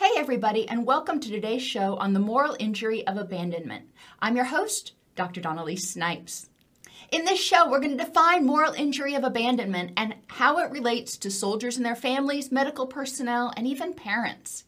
Hey, 0.00 0.12
everybody, 0.16 0.66
and 0.66 0.86
welcome 0.86 1.20
to 1.20 1.28
today's 1.28 1.62
show 1.62 1.96
on 1.96 2.14
the 2.14 2.20
moral 2.20 2.56
injury 2.58 3.06
of 3.06 3.18
abandonment. 3.18 3.90
I'm 4.18 4.34
your 4.34 4.46
host, 4.46 4.92
Dr. 5.14 5.42
Dawn-Elise 5.42 5.90
Snipes. 5.90 6.48
In 7.12 7.26
this 7.26 7.38
show, 7.38 7.68
we're 7.68 7.80
going 7.80 7.98
to 7.98 8.02
define 8.02 8.46
moral 8.46 8.72
injury 8.72 9.14
of 9.14 9.24
abandonment 9.24 9.92
and 9.98 10.14
how 10.28 10.56
it 10.56 10.70
relates 10.70 11.18
to 11.18 11.30
soldiers 11.30 11.76
and 11.76 11.84
their 11.84 11.94
families, 11.94 12.50
medical 12.50 12.86
personnel, 12.86 13.52
and 13.58 13.66
even 13.66 13.92
parents. 13.92 14.64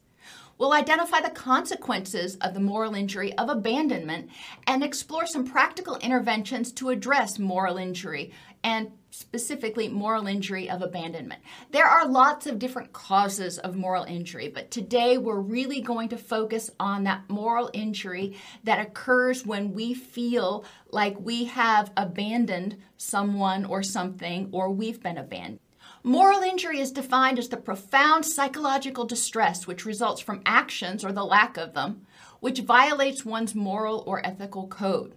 We'll 0.59 0.71
identify 0.71 1.19
the 1.21 1.31
consequences 1.31 2.35
of 2.35 2.53
the 2.53 2.59
moral 2.59 2.93
injury 2.93 3.35
of 3.35 3.49
abandonment 3.49 4.29
and 4.67 4.83
explore 4.83 5.25
some 5.25 5.47
practical 5.47 5.95
interventions 5.95 6.71
to 6.73 6.91
address 6.91 7.39
moral 7.39 7.77
injury 7.77 8.31
and 8.63 8.91
specifically 9.23 9.87
moral 9.87 10.27
injury 10.27 10.69
of 10.69 10.81
abandonment. 10.81 11.41
There 11.71 11.87
are 11.87 12.07
lots 12.07 12.45
of 12.45 12.59
different 12.59 12.91
causes 12.91 13.57
of 13.57 13.75
moral 13.75 14.03
injury, 14.03 14.49
but 14.49 14.69
today 14.69 15.17
we're 15.17 15.39
really 15.39 15.81
going 15.81 16.09
to 16.09 16.17
focus 16.17 16.69
on 16.77 17.05
that 17.05 17.29
moral 17.29 17.69
injury 17.73 18.37
that 18.65 18.85
occurs 18.85 19.45
when 19.45 19.73
we 19.73 19.93
feel 19.93 20.65
like 20.91 21.15
we 21.19 21.45
have 21.45 21.91
abandoned 21.95 22.77
someone 22.97 23.63
or 23.65 23.81
something 23.81 24.49
or 24.51 24.69
we've 24.69 25.01
been 25.01 25.17
abandoned. 25.17 25.59
Moral 26.03 26.41
injury 26.41 26.79
is 26.81 26.91
defined 26.91 27.39
as 27.39 27.47
the 27.47 27.55
profound 27.55 28.25
psychological 28.25 29.05
distress 29.05 29.65
which 29.65 29.85
results 29.85 30.21
from 30.21 30.41
actions 30.45 31.05
or 31.05 31.13
the 31.13 31.23
lack 31.23 31.55
of 31.55 31.73
them, 31.73 32.05
which 32.41 32.59
violates 32.59 33.23
one's 33.23 33.55
moral 33.55 34.03
or 34.05 34.25
ethical 34.25 34.67
code. 34.67 35.15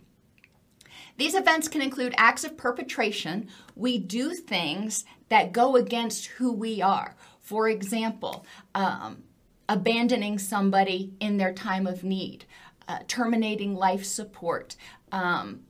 These 1.17 1.34
events 1.34 1.69
can 1.69 1.83
include 1.83 2.14
acts 2.17 2.45
of 2.45 2.56
perpetration. 2.56 3.48
We 3.75 3.98
do 3.98 4.34
things 4.34 5.05
that 5.28 5.53
go 5.53 5.77
against 5.77 6.27
who 6.27 6.53
we 6.53 6.83
are. 6.83 7.17
For 7.41 7.69
example, 7.69 8.45
um, 8.75 9.23
abandoning 9.69 10.39
somebody 10.39 11.14
in 11.20 11.36
their 11.36 11.52
time 11.52 11.86
of 11.86 12.05
need, 12.05 12.45
uh, 12.89 13.01
terminating 13.08 13.74
life 13.74 14.05
support, 14.05 14.77
um, 15.13 15.61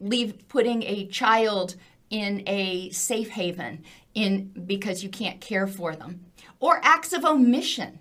leave 0.00 0.48
putting 0.48 0.82
a 0.82 1.06
child 1.06 1.74
in 2.10 2.42
a 2.46 2.90
safe 2.90 3.30
haven 3.30 3.84
in 4.14 4.52
because 4.66 5.02
you 5.02 5.08
can't 5.08 5.40
care 5.40 5.66
for 5.66 5.94
them, 5.94 6.24
or 6.60 6.80
acts 6.82 7.12
of 7.12 7.24
omission. 7.24 7.98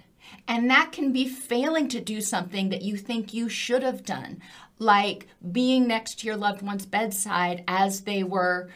And 0.47 0.69
that 0.69 0.91
can 0.91 1.11
be 1.11 1.27
failing 1.27 1.89
to 1.89 1.99
do 1.99 2.21
something 2.21 2.69
that 2.69 2.81
you 2.81 2.95
think 2.97 3.33
you 3.33 3.49
should 3.49 3.83
have 3.83 4.05
done, 4.05 4.41
like 4.79 5.27
being 5.51 5.87
next 5.87 6.19
to 6.19 6.27
your 6.27 6.37
loved 6.37 6.61
one's 6.61 6.85
bedside 6.85 7.63
as 7.67 8.01
they 8.01 8.23
were 8.23 8.69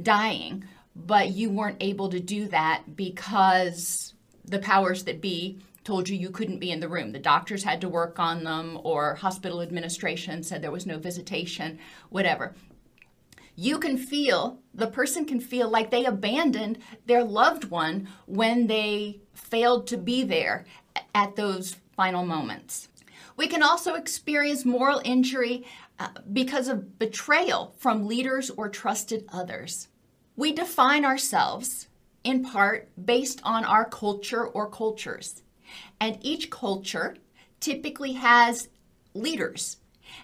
dying, 0.00 0.64
but 0.94 1.30
you 1.30 1.50
weren't 1.50 1.82
able 1.82 2.08
to 2.10 2.20
do 2.20 2.46
that 2.48 2.96
because 2.96 4.14
the 4.44 4.58
powers 4.58 5.04
that 5.04 5.20
be 5.20 5.58
told 5.84 6.08
you 6.08 6.16
you 6.16 6.30
couldn't 6.30 6.58
be 6.58 6.70
in 6.70 6.80
the 6.80 6.88
room. 6.88 7.12
The 7.12 7.18
doctors 7.18 7.64
had 7.64 7.80
to 7.80 7.88
work 7.88 8.18
on 8.18 8.44
them, 8.44 8.78
or 8.84 9.14
hospital 9.16 9.62
administration 9.62 10.42
said 10.42 10.62
there 10.62 10.70
was 10.70 10.86
no 10.86 10.98
visitation, 10.98 11.78
whatever. 12.10 12.54
You 13.56 13.78
can 13.78 13.96
feel, 13.96 14.60
the 14.74 14.86
person 14.86 15.24
can 15.24 15.40
feel 15.40 15.68
like 15.68 15.90
they 15.90 16.04
abandoned 16.04 16.78
their 17.06 17.24
loved 17.24 17.64
one 17.64 18.08
when 18.26 18.66
they 18.66 19.20
failed 19.34 19.86
to 19.88 19.96
be 19.96 20.22
there 20.22 20.64
at 21.14 21.36
those 21.36 21.76
final 21.96 22.24
moments. 22.24 22.88
We 23.40 23.48
can 23.48 23.62
also 23.62 23.94
experience 23.94 24.66
moral 24.66 25.00
injury 25.02 25.64
uh, 25.98 26.08
because 26.30 26.68
of 26.68 26.98
betrayal 26.98 27.74
from 27.78 28.06
leaders 28.06 28.50
or 28.50 28.68
trusted 28.68 29.24
others. 29.32 29.88
We 30.36 30.52
define 30.52 31.06
ourselves 31.06 31.88
in 32.22 32.44
part 32.44 32.90
based 33.02 33.40
on 33.42 33.64
our 33.64 33.86
culture 33.86 34.46
or 34.46 34.68
cultures. 34.68 35.40
And 35.98 36.18
each 36.20 36.50
culture 36.50 37.16
typically 37.60 38.12
has 38.12 38.68
leaders. 39.14 39.78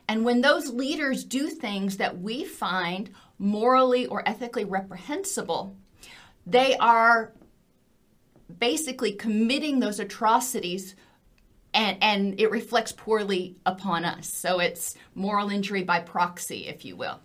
And 0.06 0.22
when 0.22 0.42
those 0.42 0.68
leaders 0.68 1.24
do 1.24 1.48
things 1.48 1.96
that 1.96 2.20
we 2.20 2.44
find 2.44 3.08
morally 3.38 4.04
or 4.04 4.28
ethically 4.28 4.66
reprehensible, 4.66 5.74
they 6.46 6.76
are 6.76 7.32
basically 8.58 9.12
committing 9.12 9.80
those 9.80 10.00
atrocities 10.00 10.94
and, 11.76 11.98
and 12.00 12.40
it 12.40 12.50
reflects 12.50 12.90
poorly 12.90 13.56
upon 13.66 14.04
us. 14.04 14.32
So 14.32 14.58
it's 14.58 14.96
moral 15.14 15.50
injury 15.50 15.84
by 15.84 16.00
proxy, 16.00 16.66
if 16.66 16.84
you 16.84 16.96
will. 16.96 17.20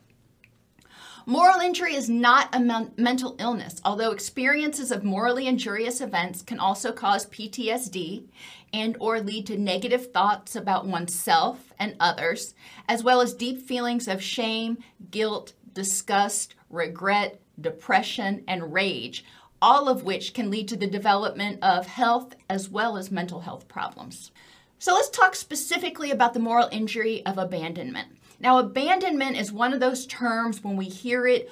Moral 1.25 1.61
injury 1.61 1.95
is 1.95 2.09
not 2.09 2.53
a 2.53 2.59
men- 2.59 2.91
mental 2.97 3.35
illness, 3.39 3.79
although 3.85 4.11
experiences 4.11 4.91
of 4.91 5.03
morally 5.03 5.47
injurious 5.47 6.01
events 6.01 6.41
can 6.41 6.59
also 6.59 6.91
cause 6.91 7.27
PTSD 7.27 8.25
and 8.73 8.97
or 8.99 9.21
lead 9.21 9.45
to 9.45 9.57
negative 9.57 10.11
thoughts 10.11 10.55
about 10.55 10.85
oneself 10.85 11.71
and 11.79 11.95
others, 11.99 12.53
as 12.89 13.03
well 13.03 13.21
as 13.21 13.33
deep 13.33 13.61
feelings 13.61 14.07
of 14.07 14.21
shame, 14.21 14.79
guilt, 15.11 15.53
disgust, 15.73 16.55
regret, 16.69 17.39
depression, 17.59 18.43
and 18.47 18.73
rage, 18.73 19.23
all 19.61 19.87
of 19.87 20.03
which 20.03 20.33
can 20.33 20.49
lead 20.49 20.67
to 20.69 20.75
the 20.75 20.87
development 20.87 21.59
of 21.61 21.85
health 21.85 22.35
as 22.49 22.69
well 22.69 22.97
as 22.97 23.11
mental 23.11 23.41
health 23.41 23.67
problems. 23.67 24.31
So 24.79 24.93
let's 24.93 25.09
talk 25.09 25.35
specifically 25.35 26.09
about 26.09 26.33
the 26.33 26.39
moral 26.39 26.67
injury 26.71 27.23
of 27.25 27.37
abandonment. 27.37 28.07
Now, 28.39 28.57
abandonment 28.57 29.37
is 29.37 29.51
one 29.51 29.73
of 29.73 29.79
those 29.79 30.07
terms 30.07 30.63
when 30.63 30.75
we 30.75 30.85
hear 30.85 31.27
it, 31.27 31.51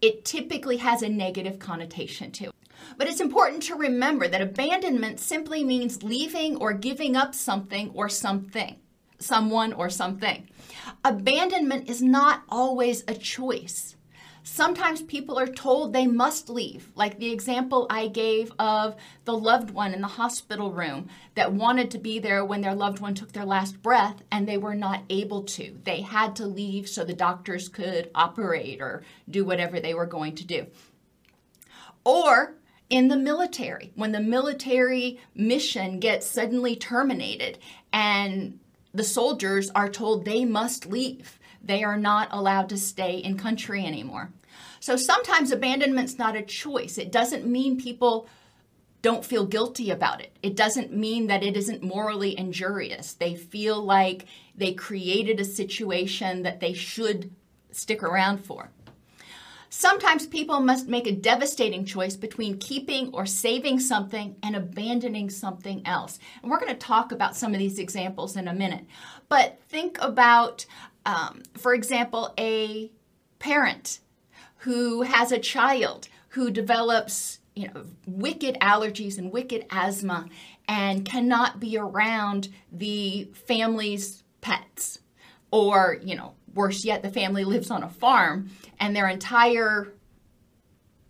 it 0.00 0.24
typically 0.24 0.76
has 0.76 1.02
a 1.02 1.08
negative 1.08 1.58
connotation 1.58 2.30
to 2.32 2.44
it. 2.44 2.52
But 2.96 3.08
it's 3.08 3.20
important 3.20 3.64
to 3.64 3.74
remember 3.74 4.28
that 4.28 4.40
abandonment 4.40 5.18
simply 5.18 5.64
means 5.64 6.04
leaving 6.04 6.56
or 6.56 6.72
giving 6.72 7.16
up 7.16 7.34
something 7.34 7.90
or 7.94 8.08
something, 8.08 8.76
someone 9.18 9.72
or 9.72 9.90
something. 9.90 10.48
Abandonment 11.04 11.90
is 11.90 12.00
not 12.00 12.44
always 12.48 13.02
a 13.08 13.14
choice. 13.14 13.95
Sometimes 14.48 15.02
people 15.02 15.40
are 15.40 15.48
told 15.48 15.92
they 15.92 16.06
must 16.06 16.48
leave, 16.48 16.92
like 16.94 17.18
the 17.18 17.32
example 17.32 17.88
I 17.90 18.06
gave 18.06 18.52
of 18.60 18.94
the 19.24 19.36
loved 19.36 19.72
one 19.72 19.92
in 19.92 20.00
the 20.00 20.06
hospital 20.06 20.70
room 20.70 21.08
that 21.34 21.52
wanted 21.52 21.90
to 21.90 21.98
be 21.98 22.20
there 22.20 22.44
when 22.44 22.60
their 22.60 22.74
loved 22.74 23.00
one 23.00 23.16
took 23.16 23.32
their 23.32 23.44
last 23.44 23.82
breath 23.82 24.22
and 24.30 24.46
they 24.46 24.56
were 24.56 24.76
not 24.76 25.02
able 25.10 25.42
to. 25.42 25.76
They 25.82 26.00
had 26.02 26.36
to 26.36 26.46
leave 26.46 26.88
so 26.88 27.04
the 27.04 27.12
doctors 27.12 27.68
could 27.68 28.08
operate 28.14 28.80
or 28.80 29.02
do 29.28 29.44
whatever 29.44 29.80
they 29.80 29.94
were 29.94 30.06
going 30.06 30.36
to 30.36 30.44
do. 30.44 30.68
Or 32.04 32.54
in 32.88 33.08
the 33.08 33.16
military, 33.16 33.90
when 33.96 34.12
the 34.12 34.20
military 34.20 35.18
mission 35.34 35.98
gets 35.98 36.24
suddenly 36.24 36.76
terminated 36.76 37.58
and 37.92 38.60
the 38.96 39.04
soldiers 39.04 39.70
are 39.74 39.88
told 39.88 40.24
they 40.24 40.44
must 40.44 40.86
leave 40.86 41.38
they 41.66 41.82
are 41.82 41.96
not 41.96 42.28
allowed 42.30 42.68
to 42.68 42.76
stay 42.76 43.18
in 43.18 43.36
country 43.36 43.84
anymore. 43.84 44.30
So 44.80 44.96
sometimes 44.96 45.50
abandonment's 45.50 46.18
not 46.18 46.36
a 46.36 46.42
choice. 46.42 46.98
It 46.98 47.10
doesn't 47.10 47.46
mean 47.46 47.80
people 47.80 48.28
don't 49.02 49.24
feel 49.24 49.46
guilty 49.46 49.90
about 49.90 50.20
it. 50.20 50.36
It 50.42 50.56
doesn't 50.56 50.92
mean 50.92 51.26
that 51.26 51.42
it 51.42 51.56
isn't 51.56 51.82
morally 51.82 52.38
injurious. 52.38 53.14
They 53.14 53.34
feel 53.34 53.82
like 53.82 54.26
they 54.54 54.72
created 54.72 55.40
a 55.40 55.44
situation 55.44 56.42
that 56.42 56.60
they 56.60 56.72
should 56.72 57.30
stick 57.72 58.02
around 58.02 58.44
for. 58.44 58.70
Sometimes 59.68 60.26
people 60.26 60.60
must 60.60 60.88
make 60.88 61.06
a 61.06 61.12
devastating 61.12 61.84
choice 61.84 62.16
between 62.16 62.58
keeping 62.58 63.12
or 63.12 63.26
saving 63.26 63.80
something 63.80 64.36
and 64.42 64.54
abandoning 64.54 65.30
something 65.30 65.82
else. 65.86 66.18
And 66.42 66.50
we're 66.50 66.60
going 66.60 66.72
to 66.72 66.78
talk 66.78 67.12
about 67.12 67.36
some 67.36 67.52
of 67.52 67.58
these 67.58 67.78
examples 67.78 68.36
in 68.36 68.48
a 68.48 68.54
minute. 68.54 68.86
But 69.28 69.58
think 69.68 69.98
about, 70.00 70.66
um, 71.04 71.42
for 71.54 71.74
example, 71.74 72.32
a 72.38 72.90
parent 73.38 74.00
who 74.58 75.02
has 75.02 75.32
a 75.32 75.38
child 75.38 76.08
who 76.30 76.50
develops 76.50 77.40
you 77.54 77.66
know 77.68 77.84
wicked 78.06 78.56
allergies 78.60 79.18
and 79.18 79.32
wicked 79.32 79.64
asthma 79.70 80.28
and 80.68 81.04
cannot 81.04 81.58
be 81.58 81.76
around 81.78 82.48
the 82.70 83.28
family's 83.32 84.22
pets 84.40 84.98
or 85.50 85.98
you 86.02 86.14
know 86.14 86.34
worse 86.56 86.84
yet 86.84 87.02
the 87.02 87.10
family 87.10 87.44
lives 87.44 87.70
on 87.70 87.82
a 87.82 87.88
farm 87.88 88.50
and 88.80 88.96
their 88.96 89.08
entire 89.08 89.92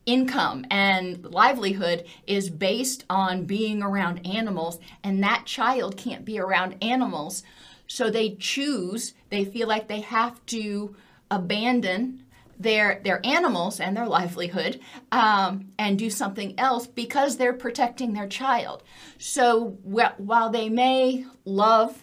income 0.04 0.64
and 0.70 1.24
livelihood 1.24 2.04
is 2.26 2.50
based 2.50 3.04
on 3.10 3.44
being 3.44 3.82
around 3.82 4.24
animals 4.26 4.78
and 5.02 5.22
that 5.22 5.44
child 5.46 5.96
can't 5.96 6.24
be 6.24 6.38
around 6.38 6.76
animals 6.82 7.42
so 7.86 8.10
they 8.10 8.34
choose 8.34 9.14
they 9.30 9.44
feel 9.44 9.66
like 9.66 9.88
they 9.88 10.00
have 10.00 10.44
to 10.46 10.94
abandon 11.30 12.22
their 12.58 13.00
their 13.04 13.20
animals 13.24 13.80
and 13.80 13.96
their 13.96 14.06
livelihood 14.06 14.80
um, 15.12 15.72
and 15.78 15.98
do 15.98 16.10
something 16.10 16.58
else 16.58 16.86
because 16.86 17.36
they're 17.36 17.52
protecting 17.52 18.12
their 18.12 18.28
child. 18.28 18.82
So 19.18 19.78
wh- 19.84 20.18
while 20.18 20.50
they 20.50 20.68
may 20.68 21.26
love 21.44 22.02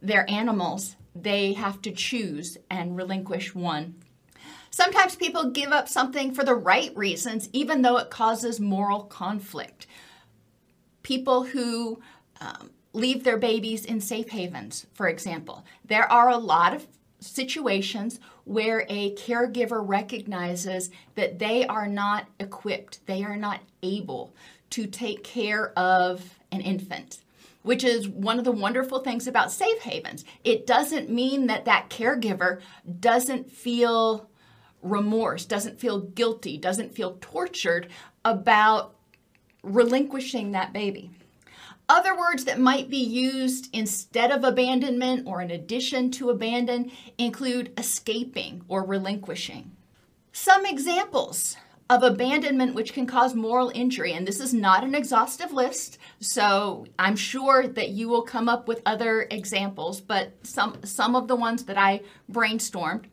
their 0.00 0.28
animals, 0.28 0.96
they 1.14 1.52
have 1.52 1.82
to 1.82 1.92
choose 1.92 2.58
and 2.70 2.96
relinquish 2.96 3.54
one. 3.54 3.94
Sometimes 4.70 5.16
people 5.16 5.50
give 5.50 5.70
up 5.70 5.88
something 5.88 6.32
for 6.32 6.44
the 6.44 6.54
right 6.54 6.96
reasons, 6.96 7.50
even 7.52 7.82
though 7.82 7.98
it 7.98 8.10
causes 8.10 8.58
moral 8.58 9.02
conflict. 9.02 9.86
People 11.02 11.44
who 11.44 12.00
um, 12.40 12.70
leave 12.92 13.24
their 13.24 13.36
babies 13.36 13.84
in 13.84 14.00
safe 14.00 14.30
havens, 14.30 14.86
for 14.94 15.08
example. 15.08 15.64
There 15.84 16.10
are 16.10 16.30
a 16.30 16.38
lot 16.38 16.74
of 16.74 16.86
situations 17.20 18.18
where 18.44 18.84
a 18.88 19.14
caregiver 19.14 19.86
recognizes 19.86 20.90
that 21.14 21.38
they 21.38 21.66
are 21.66 21.86
not 21.86 22.26
equipped, 22.40 23.06
they 23.06 23.22
are 23.22 23.36
not 23.36 23.60
able 23.82 24.34
to 24.70 24.86
take 24.86 25.22
care 25.22 25.78
of 25.78 26.38
an 26.50 26.60
infant. 26.60 27.21
Which 27.62 27.84
is 27.84 28.08
one 28.08 28.38
of 28.38 28.44
the 28.44 28.52
wonderful 28.52 29.00
things 29.00 29.26
about 29.26 29.52
safe 29.52 29.82
havens. 29.82 30.24
It 30.42 30.66
doesn't 30.66 31.10
mean 31.10 31.46
that 31.46 31.64
that 31.64 31.90
caregiver 31.90 32.60
doesn't 33.00 33.52
feel 33.52 34.28
remorse, 34.82 35.44
doesn't 35.44 35.78
feel 35.78 36.00
guilty, 36.00 36.58
doesn't 36.58 36.94
feel 36.94 37.18
tortured 37.20 37.88
about 38.24 38.94
relinquishing 39.62 40.52
that 40.52 40.72
baby. 40.72 41.10
Other 41.88 42.16
words 42.16 42.44
that 42.44 42.58
might 42.58 42.88
be 42.88 42.96
used 43.02 43.68
instead 43.72 44.30
of 44.30 44.44
abandonment 44.44 45.26
or 45.26 45.42
in 45.42 45.50
addition 45.50 46.10
to 46.12 46.30
abandon 46.30 46.90
include 47.18 47.72
escaping 47.76 48.64
or 48.68 48.84
relinquishing. 48.84 49.72
Some 50.32 50.64
examples 50.64 51.56
of 51.92 52.02
abandonment 52.02 52.74
which 52.74 52.94
can 52.94 53.06
cause 53.06 53.34
moral 53.34 53.70
injury, 53.74 54.14
and 54.14 54.26
this 54.26 54.40
is 54.40 54.54
not 54.54 54.82
an 54.82 54.94
exhaustive 54.94 55.52
list, 55.52 55.98
so 56.20 56.86
I'm 56.98 57.16
sure 57.16 57.68
that 57.68 57.90
you 57.90 58.08
will 58.08 58.22
come 58.22 58.48
up 58.48 58.66
with 58.66 58.80
other 58.86 59.26
examples, 59.30 60.00
but 60.00 60.32
some, 60.42 60.78
some 60.84 61.14
of 61.14 61.28
the 61.28 61.36
ones 61.36 61.64
that 61.64 61.76
I 61.76 62.00
brainstormed. 62.30 63.04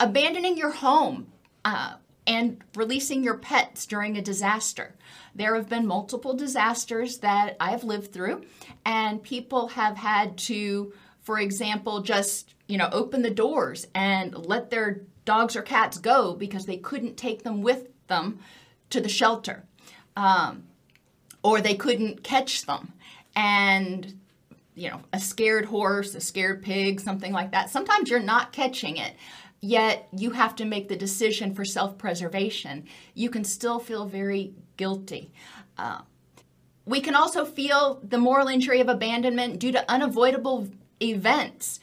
Abandoning 0.00 0.56
your 0.56 0.72
home 0.72 1.28
uh, 1.64 1.94
and 2.26 2.60
releasing 2.74 3.22
your 3.22 3.38
pets 3.38 3.86
during 3.86 4.16
a 4.16 4.22
disaster. 4.22 4.96
There 5.36 5.54
have 5.54 5.68
been 5.68 5.86
multiple 5.86 6.34
disasters 6.34 7.18
that 7.18 7.56
I 7.60 7.70
have 7.70 7.84
lived 7.84 8.12
through, 8.12 8.42
and 8.84 9.22
people 9.22 9.68
have 9.68 9.96
had 9.96 10.36
to, 10.38 10.92
for 11.22 11.38
example, 11.38 12.02
just 12.02 12.54
you 12.66 12.76
know 12.76 12.88
open 12.90 13.22
the 13.22 13.30
doors 13.30 13.86
and 13.94 14.34
let 14.34 14.70
their 14.70 15.02
dogs 15.24 15.54
or 15.54 15.62
cats 15.62 15.98
go 15.98 16.34
because 16.34 16.66
they 16.66 16.78
couldn't 16.78 17.16
take 17.16 17.44
them 17.44 17.62
with 17.62 17.88
them 18.08 18.40
to 18.90 19.00
the 19.00 19.08
shelter, 19.08 19.64
um, 20.16 20.64
or 21.42 21.60
they 21.60 21.74
couldn't 21.74 22.22
catch 22.22 22.66
them, 22.66 22.92
and 23.34 24.18
you 24.74 24.90
know 24.90 25.00
a 25.12 25.20
scared 25.20 25.66
horse, 25.66 26.14
a 26.14 26.20
scared 26.20 26.62
pig, 26.62 27.00
something 27.00 27.32
like 27.32 27.52
that. 27.52 27.70
Sometimes 27.70 28.10
you're 28.10 28.20
not 28.20 28.52
catching 28.52 28.96
it 28.96 29.14
yet 29.60 30.08
you 30.16 30.30
have 30.30 30.54
to 30.56 30.64
make 30.64 30.88
the 30.88 30.96
decision 30.96 31.54
for 31.54 31.64
self 31.64 31.98
preservation, 31.98 32.84
you 33.14 33.30
can 33.30 33.44
still 33.44 33.78
feel 33.78 34.06
very 34.06 34.52
guilty. 34.76 35.32
Uh, 35.78 36.02
we 36.84 37.00
can 37.00 37.14
also 37.14 37.44
feel 37.44 38.00
the 38.02 38.18
moral 38.18 38.48
injury 38.48 38.80
of 38.80 38.88
abandonment 38.88 39.58
due 39.58 39.72
to 39.72 39.90
unavoidable 39.90 40.68
events. 41.02 41.80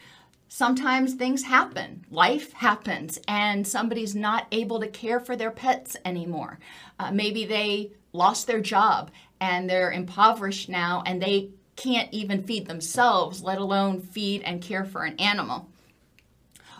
Sometimes 0.56 1.16
things 1.16 1.42
happen, 1.42 2.06
life 2.12 2.54
happens, 2.54 3.20
and 3.28 3.66
somebody's 3.66 4.14
not 4.14 4.46
able 4.52 4.80
to 4.82 4.88
care 4.88 5.20
for 5.20 5.36
their 5.36 5.50
pets 5.50 5.98
anymore. 6.06 6.60
Uh, 7.00 7.12
maybe 7.12 7.44
they 7.44 7.90
lost 8.12 8.46
their 8.46 8.62
job 8.62 9.10
and 9.42 9.68
they're 9.68 9.92
impoverished 9.92 10.70
now 10.70 11.02
and 11.08 11.20
they 11.20 11.50
can't 11.76 12.14
even 12.14 12.44
feed 12.44 12.68
themselves, 12.68 13.42
let 13.42 13.58
alone 13.58 14.00
feed 14.00 14.44
and 14.44 14.62
care 14.62 14.86
for 14.86 15.06
an 15.06 15.20
animal. 15.20 15.70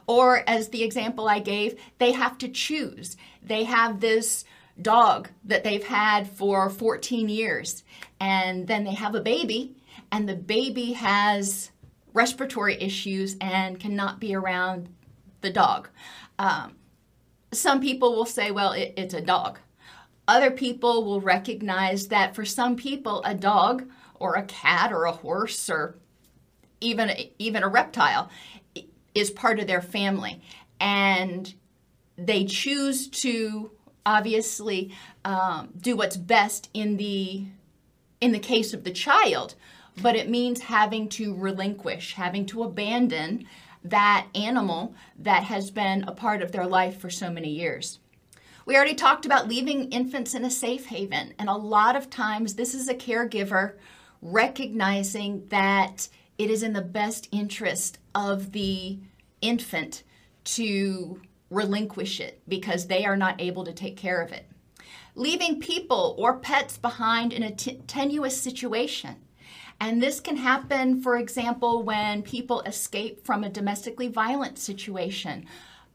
Or, 0.06 0.48
as 0.48 0.70
the 0.70 0.84
example 0.84 1.28
I 1.28 1.40
gave, 1.40 1.82
they 1.98 2.12
have 2.12 2.38
to 2.38 2.50
choose. 2.50 3.18
They 3.42 3.64
have 3.64 4.00
this 4.00 4.46
dog 4.80 5.30
that 5.46 5.64
they've 5.64 5.84
had 5.84 6.30
for 6.30 6.70
14 6.70 7.28
years, 7.28 7.84
and 8.20 8.68
then 8.68 8.84
they 8.84 8.94
have 8.94 9.16
a 9.16 9.20
baby, 9.20 9.74
and 10.12 10.30
the 10.30 10.36
baby 10.36 10.92
has 10.92 11.72
respiratory 12.14 12.82
issues 12.82 13.36
and 13.42 13.80
cannot 13.80 14.20
be 14.20 14.36
around 14.36 14.90
the 15.42 15.50
dog. 15.50 15.90
Um, 16.40 16.76
some 17.52 17.82
people 17.82 18.16
will 18.16 18.26
say, 18.26 18.52
well, 18.52 18.72
it, 18.72 18.94
it's 18.98 19.14
a 19.14 19.22
dog. 19.22 19.60
Other 20.28 20.52
people 20.52 21.04
will 21.04 21.22
recognize 21.22 22.08
that 22.08 22.36
for 22.36 22.46
some 22.46 22.76
people, 22.76 23.22
a 23.24 23.36
dog 23.36 23.90
or 24.20 24.36
a 24.36 24.44
cat 24.44 24.94
or 24.94 25.06
a 25.06 25.12
horse 25.12 25.70
or 25.70 25.98
even 26.80 27.12
even 27.40 27.64
a 27.64 27.68
reptile 27.68 28.30
is 29.14 29.32
part 29.32 29.60
of 29.60 29.68
their 29.68 29.82
family. 29.82 30.42
And 30.80 31.54
they 32.18 32.46
choose 32.46 33.08
to 33.10 33.72
obviously 34.06 34.94
um, 35.26 35.70
do 35.80 35.96
what's 35.96 36.18
best 36.18 36.70
in 36.74 36.98
the 36.98 37.46
in 38.22 38.32
the 38.32 38.40
case 38.40 38.74
of 38.74 38.84
the 38.84 38.92
child 38.92 39.56
but 40.02 40.16
it 40.16 40.30
means 40.30 40.62
having 40.62 41.08
to 41.08 41.36
relinquish 41.36 42.14
having 42.14 42.46
to 42.46 42.64
abandon 42.64 43.46
that 43.84 44.28
animal 44.34 44.94
that 45.18 45.44
has 45.44 45.70
been 45.70 46.04
a 46.04 46.12
part 46.12 46.42
of 46.42 46.52
their 46.52 46.66
life 46.66 46.98
for 46.98 47.10
so 47.10 47.30
many 47.30 47.50
years 47.50 48.00
we 48.66 48.76
already 48.76 48.96
talked 48.96 49.26
about 49.26 49.48
leaving 49.48 49.90
infants 49.92 50.34
in 50.34 50.46
a 50.46 50.50
safe 50.50 50.88
haven 50.88 51.34
and 51.38 51.50
a 51.50 51.54
lot 51.54 51.96
of 51.96 52.10
times 52.10 52.56
this 52.56 52.74
is 52.74 52.88
a 52.88 52.96
caregiver 52.96 53.74
recognizing 54.22 55.46
that 55.50 56.08
it 56.38 56.50
is 56.50 56.64
in 56.64 56.74
the 56.74 56.82
best 56.82 57.28
interest 57.32 58.00
of 58.16 58.52
the 58.54 59.00
infant 59.42 60.04
to 60.44 61.22
relinquish 61.50 62.20
it 62.20 62.42
because 62.48 62.88
they 62.88 63.06
are 63.06 63.18
not 63.18 63.40
able 63.40 63.64
to 63.64 63.74
take 63.74 63.98
care 63.98 64.22
of 64.22 64.32
it. 64.32 64.48
Leaving 65.16 65.60
people 65.60 66.16
or 66.18 66.40
pets 66.40 66.78
behind 66.78 67.32
in 67.32 67.44
a 67.44 67.52
t- 67.52 67.82
tenuous 67.86 68.40
situation. 68.40 69.16
And 69.84 70.02
this 70.02 70.22
can 70.22 70.38
happen, 70.38 71.02
for 71.02 71.18
example, 71.18 71.84
when 71.84 72.22
people 72.22 72.62
escape 72.62 73.26
from 73.26 73.44
a 73.44 73.50
domestically 73.50 74.08
violent 74.08 74.58
situation. 74.58 75.46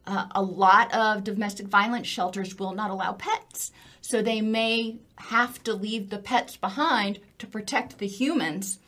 Uh, 0.06 0.26
a 0.34 0.42
lot 0.42 0.94
of 0.94 1.24
domestic 1.24 1.68
violence 1.68 2.06
shelters 2.06 2.58
will 2.58 2.74
not 2.74 2.90
allow 2.90 3.12
pets. 3.14 3.72
So 4.02 4.20
they 4.20 4.42
may 4.42 4.98
have 5.16 5.64
to 5.64 5.72
leave 5.72 6.10
the 6.10 6.18
pets 6.18 6.54
behind 6.54 7.20
to 7.38 7.46
protect 7.46 7.98
the 7.98 8.06
humans 8.06 8.78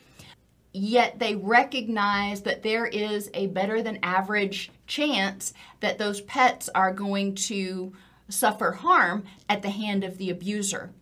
yet 0.72 1.18
they 1.18 1.34
recognize 1.34 2.42
that 2.42 2.62
there 2.62 2.86
is 2.86 3.28
a 3.34 3.48
better 3.48 3.82
than 3.82 3.98
average 4.04 4.70
chance 4.86 5.52
that 5.80 5.98
those 5.98 6.20
pets 6.20 6.68
are 6.76 6.92
going 6.92 7.34
to 7.34 7.92
suffer 8.28 8.70
harm 8.70 9.24
at 9.48 9.62
the 9.62 9.70
hand 9.70 10.04
of 10.04 10.16
the 10.16 10.30
abuser. 10.30 10.92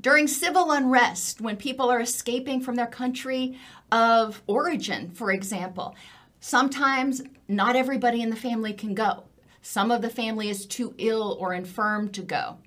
During 0.00 0.26
civil 0.26 0.70
unrest, 0.72 1.40
when 1.40 1.56
people 1.56 1.90
are 1.90 2.00
escaping 2.00 2.60
from 2.60 2.76
their 2.76 2.86
country 2.86 3.58
of 3.92 4.42
origin, 4.46 5.10
for 5.10 5.30
example, 5.30 5.94
sometimes 6.40 7.22
not 7.48 7.76
everybody 7.76 8.22
in 8.22 8.30
the 8.30 8.36
family 8.36 8.72
can 8.72 8.94
go. 8.94 9.24
Some 9.62 9.90
of 9.90 10.00
the 10.00 10.08
family 10.08 10.48
is 10.48 10.64
too 10.64 10.94
ill 10.96 11.36
or 11.38 11.52
infirm 11.52 12.08
to 12.10 12.22
go. 12.22 12.58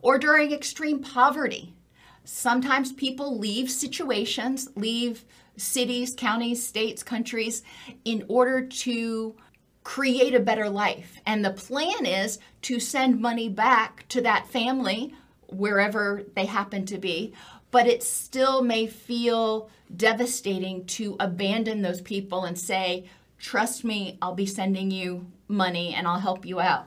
Or 0.00 0.18
during 0.18 0.52
extreme 0.52 1.00
poverty, 1.00 1.74
Sometimes 2.24 2.92
people 2.92 3.38
leave 3.38 3.70
situations, 3.70 4.68
leave 4.76 5.24
cities, 5.56 6.14
counties, 6.16 6.66
states, 6.66 7.02
countries 7.02 7.62
in 8.04 8.24
order 8.28 8.64
to 8.64 9.34
create 9.82 10.34
a 10.34 10.40
better 10.40 10.68
life. 10.68 11.20
And 11.26 11.44
the 11.44 11.50
plan 11.50 12.06
is 12.06 12.38
to 12.62 12.78
send 12.78 13.20
money 13.20 13.48
back 13.48 14.06
to 14.10 14.20
that 14.20 14.46
family, 14.46 15.14
wherever 15.52 16.24
they 16.34 16.46
happen 16.46 16.86
to 16.86 16.98
be, 16.98 17.32
but 17.70 17.86
it 17.86 18.02
still 18.02 18.62
may 18.62 18.86
feel 18.86 19.70
devastating 19.94 20.84
to 20.86 21.16
abandon 21.18 21.82
those 21.82 22.00
people 22.00 22.44
and 22.44 22.58
say, 22.58 23.04
Trust 23.38 23.82
me, 23.82 24.18
I'll 24.22 24.34
be 24.34 24.46
sending 24.46 24.92
you 24.92 25.26
money 25.48 25.94
and 25.94 26.06
I'll 26.06 26.20
help 26.20 26.46
you 26.46 26.60
out. 26.60 26.86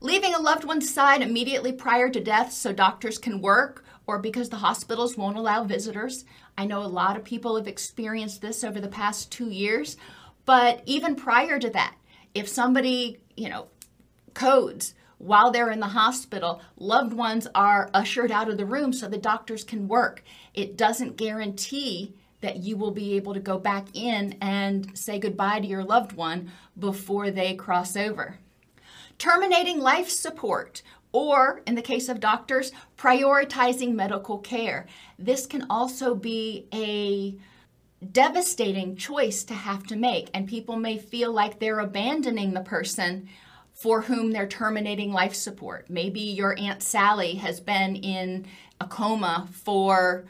Leaving 0.00 0.34
a 0.34 0.40
loved 0.40 0.64
one's 0.64 0.92
side 0.92 1.20
immediately 1.20 1.72
prior 1.72 2.08
to 2.10 2.20
death 2.20 2.52
so 2.52 2.72
doctors 2.72 3.18
can 3.18 3.40
work 3.40 3.84
or 4.06 4.18
because 4.18 4.50
the 4.50 4.56
hospitals 4.56 5.16
won't 5.16 5.36
allow 5.36 5.64
visitors. 5.64 6.24
I 6.56 6.66
know 6.66 6.82
a 6.82 6.86
lot 6.86 7.16
of 7.16 7.24
people 7.24 7.56
have 7.56 7.66
experienced 7.66 8.40
this 8.40 8.62
over 8.62 8.80
the 8.80 8.88
past 8.88 9.32
two 9.32 9.48
years, 9.48 9.96
but 10.44 10.82
even 10.86 11.16
prior 11.16 11.58
to 11.58 11.70
that, 11.70 11.96
if 12.34 12.48
somebody, 12.48 13.18
you 13.36 13.48
know, 13.48 13.68
codes 14.34 14.94
while 15.18 15.50
they're 15.50 15.70
in 15.70 15.80
the 15.80 15.86
hospital, 15.86 16.60
loved 16.76 17.12
ones 17.12 17.46
are 17.54 17.90
ushered 17.94 18.30
out 18.30 18.48
of 18.48 18.56
the 18.56 18.66
room 18.66 18.92
so 18.92 19.08
the 19.08 19.18
doctors 19.18 19.64
can 19.64 19.88
work. 19.88 20.22
It 20.52 20.76
doesn't 20.76 21.16
guarantee 21.16 22.14
that 22.40 22.62
you 22.62 22.76
will 22.76 22.90
be 22.90 23.14
able 23.14 23.32
to 23.32 23.40
go 23.40 23.58
back 23.58 23.86
in 23.94 24.36
and 24.40 24.96
say 24.98 25.18
goodbye 25.18 25.60
to 25.60 25.66
your 25.66 25.82
loved 25.82 26.12
one 26.12 26.52
before 26.78 27.30
they 27.30 27.54
cross 27.54 27.96
over. 27.96 28.38
Terminating 29.16 29.80
life 29.80 30.10
support, 30.10 30.82
or 31.12 31.62
in 31.66 31.74
the 31.74 31.80
case 31.80 32.08
of 32.08 32.20
doctors, 32.20 32.72
prioritizing 32.98 33.94
medical 33.94 34.38
care. 34.38 34.86
This 35.18 35.46
can 35.46 35.64
also 35.70 36.14
be 36.14 36.66
a 36.74 37.36
devastating 38.04 38.96
choice 38.96 39.44
to 39.44 39.54
have 39.54 39.84
to 39.86 39.96
make, 39.96 40.28
and 40.34 40.46
people 40.46 40.76
may 40.76 40.98
feel 40.98 41.32
like 41.32 41.58
they're 41.58 41.80
abandoning 41.80 42.52
the 42.52 42.60
person 42.60 43.28
for 43.84 44.00
whom 44.00 44.30
they're 44.30 44.48
terminating 44.48 45.12
life 45.12 45.34
support. 45.34 45.90
Maybe 45.90 46.20
your 46.20 46.58
Aunt 46.58 46.82
Sally 46.82 47.34
has 47.34 47.60
been 47.60 47.96
in 47.96 48.46
a 48.80 48.86
coma 48.86 49.46
for 49.52 50.24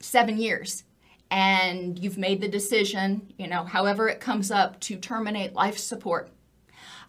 seven 0.00 0.38
years 0.38 0.84
and 1.30 1.98
you've 1.98 2.16
made 2.16 2.40
the 2.40 2.48
decision, 2.48 3.30
you 3.36 3.46
know, 3.46 3.64
however 3.64 4.08
it 4.08 4.20
comes 4.20 4.50
up, 4.50 4.80
to 4.80 4.96
terminate 4.96 5.52
life 5.52 5.76
support, 5.76 6.30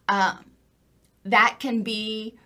uh, 0.10 0.36
that 1.24 1.60
can 1.62 1.82
be 1.82 2.38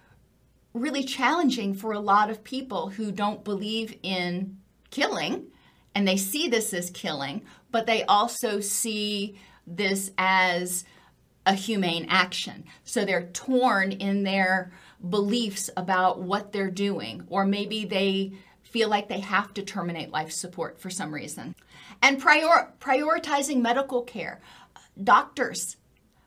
really 0.75 1.03
challenging 1.03 1.73
for 1.73 1.91
a 1.91 1.99
lot 1.99 2.29
of 2.29 2.43
people 2.43 2.89
who 2.89 3.11
don't 3.11 3.43
believe 3.43 3.97
in 4.03 4.59
killing 4.91 5.47
and 5.95 6.07
they 6.07 6.17
see 6.17 6.47
this 6.47 6.71
as 6.71 6.91
killing, 6.91 7.41
but 7.71 7.87
they 7.87 8.03
also 8.03 8.59
see 8.59 9.39
this 9.65 10.11
as 10.19 10.85
a 11.45 11.53
humane 11.53 12.07
action. 12.09 12.65
So 12.83 13.05
they're 13.05 13.27
torn 13.27 13.91
in 13.91 14.23
their 14.23 14.71
beliefs 15.09 15.69
about 15.77 16.21
what 16.21 16.51
they're 16.51 16.71
doing, 16.71 17.25
or 17.29 17.45
maybe 17.45 17.85
they 17.85 18.33
feel 18.63 18.89
like 18.89 19.07
they 19.07 19.19
have 19.19 19.53
to 19.53 19.63
terminate 19.63 20.11
life 20.11 20.31
support 20.31 20.79
for 20.79 20.89
some 20.89 21.13
reason. 21.13 21.55
And 22.01 22.19
prior- 22.19 22.73
prioritizing 22.79 23.61
medical 23.61 24.01
care. 24.01 24.41
Doctors, 25.01 25.77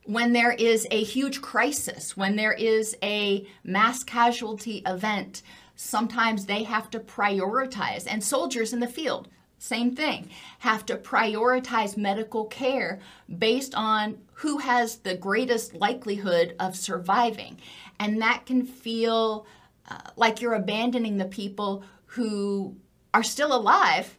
when 0.05 0.33
there 0.33 0.53
is 0.53 0.87
a 0.91 1.03
huge 1.05 1.43
crisis, 1.43 2.17
when 2.17 2.37
there 2.37 2.53
is 2.53 2.97
a 3.03 3.47
mass 3.65 4.03
casualty 4.03 4.83
event, 4.87 5.43
sometimes 5.75 6.47
they 6.47 6.63
have 6.63 6.89
to 6.91 7.01
prioritize. 7.01 8.07
And 8.09 8.25
soldiers 8.25 8.73
in 8.73 8.81
the 8.81 8.87
field, 8.87 9.29
same 9.59 9.95
thing, 9.95 10.31
have 10.61 10.87
to 10.87 10.97
prioritize 10.97 11.97
medical 11.97 12.45
care 12.47 13.01
based 13.39 13.75
on 13.75 14.19
who 14.35 14.59
has 14.59 14.99
the 14.99 15.17
greatest 15.17 15.75
likelihood 15.75 16.55
of 16.61 16.77
surviving. 16.77 17.59
And 17.99 18.23
that 18.23 18.47
can 18.47 18.65
feel 18.65 19.47
uh, 19.91 19.99
like 20.17 20.41
you're 20.41 20.55
abandoning 20.55 21.17
the 21.17 21.25
people 21.25 21.83
who 22.07 22.77
are 23.13 23.23
still 23.23 23.55
alive 23.55 24.17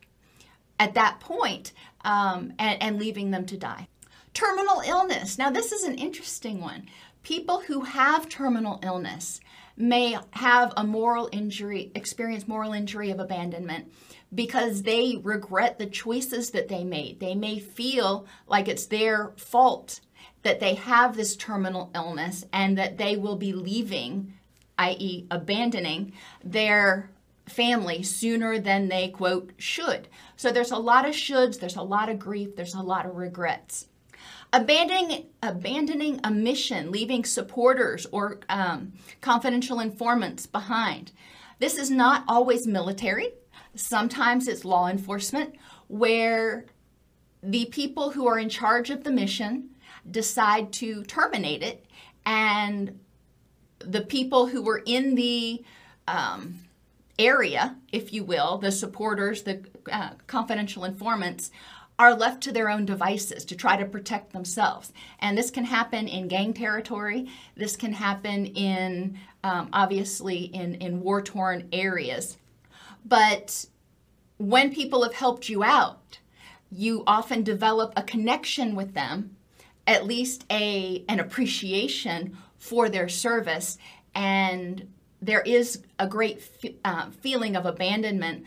at 0.79 0.93
that 0.93 1.19
point, 1.19 1.73
um, 2.05 2.53
and, 2.57 2.81
and 2.81 2.99
leaving 2.99 3.31
them 3.31 3.45
to 3.45 3.57
die. 3.57 3.87
Terminal 4.33 4.81
illness. 4.85 5.37
Now, 5.37 5.49
this 5.49 5.71
is 5.71 5.83
an 5.83 5.95
interesting 5.95 6.61
one. 6.61 6.87
People 7.23 7.59
who 7.59 7.81
have 7.81 8.29
terminal 8.29 8.79
illness 8.81 9.41
may 9.75 10.17
have 10.31 10.73
a 10.77 10.83
moral 10.83 11.29
injury, 11.31 11.91
experience 11.95 12.47
moral 12.47 12.73
injury 12.73 13.11
of 13.11 13.19
abandonment 13.19 13.91
because 14.33 14.83
they 14.83 15.19
regret 15.23 15.79
the 15.79 15.85
choices 15.85 16.51
that 16.51 16.67
they 16.67 16.83
made. 16.83 17.19
They 17.19 17.35
may 17.35 17.59
feel 17.59 18.27
like 18.47 18.67
it's 18.67 18.85
their 18.85 19.33
fault 19.37 20.01
that 20.43 20.59
they 20.59 20.75
have 20.75 21.15
this 21.15 21.35
terminal 21.35 21.91
illness 21.93 22.45
and 22.53 22.77
that 22.77 22.97
they 22.97 23.17
will 23.17 23.35
be 23.35 23.53
leaving, 23.53 24.33
i.e., 24.77 25.25
abandoning 25.29 26.13
their 26.43 27.09
family 27.47 28.03
sooner 28.03 28.59
than 28.59 28.87
they, 28.87 29.09
quote, 29.09 29.51
should. 29.57 30.07
So 30.37 30.51
there's 30.51 30.71
a 30.71 30.77
lot 30.77 31.07
of 31.07 31.15
shoulds, 31.15 31.59
there's 31.59 31.75
a 31.75 31.81
lot 31.81 32.09
of 32.09 32.19
grief, 32.19 32.55
there's 32.55 32.75
a 32.75 32.81
lot 32.81 33.05
of 33.05 33.15
regrets. 33.15 33.87
Abandoning, 34.53 35.27
abandoning 35.43 36.19
a 36.23 36.31
mission, 36.31 36.91
leaving 36.91 37.23
supporters 37.23 38.07
or 38.11 38.39
um, 38.49 38.93
confidential 39.21 39.79
informants 39.79 40.47
behind. 40.47 41.11
This 41.59 41.75
is 41.77 41.91
not 41.91 42.23
always 42.27 42.65
military. 42.65 43.33
Sometimes 43.75 44.47
it's 44.47 44.65
law 44.65 44.87
enforcement, 44.87 45.55
where 45.87 46.65
the 47.41 47.65
people 47.65 48.11
who 48.11 48.27
are 48.27 48.39
in 48.39 48.49
charge 48.49 48.89
of 48.89 49.03
the 49.03 49.11
mission 49.11 49.69
decide 50.09 50.71
to 50.73 51.03
terminate 51.03 51.63
it, 51.63 51.85
and 52.25 52.99
the 53.79 54.01
people 54.01 54.47
who 54.47 54.61
were 54.61 54.81
in 54.85 55.15
the 55.15 55.63
um, 56.07 56.59
area, 57.17 57.75
if 57.91 58.11
you 58.11 58.23
will, 58.23 58.57
the 58.57 58.71
supporters, 58.71 59.43
the 59.43 59.63
uh, 59.91 60.11
confidential 60.27 60.83
informants, 60.83 61.51
are 61.99 62.15
left 62.15 62.41
to 62.41 62.51
their 62.53 62.69
own 62.69 62.85
devices 62.85 63.43
to 63.43 63.55
try 63.55 63.75
to 63.75 63.85
protect 63.85 64.31
themselves. 64.31 64.93
And 65.19 65.37
this 65.37 65.51
can 65.51 65.65
happen 65.65 66.07
in 66.07 66.29
gang 66.29 66.53
territory. 66.53 67.29
This 67.57 67.75
can 67.75 67.91
happen 67.91 68.45
in, 68.45 69.19
um, 69.43 69.69
obviously, 69.73 70.45
in, 70.45 70.75
in 70.75 71.01
war 71.01 71.21
torn 71.21 71.67
areas. 71.73 72.37
But 73.09 73.65
when 74.37 74.73
people 74.73 75.03
have 75.03 75.15
helped 75.15 75.49
you 75.49 75.63
out, 75.63 76.19
you 76.71 77.03
often 77.07 77.43
develop 77.43 77.91
a 77.97 78.03
connection 78.03 78.75
with 78.75 78.93
them, 78.93 79.35
at 79.87 80.05
least 80.05 80.45
a, 80.51 81.03
an 81.09 81.19
appreciation 81.19 82.37
for 82.57 82.87
their 82.87 83.09
service. 83.09 83.77
And 84.13 84.87
there 85.21 85.41
is 85.41 85.83
a 85.97 86.07
great 86.07 86.41
uh, 86.85 87.09
feeling 87.09 87.55
of 87.55 87.65
abandonment 87.65 88.45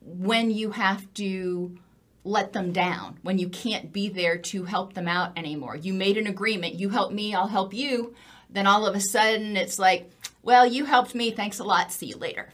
when 0.00 0.50
you 0.50 0.72
have 0.72 1.12
to 1.14 1.76
let 2.24 2.52
them 2.52 2.72
down, 2.72 3.18
when 3.22 3.38
you 3.38 3.48
can't 3.48 3.92
be 3.92 4.08
there 4.08 4.36
to 4.36 4.64
help 4.64 4.92
them 4.92 5.08
out 5.08 5.36
anymore. 5.38 5.76
You 5.76 5.94
made 5.94 6.18
an 6.18 6.26
agreement, 6.26 6.74
you 6.74 6.90
help 6.90 7.10
me, 7.12 7.34
I'll 7.34 7.48
help 7.48 7.72
you. 7.72 8.14
Then 8.50 8.66
all 8.66 8.86
of 8.86 8.94
a 8.94 9.00
sudden 9.00 9.56
it's 9.56 9.78
like, 9.78 10.10
well, 10.42 10.66
you 10.66 10.84
helped 10.84 11.14
me, 11.14 11.30
thanks 11.30 11.58
a 11.58 11.64
lot, 11.64 11.90
see 11.90 12.06
you 12.06 12.16
later. 12.16 12.50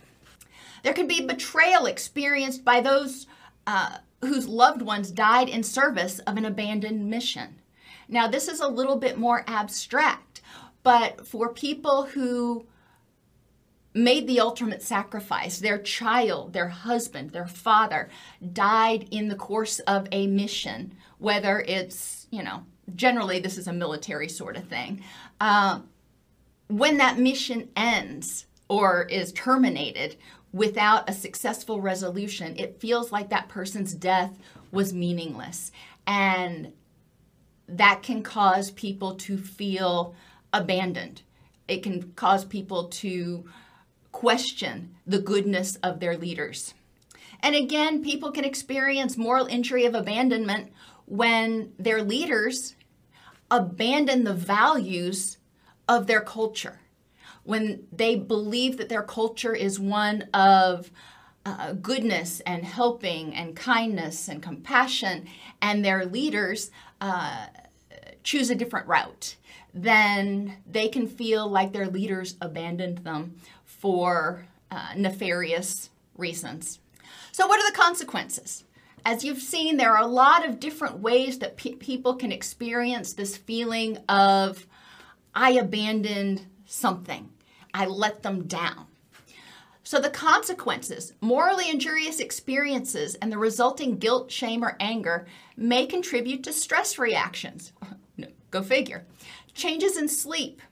There 0.84 0.94
can 0.94 1.08
be 1.08 1.26
betrayal 1.26 1.86
experienced 1.86 2.64
by 2.64 2.80
those 2.80 3.26
uh, 3.66 3.98
whose 4.20 4.46
loved 4.46 4.82
ones 4.82 5.10
died 5.10 5.48
in 5.48 5.62
service 5.62 6.18
of 6.20 6.36
an 6.36 6.44
abandoned 6.44 7.10
mission. 7.10 7.60
Now, 8.06 8.28
this 8.28 8.48
is 8.48 8.60
a 8.60 8.68
little 8.68 8.96
bit 8.96 9.18
more 9.18 9.44
abstract, 9.48 10.42
but 10.82 11.26
for 11.26 11.52
people 11.52 12.04
who 12.04 12.66
made 13.94 14.26
the 14.26 14.40
ultimate 14.40 14.82
sacrifice. 14.82 15.58
Their 15.60 15.78
child, 15.78 16.52
their 16.52 16.68
husband, 16.68 17.30
their 17.30 17.46
father 17.46 18.10
died 18.52 19.06
in 19.12 19.28
the 19.28 19.36
course 19.36 19.78
of 19.80 20.08
a 20.10 20.26
mission, 20.26 20.94
whether 21.18 21.60
it's, 21.60 22.26
you 22.30 22.42
know, 22.42 22.64
generally 22.96 23.38
this 23.38 23.56
is 23.56 23.68
a 23.68 23.72
military 23.72 24.28
sort 24.28 24.56
of 24.56 24.64
thing. 24.64 25.02
Uh, 25.40 25.80
when 26.66 26.96
that 26.96 27.18
mission 27.18 27.68
ends 27.76 28.46
or 28.68 29.04
is 29.04 29.32
terminated 29.32 30.16
without 30.54 31.10
a 31.10 31.12
successful 31.12 31.80
resolution, 31.80 32.54
it 32.56 32.80
feels 32.80 33.10
like 33.10 33.28
that 33.28 33.48
person's 33.48 33.92
death 33.92 34.38
was 34.70 34.94
meaningless. 34.94 35.72
And 36.06 36.72
that 37.68 38.04
can 38.04 38.22
cause 38.22 38.70
people 38.70 39.16
to 39.16 39.36
feel 39.36 40.14
abandoned. 40.52 41.22
It 41.66 41.82
can 41.82 42.12
cause 42.12 42.44
people 42.44 42.84
to 42.88 43.44
question 44.12 44.94
the 45.04 45.18
goodness 45.18 45.74
of 45.82 45.98
their 45.98 46.16
leaders. 46.16 46.72
And 47.40 47.56
again, 47.56 48.04
people 48.04 48.30
can 48.30 48.44
experience 48.44 49.16
moral 49.16 49.46
injury 49.46 49.86
of 49.86 49.96
abandonment 49.96 50.72
when 51.06 51.72
their 51.80 52.00
leaders 52.00 52.76
abandon 53.50 54.22
the 54.22 54.34
values 54.34 55.36
of 55.88 56.06
their 56.06 56.20
culture, 56.20 56.78
when 57.44 57.86
they 57.92 58.16
believe 58.16 58.78
that 58.78 58.88
their 58.88 59.02
culture 59.02 59.54
is 59.54 59.78
one 59.78 60.22
of 60.34 60.90
uh, 61.46 61.72
goodness 61.74 62.40
and 62.40 62.64
helping 62.64 63.34
and 63.34 63.54
kindness 63.54 64.28
and 64.28 64.42
compassion, 64.42 65.26
and 65.60 65.84
their 65.84 66.06
leaders 66.06 66.70
uh, 67.00 67.46
choose 68.22 68.50
a 68.50 68.54
different 68.54 68.86
route, 68.86 69.36
then 69.74 70.56
they 70.66 70.88
can 70.88 71.06
feel 71.06 71.48
like 71.48 71.72
their 71.72 71.86
leaders 71.86 72.36
abandoned 72.40 72.98
them 72.98 73.36
for 73.64 74.46
uh, 74.70 74.92
nefarious 74.96 75.90
reasons. 76.16 76.80
So, 77.32 77.46
what 77.46 77.60
are 77.60 77.70
the 77.70 77.76
consequences? 77.76 78.64
As 79.04 79.22
you've 79.22 79.42
seen, 79.42 79.76
there 79.76 79.94
are 79.94 80.02
a 80.02 80.06
lot 80.06 80.48
of 80.48 80.58
different 80.58 81.00
ways 81.00 81.38
that 81.40 81.58
pe- 81.58 81.74
people 81.74 82.14
can 82.14 82.32
experience 82.32 83.12
this 83.12 83.36
feeling 83.36 83.98
of, 84.08 84.66
I 85.34 85.50
abandoned 85.50 86.46
something, 86.64 87.28
I 87.74 87.86
let 87.86 88.22
them 88.22 88.44
down. 88.44 88.86
So, 89.86 90.00
the 90.00 90.08
consequences, 90.08 91.12
morally 91.20 91.68
injurious 91.68 92.18
experiences, 92.18 93.16
and 93.16 93.30
the 93.30 93.36
resulting 93.36 93.98
guilt, 93.98 94.30
shame, 94.30 94.64
or 94.64 94.78
anger 94.80 95.26
may 95.58 95.84
contribute 95.84 96.42
to 96.44 96.54
stress 96.54 96.98
reactions. 96.98 97.72
Go 98.50 98.62
figure. 98.62 99.04
Changes 99.52 99.98
in 99.98 100.08
sleep. 100.08 100.62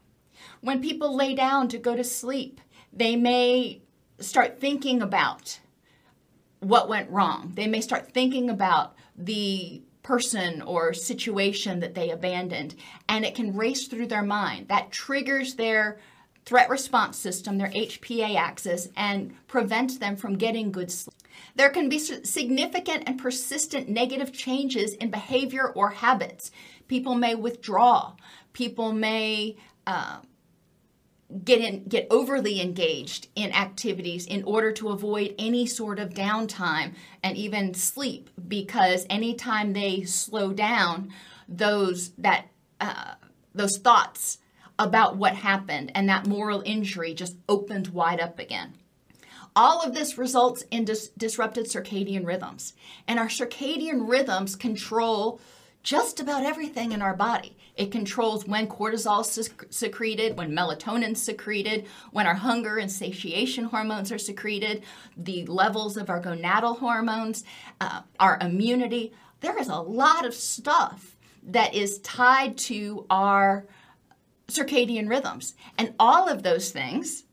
When 0.63 0.81
people 0.81 1.15
lay 1.15 1.35
down 1.35 1.69
to 1.69 1.79
go 1.79 1.97
to 1.97 2.05
sleep, 2.05 2.61
they 2.93 3.17
may 3.17 3.83
start 4.21 4.61
thinking 4.61 5.03
about 5.03 5.59
what 6.61 6.89
went 6.89 7.11
wrong. 7.11 7.53
They 7.55 7.67
may 7.67 7.81
start 7.81 8.13
thinking 8.13 8.49
about 8.49 8.95
the 9.17 9.83
person 10.03 10.63
or 10.63 10.95
situation 10.95 11.81
that 11.81 11.95
they 11.95 12.11
abandoned, 12.11 12.77
and 13.09 13.25
it 13.25 13.35
can 13.35 13.57
race 13.57 13.89
through 13.89 14.07
their 14.07 14.23
mind. 14.23 14.69
That 14.69 14.91
triggers 14.91 15.55
their 15.55 15.99
threat 16.45 16.69
response 16.69 17.17
system, 17.17 17.59
their 17.59 17.69
HPA 17.69 18.37
axis, 18.37 18.89
and 18.97 19.35
prevent 19.47 20.01
them 20.01 20.17
from 20.17 20.39
getting 20.39 20.73
good 20.73 20.91
sleep. 20.91 21.15
There 21.55 21.71
can 21.71 21.89
be 21.89 21.99
significant 21.99 23.05
and 23.07 23.19
persistent 23.19 23.89
negative 23.89 24.33
changes 24.33 24.95
in 24.95 25.11
behavior 25.11 25.69
or 25.69 25.91
habits. 25.91 26.51
People 26.89 27.15
may 27.15 27.35
withdraw. 27.35 28.15
People 28.53 28.93
may 28.93 29.57
uh, 29.87 30.19
get 31.45 31.61
in, 31.61 31.85
get 31.85 32.07
overly 32.11 32.61
engaged 32.61 33.29
in 33.35 33.53
activities 33.53 34.27
in 34.27 34.43
order 34.45 34.73
to 34.73 34.89
avoid 34.89 35.35
any 35.39 35.67
sort 35.67 35.99
of 35.99 36.11
downtime 36.11 36.95
and 37.23 37.37
even 37.37 37.75
sleep. 37.75 38.31
Because 38.49 39.07
anytime 39.09 39.73
they 39.73 40.03
slow 40.05 40.53
down, 40.53 41.13
those 41.49 42.11
that 42.19 42.49
uh, 42.81 43.15
those 43.55 43.79
thoughts 43.79 44.39
about 44.83 45.17
what 45.17 45.35
happened 45.37 45.93
and 45.95 46.09
that 46.09 46.27
moral 46.27 46.63
injury 46.65 47.15
just 47.15 47.37
opened 47.49 47.89
wide 47.89 48.21
up 48.21 48.39
again. 48.39 48.75
All 49.55 49.81
of 49.81 49.95
this 49.95 50.17
results 50.17 50.65
in 50.71 50.85
dis- 50.85 51.11
disrupted 51.17 51.67
circadian 51.67 52.27
rhythms. 52.27 52.73
And 53.07 53.19
our 53.19 53.27
circadian 53.27 54.09
rhythms 54.09 54.57
control 54.57 55.41
just 55.83 56.21
about 56.21 56.45
everything 56.45 56.93
in 56.93 57.03
our 57.03 57.15
body. 57.15 57.57
It 57.77 57.91
controls 57.91 58.47
when 58.47 58.67
cortisol 58.67 59.23
is 59.39 59.51
secreted, 59.71 60.37
when 60.37 60.53
melatonin 60.53 61.13
is 61.13 61.23
secreted, 61.23 61.87
when 62.13 62.27
our 62.27 62.35
hunger 62.35 62.79
and 62.79 62.91
satiation 62.91 63.65
hormones 63.65 64.13
are 64.13 64.19
secreted, 64.19 64.83
the 65.17 65.45
levels 65.47 65.97
of 65.97 66.11
our 66.11 66.21
gonadal 66.21 66.79
hormones, 66.79 67.45
uh, 67.81 68.03
our 68.21 68.39
immunity. 68.41 69.13
There 69.41 69.59
is 69.59 69.69
a 69.69 69.81
lot 69.81 70.25
of 70.25 70.35
stuff 70.35 71.17
that 71.45 71.75
is 71.75 71.99
tied 72.01 72.57
to 72.57 73.07
our 73.11 73.67
circadian 74.53 75.09
rhythms. 75.09 75.55
And 75.79 75.95
all 75.99 76.29
of 76.29 76.43
those 76.43 76.71
things 76.71 77.25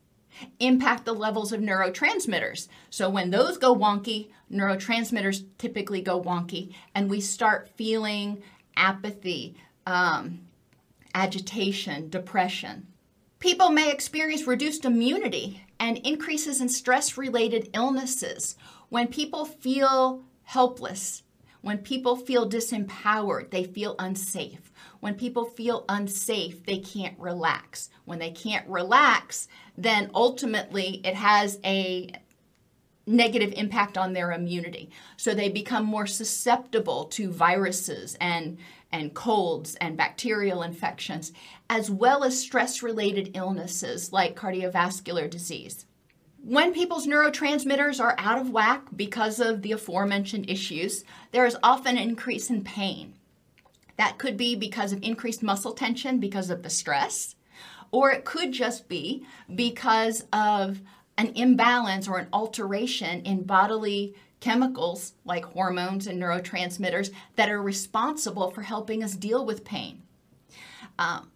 impact 0.60 1.06
the 1.06 1.14
levels 1.14 1.52
of 1.52 1.62
neurotransmitters. 1.62 2.68
So 2.90 3.10
when 3.10 3.30
those 3.30 3.58
go 3.58 3.76
wonky, 3.76 4.30
neurotransmitters 4.52 5.46
typically 5.58 6.02
go 6.02 6.22
wonky, 6.22 6.74
and 6.96 7.10
we 7.10 7.22
start 7.22 7.70
feeling 7.76 8.42
apathy, 8.76 9.56
um, 9.86 10.42
agitation, 11.14 12.10
depression. 12.10 12.88
People 13.40 13.70
may 13.70 13.92
experience 13.92 14.48
reduced 14.48 14.86
immunity 14.86 15.64
and 15.80 15.98
increases 16.00 16.62
in 16.62 16.70
stress 16.70 17.18
related 17.18 17.70
illnesses 17.74 18.56
when 18.90 19.08
people 19.08 19.46
feel 19.46 20.24
helpless, 20.44 21.24
when 21.62 21.78
people 21.78 22.16
feel 22.16 22.50
disempowered, 22.50 23.52
they 23.52 23.64
feel 23.64 23.96
unsafe. 24.00 24.72
When 25.00 25.16
people 25.16 25.46
feel 25.46 25.86
unsafe, 25.88 26.66
they 26.66 26.78
can't 26.78 27.18
relax. 27.20 27.90
When 28.06 28.20
they 28.20 28.32
can't 28.32 28.68
relax, 28.68 29.48
then 29.78 30.12
ultimately 30.14 31.02
it 31.04 31.16
has 31.16 31.60
a 31.64 32.12
negative 33.08 33.54
impact 33.56 33.98
on 33.98 34.14
their 34.14 34.32
immunity. 34.32 34.92
So 35.18 35.34
they 35.34 35.50
become 35.50 35.86
more 35.86 36.06
susceptible 36.06 37.06
to 37.06 37.32
viruses 37.32 38.16
and 38.22 38.58
and 38.92 39.14
colds 39.14 39.76
and 39.76 39.96
bacterial 39.96 40.64
infections, 40.64 41.32
as 41.70 41.92
well 41.92 42.24
as 42.24 42.40
stress 42.40 42.82
related 42.82 43.32
illnesses 43.36 44.12
like 44.12 44.36
cardiovascular 44.36 45.30
disease. 45.30 45.86
When 46.44 46.74
people's 46.74 47.06
neurotransmitters 47.06 48.00
are 48.00 48.16
out 48.18 48.40
of 48.40 48.50
whack 48.50 48.88
because 48.96 49.40
of 49.40 49.62
the 49.62 49.74
aforementioned 49.74 50.50
issues, 50.50 51.04
there 51.32 51.46
is 51.46 51.58
often 51.62 51.98
an 51.98 52.10
increase 52.10 52.50
in 52.50 52.64
pain. 52.64 53.14
That 54.00 54.18
could 54.18 54.38
be 54.38 54.56
because 54.56 54.94
of 54.94 55.04
increased 55.04 55.44
muscle 55.44 55.74
tension 55.74 56.22
because 56.22 56.50
of 56.50 56.64
the 56.64 56.70
stress, 56.70 57.36
or 57.92 58.12
it 58.12 58.24
could 58.24 58.54
just 58.54 58.88
be 58.88 59.26
because 59.54 60.24
of 60.32 60.80
an 61.18 61.34
imbalance 61.36 62.08
or 62.08 62.18
an 62.18 62.30
alteration 62.32 63.22
in 63.24 63.44
bodily 63.44 64.16
chemicals 64.40 65.16
like 65.26 65.44
hormones 65.44 66.08
and 66.08 66.18
neurotransmitters 66.18 67.12
that 67.36 67.50
are 67.50 67.62
responsible 67.62 68.52
for 68.52 68.62
helping 68.62 69.04
us 69.04 69.18
deal 69.18 69.46
with 69.46 69.66
pain. 69.66 70.02
Um, 70.98 71.30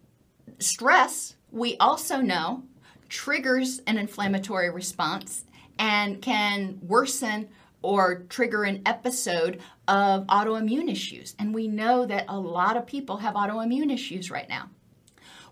stress, 0.58 1.36
we 1.50 1.76
also 1.76 2.22
know, 2.22 2.62
triggers 3.10 3.82
an 3.86 3.98
inflammatory 3.98 4.70
response 4.70 5.44
and 5.78 6.22
can 6.22 6.78
worsen 6.80 7.50
or 7.84 8.24
trigger 8.30 8.64
an 8.64 8.80
episode 8.86 9.60
of 9.86 10.26
autoimmune 10.26 10.90
issues. 10.90 11.34
And 11.38 11.54
we 11.54 11.68
know 11.68 12.06
that 12.06 12.24
a 12.28 12.38
lot 12.38 12.78
of 12.78 12.86
people 12.86 13.18
have 13.18 13.34
autoimmune 13.34 13.92
issues 13.92 14.30
right 14.30 14.48
now. 14.48 14.70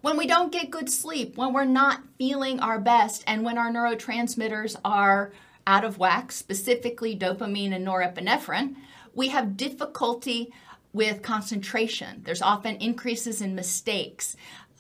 When 0.00 0.16
we 0.16 0.26
don't 0.26 0.50
get 0.50 0.70
good 0.70 0.90
sleep, 0.90 1.36
when 1.36 1.52
we're 1.52 1.64
not 1.64 2.00
feeling 2.18 2.58
our 2.58 2.80
best, 2.80 3.22
and 3.26 3.44
when 3.44 3.58
our 3.58 3.70
neurotransmitters 3.70 4.76
are 4.84 5.32
out 5.66 5.84
of 5.84 5.98
whack, 5.98 6.32
specifically 6.32 7.16
dopamine 7.16 7.72
and 7.72 7.86
norepinephrine, 7.86 8.76
we 9.14 9.28
have 9.28 9.56
difficulty 9.56 10.52
with 10.92 11.22
concentration. 11.22 12.22
There's 12.24 12.42
often 12.42 12.76
increases 12.76 13.42
in 13.42 13.54
mistakes, 13.54 14.36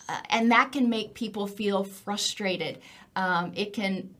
uh, 0.08 0.20
and 0.30 0.50
that 0.50 0.72
can 0.72 0.88
make 0.88 1.14
people 1.14 1.46
feel 1.46 1.84
frustrated. 1.84 2.80
Um, 3.14 3.52
it 3.54 3.74
can 3.74 4.14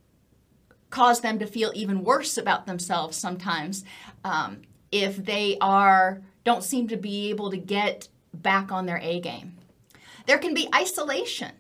cause 0.93 1.21
them 1.21 1.41
to 1.41 1.47
feel 1.47 1.73
even 1.75 2.05
worse 2.05 2.37
about 2.39 2.67
themselves 2.67 3.17
sometimes 3.17 3.85
um, 4.25 4.61
if 4.93 5.17
they 5.17 5.57
are 5.61 6.23
don't 6.45 6.63
seem 6.63 6.87
to 6.87 6.97
be 6.97 7.31
able 7.31 7.51
to 7.51 7.57
get 7.57 8.09
back 8.35 8.71
on 8.71 8.87
their 8.87 9.01
A 9.03 9.21
game. 9.21 9.57
There 10.27 10.39
can 10.39 10.55
be 10.55 10.69
isolation 10.75 11.53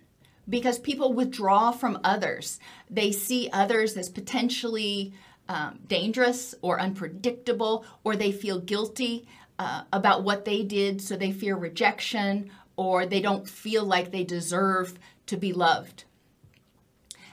because 0.49 0.79
people 0.79 1.13
withdraw 1.13 1.73
from 1.73 2.01
others. 2.05 2.61
They 2.91 3.11
see 3.11 3.49
others 3.53 3.97
as 3.97 4.09
potentially 4.09 5.15
um, 5.49 5.81
dangerous 5.87 6.55
or 6.63 6.81
unpredictable, 6.81 7.85
or 8.05 8.17
they 8.17 8.33
feel 8.33 8.61
guilty 8.61 9.27
uh, 9.59 9.83
about 9.93 10.25
what 10.25 10.45
they 10.45 10.63
did, 10.63 11.01
so 11.01 11.17
they 11.17 11.33
fear 11.33 11.57
rejection, 11.57 12.51
or 12.77 13.07
they 13.07 13.21
don't 13.21 13.49
feel 13.49 13.85
like 13.85 14.11
they 14.11 14.25
deserve 14.25 14.99
to 15.27 15.37
be 15.37 15.53
loved. 15.53 16.05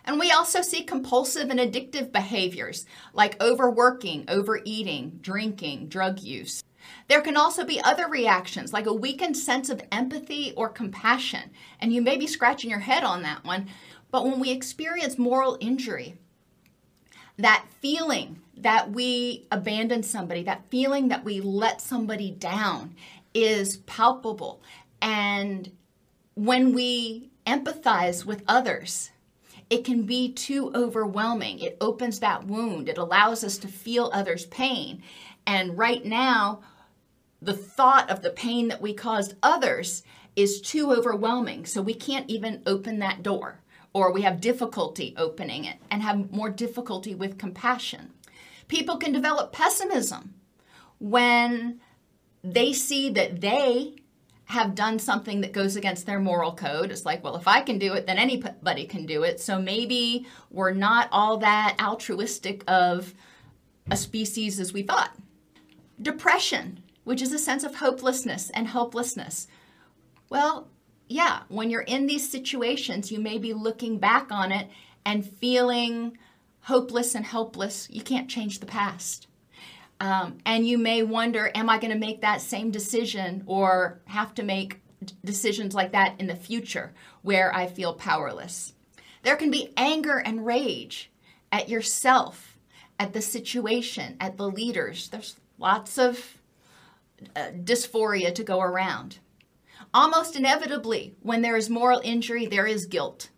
And 0.10 0.20
we 0.20 0.32
also 0.32 0.64
see 0.64 0.82
compulsive 0.82 1.52
and 1.52 1.60
addictive 1.60 2.12
behaviors 2.12 2.88
like 3.14 3.40
overworking, 3.40 4.26
overeating, 4.28 5.20
drinking, 5.22 5.90
drug 5.90 6.20
use. 6.20 6.64
There 7.08 7.22
can 7.22 7.38
also 7.38 7.64
be 7.64 7.80
other 7.84 8.08
reactions 8.08 8.74
like 8.74 8.88
a 8.88 8.94
weakened 8.94 9.38
sense 9.38 9.70
of 9.70 9.84
empathy 9.92 10.52
or 10.58 10.68
compassion. 10.68 11.52
And 11.80 11.94
you 11.94 12.02
may 12.02 12.18
be 12.18 12.26
scratching 12.26 12.72
your 12.72 12.80
head 12.80 13.04
on 13.04 13.22
that 13.22 13.46
one. 13.46 13.68
But 14.10 14.26
when 14.26 14.40
we 14.40 14.50
experience 14.50 15.20
moral 15.20 15.60
injury, 15.62 16.18
that 17.38 17.68
feeling 17.80 18.42
that 18.58 18.90
we 18.90 19.46
abandon 19.52 20.02
somebody, 20.02 20.42
that 20.42 20.72
feeling 20.72 21.10
that 21.10 21.24
we 21.24 21.40
let 21.40 21.82
somebody 21.82 22.32
down 22.32 22.96
is 23.36 23.78
palpable. 23.86 24.64
And 25.04 25.72
when 26.34 26.74
we 26.74 27.30
empathize 27.46 28.26
with 28.26 28.44
others, 28.48 29.12
it 29.70 29.84
can 29.84 30.04
be 30.04 30.32
too 30.34 30.72
overwhelming. 30.74 31.60
It 31.60 31.78
opens 31.80 32.20
that 32.20 32.46
wound. 32.46 32.90
It 32.90 32.98
allows 32.98 33.44
us 33.44 33.58
to 33.60 33.68
feel 33.68 34.10
others' 34.14 34.46
pain. 34.46 35.04
And 35.46 35.78
right 35.78 36.04
now, 36.04 36.62
the 37.42 37.54
thought 37.54 38.10
of 38.10 38.22
the 38.22 38.32
pain 38.32 38.68
that 38.70 38.82
we 38.82 38.94
caused 38.94 39.36
others 39.44 40.04
is 40.36 40.62
too 40.62 40.92
overwhelming. 40.92 41.66
So 41.66 41.82
we 41.82 41.94
can't 41.94 42.30
even 42.30 42.64
open 42.66 43.00
that 43.00 43.24
door, 43.24 43.62
or 43.94 44.12
we 44.12 44.22
have 44.24 44.42
difficulty 44.42 45.14
opening 45.18 45.66
it 45.66 45.78
and 45.92 46.02
have 46.02 46.32
more 46.32 46.50
difficulty 46.50 47.14
with 47.14 47.38
compassion. 47.38 48.12
People 48.68 48.98
can 48.98 49.12
develop 49.12 49.52
pessimism 49.52 50.34
when 51.00 51.80
they 52.44 52.74
see 52.74 53.10
that 53.12 53.42
they 53.42 53.96
have 54.50 54.74
done 54.74 54.98
something 54.98 55.42
that 55.42 55.54
goes 55.54 55.76
against 55.76 56.08
their 56.08 56.20
moral 56.20 56.52
code. 56.56 56.92
It's 56.92 57.06
like, 57.06 57.24
well, 57.24 57.36
if 57.36 57.48
I 57.48 57.62
can 57.62 57.78
do 57.78 57.94
it, 57.94 58.08
then 58.08 58.18
anybody 58.18 58.86
can 58.86 59.06
do 59.06 59.22
it. 59.22 59.40
So 59.40 59.62
maybe 59.62 60.26
we're 60.50 60.74
not 60.74 61.08
all 61.12 61.38
that 61.38 61.78
altruistic 61.80 62.64
of 62.68 63.14
a 63.92 63.96
species 63.96 64.60
as 64.60 64.74
we 64.74 64.82
thought. 64.82 65.16
Depression, 66.02 66.82
which 67.04 67.22
is 67.22 67.32
a 67.32 67.38
sense 67.38 67.64
of 67.64 67.76
hopelessness 67.76 68.50
and 68.50 68.68
helplessness. 68.68 69.48
Well, 70.30 70.68
yeah, 71.08 71.42
when 71.50 71.70
you're 71.70 71.82
in 71.82 72.08
these 72.08 72.28
situations, 72.28 73.12
you 73.12 73.20
may 73.20 73.38
be 73.38 73.54
looking 73.54 74.00
back 74.00 74.32
on 74.32 74.52
it 74.52 74.68
and 75.06 75.24
feeling 75.24 76.18
hopeless 76.62 77.14
and 77.14 77.26
helpless. 77.26 77.88
You 77.92 78.02
can't 78.02 78.30
change 78.30 78.60
the 78.60 78.66
past. 78.66 79.28
Um, 80.00 80.38
and 80.46 80.68
you 80.68 80.78
may 80.78 81.04
wonder, 81.04 81.52
am 81.54 81.70
I 81.70 81.78
going 81.78 81.92
to 81.92 82.00
make 82.00 82.22
that 82.22 82.42
same 82.42 82.72
decision 82.72 83.44
or 83.46 84.00
have 84.06 84.34
to 84.36 84.44
make 84.44 84.82
decisions 85.24 85.74
like 85.74 85.92
that 85.92 86.20
in 86.20 86.28
the 86.28 86.36
future 86.36 86.94
where 87.22 87.54
I 87.54 87.68
feel 87.68 87.94
powerless? 87.94 88.74
There 89.24 89.36
can 89.36 89.52
be 89.52 89.74
anger 89.76 90.18
and 90.18 90.46
rage 90.46 91.12
at 91.52 91.68
yourself, 91.68 92.58
at 92.98 93.14
the 93.14 93.22
situation, 93.22 94.16
at 94.20 94.38
the 94.38 94.50
leaders. 94.50 95.10
There's 95.10 95.36
lots 95.58 95.98
of 95.98 96.38
uh, 97.36 97.52
dysphoria 97.64 98.34
to 98.36 98.44
go 98.44 98.62
around. 98.62 99.20
Almost 99.94 100.36
inevitably, 100.36 101.16
when 101.22 101.42
there 101.42 101.58
is 101.58 101.70
moral 101.70 102.02
injury, 102.04 102.46
there 102.46 102.68
is 102.68 102.86
guilt. 102.86 103.30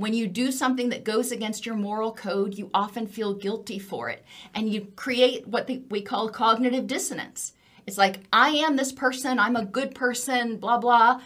When 0.00 0.14
you 0.14 0.28
do 0.28 0.50
something 0.50 0.88
that 0.88 1.04
goes 1.04 1.30
against 1.30 1.66
your 1.66 1.74
moral 1.74 2.14
code, 2.14 2.54
you 2.54 2.70
often 2.72 3.06
feel 3.06 3.34
guilty 3.34 3.78
for 3.78 4.08
it. 4.08 4.24
And 4.54 4.66
you 4.66 4.86
create 4.96 5.46
what 5.46 5.70
we 5.90 6.00
call 6.00 6.30
cognitive 6.30 6.86
dissonance. 6.86 7.52
It's 7.86 7.98
like, 7.98 8.20
I 8.32 8.48
am 8.48 8.76
this 8.76 8.92
person, 8.92 9.38
I'm 9.38 9.56
a 9.56 9.64
good 9.66 9.94
person, 9.94 10.56
blah, 10.56 10.78
blah, 10.78 11.20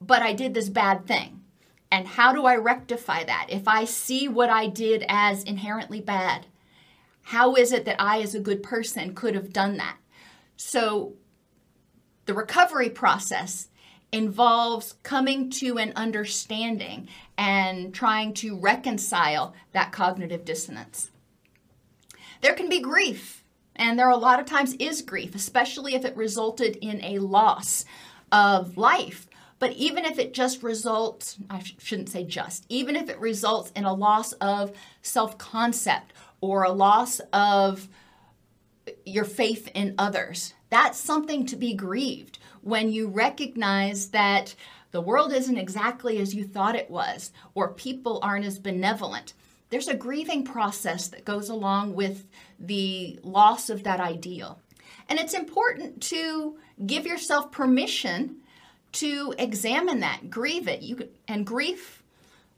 but 0.00 0.22
I 0.22 0.34
did 0.34 0.54
this 0.54 0.68
bad 0.68 1.04
thing. 1.04 1.42
And 1.90 2.06
how 2.06 2.32
do 2.32 2.46
I 2.46 2.54
rectify 2.54 3.24
that? 3.24 3.48
If 3.48 3.66
I 3.66 3.86
see 3.86 4.28
what 4.28 4.50
I 4.50 4.68
did 4.68 5.04
as 5.08 5.42
inherently 5.42 6.00
bad, 6.00 6.46
how 7.22 7.56
is 7.56 7.72
it 7.72 7.84
that 7.86 8.00
I, 8.00 8.20
as 8.20 8.36
a 8.36 8.40
good 8.40 8.62
person, 8.62 9.16
could 9.16 9.34
have 9.34 9.52
done 9.52 9.78
that? 9.78 9.96
So, 10.56 11.14
the 12.26 12.34
recovery 12.34 12.88
process 12.88 13.66
involves 14.12 14.94
coming 15.02 15.48
to 15.48 15.78
an 15.78 15.92
understanding 15.96 17.08
and 17.38 17.94
trying 17.94 18.34
to 18.34 18.56
reconcile 18.56 19.54
that 19.72 19.90
cognitive 19.90 20.44
dissonance. 20.44 21.10
There 22.42 22.54
can 22.54 22.68
be 22.68 22.80
grief, 22.80 23.42
and 23.74 23.98
there 23.98 24.10
a 24.10 24.16
lot 24.16 24.38
of 24.38 24.46
times 24.46 24.74
is 24.74 25.00
grief, 25.00 25.34
especially 25.34 25.94
if 25.94 26.04
it 26.04 26.16
resulted 26.16 26.76
in 26.76 27.02
a 27.02 27.18
loss 27.20 27.84
of 28.30 28.76
life. 28.76 29.26
But 29.58 29.72
even 29.72 30.04
if 30.04 30.18
it 30.18 30.34
just 30.34 30.62
results, 30.62 31.38
I 31.48 31.62
shouldn't 31.78 32.08
say 32.08 32.24
just, 32.24 32.66
even 32.68 32.96
if 32.96 33.08
it 33.08 33.18
results 33.20 33.70
in 33.76 33.84
a 33.84 33.94
loss 33.94 34.32
of 34.34 34.72
self 35.02 35.38
concept 35.38 36.12
or 36.40 36.64
a 36.64 36.72
loss 36.72 37.20
of 37.32 37.88
your 39.06 39.24
faith 39.24 39.70
in 39.72 39.94
others, 39.96 40.52
that's 40.68 40.98
something 40.98 41.46
to 41.46 41.56
be 41.56 41.74
grieved 41.74 42.40
when 42.62 42.90
you 42.90 43.08
recognize 43.08 44.08
that 44.08 44.54
the 44.92 45.00
world 45.00 45.32
isn't 45.32 45.56
exactly 45.56 46.18
as 46.18 46.34
you 46.34 46.44
thought 46.44 46.76
it 46.76 46.90
was, 46.90 47.32
or 47.54 47.72
people 47.72 48.18
aren't 48.22 48.44
as 48.44 48.58
benevolent. 48.58 49.34
There's 49.70 49.88
a 49.88 49.94
grieving 49.94 50.44
process 50.44 51.08
that 51.08 51.24
goes 51.24 51.48
along 51.48 51.94
with 51.94 52.26
the 52.60 53.18
loss 53.22 53.70
of 53.70 53.84
that 53.84 54.00
ideal. 54.00 54.58
And 55.08 55.18
it's 55.18 55.34
important 55.34 56.02
to 56.04 56.58
give 56.86 57.06
yourself 57.06 57.50
permission 57.50 58.36
to 58.92 59.34
examine 59.38 60.00
that, 60.00 60.30
grieve 60.30 60.68
it. 60.68 60.82
You 60.82 60.96
could, 60.96 61.10
and 61.26 61.46
grief 61.46 62.02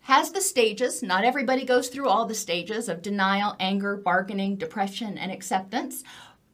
has 0.01 0.33
the 0.33 0.41
stages. 0.41 1.03
Not 1.03 1.25
everybody 1.25 1.65
goes 1.65 1.89
through 1.89 2.09
all 2.09 2.27
the 2.27 2.35
stages 2.35 2.89
of 2.89 3.01
denial, 3.01 3.55
anger, 3.61 3.97
bargaining, 3.97 4.57
depression, 4.57 5.17
and 5.17 5.31
acceptance. 5.31 6.03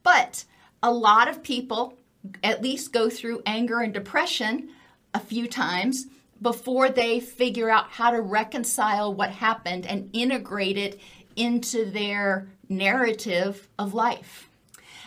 But 0.02 0.44
a 0.82 0.92
lot 0.92 1.28
of 1.28 1.42
people 1.42 1.98
at 2.42 2.62
least 2.62 2.92
go 2.92 3.08
through 3.08 3.42
anger 3.46 3.80
and 3.80 3.92
depression 3.92 4.70
a 5.14 5.20
few 5.20 5.48
times 5.48 6.06
before 6.40 6.88
they 6.88 7.20
figure 7.20 7.70
out 7.70 7.90
how 7.90 8.10
to 8.10 8.20
reconcile 8.20 9.12
what 9.12 9.30
happened 9.30 9.86
and 9.86 10.08
integrate 10.12 10.78
it 10.78 11.00
into 11.36 11.90
their 11.90 12.48
narrative 12.68 13.68
of 13.78 13.94
life. 13.94 14.48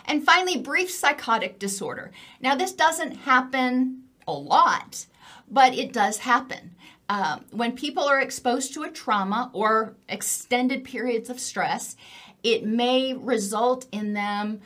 And 0.06 0.24
finally, 0.24 0.58
brief 0.58 0.90
psychotic 0.90 1.58
disorder. 1.58 2.10
Now, 2.40 2.54
this 2.54 2.72
doesn't 2.72 3.16
happen 3.16 4.02
a 4.28 4.32
lot, 4.32 5.06
but 5.50 5.74
it 5.74 5.92
does 5.92 6.18
happen. 6.18 6.74
Um, 7.08 7.44
when 7.50 7.72
people 7.72 8.04
are 8.04 8.20
exposed 8.20 8.72
to 8.74 8.82
a 8.82 8.90
trauma 8.90 9.50
or 9.52 9.94
extended 10.08 10.84
periods 10.84 11.30
of 11.30 11.40
stress, 11.40 11.96
it 12.42 12.64
may 12.64 13.14
result 13.14 13.86
in 13.92 14.12
them 14.12 14.60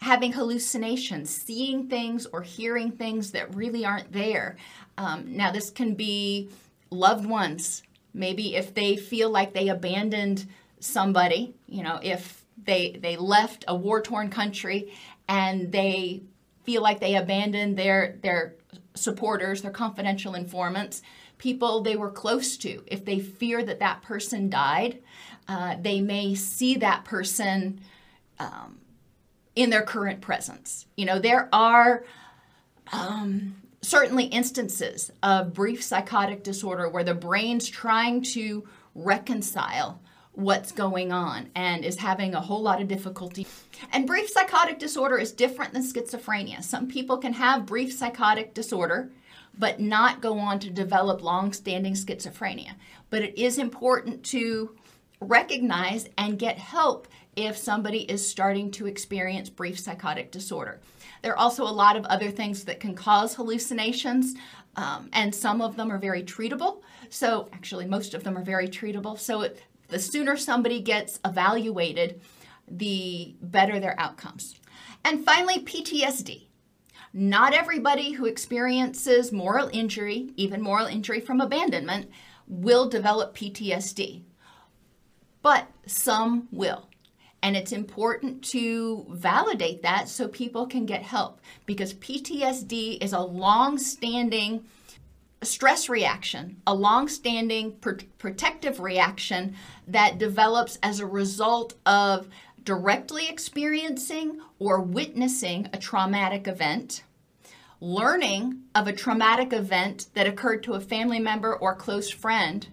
having 0.00 0.32
hallucinations, 0.32 1.28
seeing 1.28 1.86
things 1.86 2.26
or 2.32 2.40
hearing 2.40 2.90
things 2.90 3.32
that 3.32 3.54
really 3.54 3.84
aren't 3.84 4.12
there. 4.12 4.56
Um, 4.96 5.36
now, 5.36 5.52
this 5.52 5.70
can 5.70 5.94
be 5.94 6.48
loved 6.90 7.26
ones. 7.26 7.82
Maybe 8.14 8.56
if 8.56 8.74
they 8.74 8.96
feel 8.96 9.30
like 9.30 9.52
they 9.52 9.68
abandoned 9.68 10.46
somebody, 10.80 11.54
you 11.68 11.82
know, 11.82 12.00
if 12.02 12.44
they 12.62 12.98
they 13.00 13.16
left 13.16 13.64
a 13.68 13.74
war 13.74 14.00
torn 14.00 14.30
country 14.30 14.92
and 15.28 15.70
they 15.70 16.22
feel 16.64 16.82
like 16.82 17.00
they 17.00 17.14
abandoned 17.14 17.76
their 17.76 18.16
their 18.22 18.54
supporters, 18.94 19.62
their 19.62 19.70
confidential 19.70 20.34
informants, 20.34 21.02
people 21.36 21.82
they 21.82 21.96
were 21.96 22.10
close 22.10 22.56
to. 22.56 22.82
If 22.86 23.04
they 23.04 23.20
fear 23.20 23.62
that 23.64 23.80
that 23.80 24.02
person 24.02 24.48
died, 24.48 25.02
uh, 25.46 25.76
they 25.80 26.00
may 26.00 26.34
see 26.34 26.76
that 26.76 27.04
person. 27.04 27.80
Um, 28.38 28.79
in 29.56 29.70
their 29.70 29.82
current 29.82 30.20
presence. 30.20 30.86
You 30.96 31.06
know, 31.06 31.18
there 31.18 31.48
are 31.52 32.04
um, 32.92 33.56
certainly 33.82 34.24
instances 34.24 35.10
of 35.22 35.54
brief 35.54 35.82
psychotic 35.82 36.42
disorder 36.42 36.88
where 36.88 37.04
the 37.04 37.14
brain's 37.14 37.68
trying 37.68 38.22
to 38.22 38.66
reconcile 38.94 40.00
what's 40.32 40.72
going 40.72 41.12
on 41.12 41.50
and 41.54 41.84
is 41.84 41.98
having 41.98 42.34
a 42.34 42.40
whole 42.40 42.62
lot 42.62 42.80
of 42.80 42.88
difficulty. 42.88 43.46
And 43.92 44.06
brief 44.06 44.30
psychotic 44.30 44.78
disorder 44.78 45.18
is 45.18 45.32
different 45.32 45.72
than 45.72 45.82
schizophrenia. 45.82 46.62
Some 46.62 46.86
people 46.86 47.18
can 47.18 47.32
have 47.34 47.66
brief 47.66 47.92
psychotic 47.92 48.54
disorder 48.54 49.10
but 49.58 49.80
not 49.80 50.20
go 50.20 50.38
on 50.38 50.58
to 50.60 50.70
develop 50.70 51.22
long-standing 51.22 51.94
schizophrenia. 51.94 52.72
But 53.10 53.22
it 53.22 53.38
is 53.38 53.58
important 53.58 54.24
to 54.26 54.76
recognize 55.20 56.08
and 56.16 56.38
get 56.38 56.58
help 56.58 57.08
if 57.36 57.56
somebody 57.56 58.00
is 58.10 58.26
starting 58.26 58.70
to 58.72 58.86
experience 58.86 59.48
brief 59.48 59.78
psychotic 59.78 60.30
disorder. 60.30 60.80
There 61.22 61.32
are 61.32 61.38
also 61.38 61.64
a 61.64 61.70
lot 61.70 61.96
of 61.96 62.04
other 62.06 62.30
things 62.30 62.64
that 62.64 62.80
can 62.80 62.94
cause 62.94 63.34
hallucinations, 63.34 64.34
um, 64.76 65.10
and 65.12 65.34
some 65.34 65.60
of 65.60 65.76
them 65.76 65.90
are 65.90 65.98
very 65.98 66.22
treatable. 66.22 66.80
So, 67.10 67.48
actually, 67.52 67.86
most 67.86 68.14
of 68.14 68.24
them 68.24 68.36
are 68.38 68.42
very 68.42 68.68
treatable. 68.68 69.18
So, 69.18 69.42
it, 69.42 69.62
the 69.88 69.98
sooner 69.98 70.36
somebody 70.36 70.80
gets 70.80 71.18
evaluated, 71.24 72.20
the 72.68 73.34
better 73.42 73.80
their 73.80 73.98
outcomes. 73.98 74.54
And 75.04 75.24
finally, 75.24 75.58
PTSD. 75.60 76.46
Not 77.12 77.52
everybody 77.52 78.12
who 78.12 78.26
experiences 78.26 79.32
moral 79.32 79.68
injury, 79.72 80.30
even 80.36 80.62
moral 80.62 80.86
injury 80.86 81.20
from 81.20 81.40
abandonment, 81.40 82.08
will 82.46 82.88
develop 82.88 83.36
PTSD, 83.36 84.22
but 85.42 85.66
some 85.86 86.48
will. 86.52 86.89
And 87.42 87.56
it's 87.56 87.72
important 87.72 88.44
to 88.50 89.06
validate 89.08 89.82
that 89.82 90.08
so 90.08 90.28
people 90.28 90.66
can 90.66 90.84
get 90.84 91.02
help 91.02 91.40
because 91.64 91.94
PTSD 91.94 93.02
is 93.02 93.12
a 93.12 93.20
long 93.20 93.78
standing 93.78 94.64
stress 95.42 95.88
reaction, 95.88 96.60
a 96.66 96.74
long 96.74 97.08
standing 97.08 97.72
pr- 97.76 97.92
protective 98.18 98.80
reaction 98.80 99.54
that 99.88 100.18
develops 100.18 100.78
as 100.82 101.00
a 101.00 101.06
result 101.06 101.74
of 101.86 102.28
directly 102.62 103.26
experiencing 103.28 104.40
or 104.58 104.80
witnessing 104.80 105.68
a 105.72 105.78
traumatic 105.78 106.46
event, 106.46 107.02
learning 107.80 108.60
of 108.74 108.86
a 108.86 108.92
traumatic 108.92 109.52
event 109.54 110.08
that 110.12 110.26
occurred 110.26 110.62
to 110.62 110.74
a 110.74 110.80
family 110.80 111.18
member 111.18 111.56
or 111.56 111.74
close 111.74 112.10
friend 112.10 112.68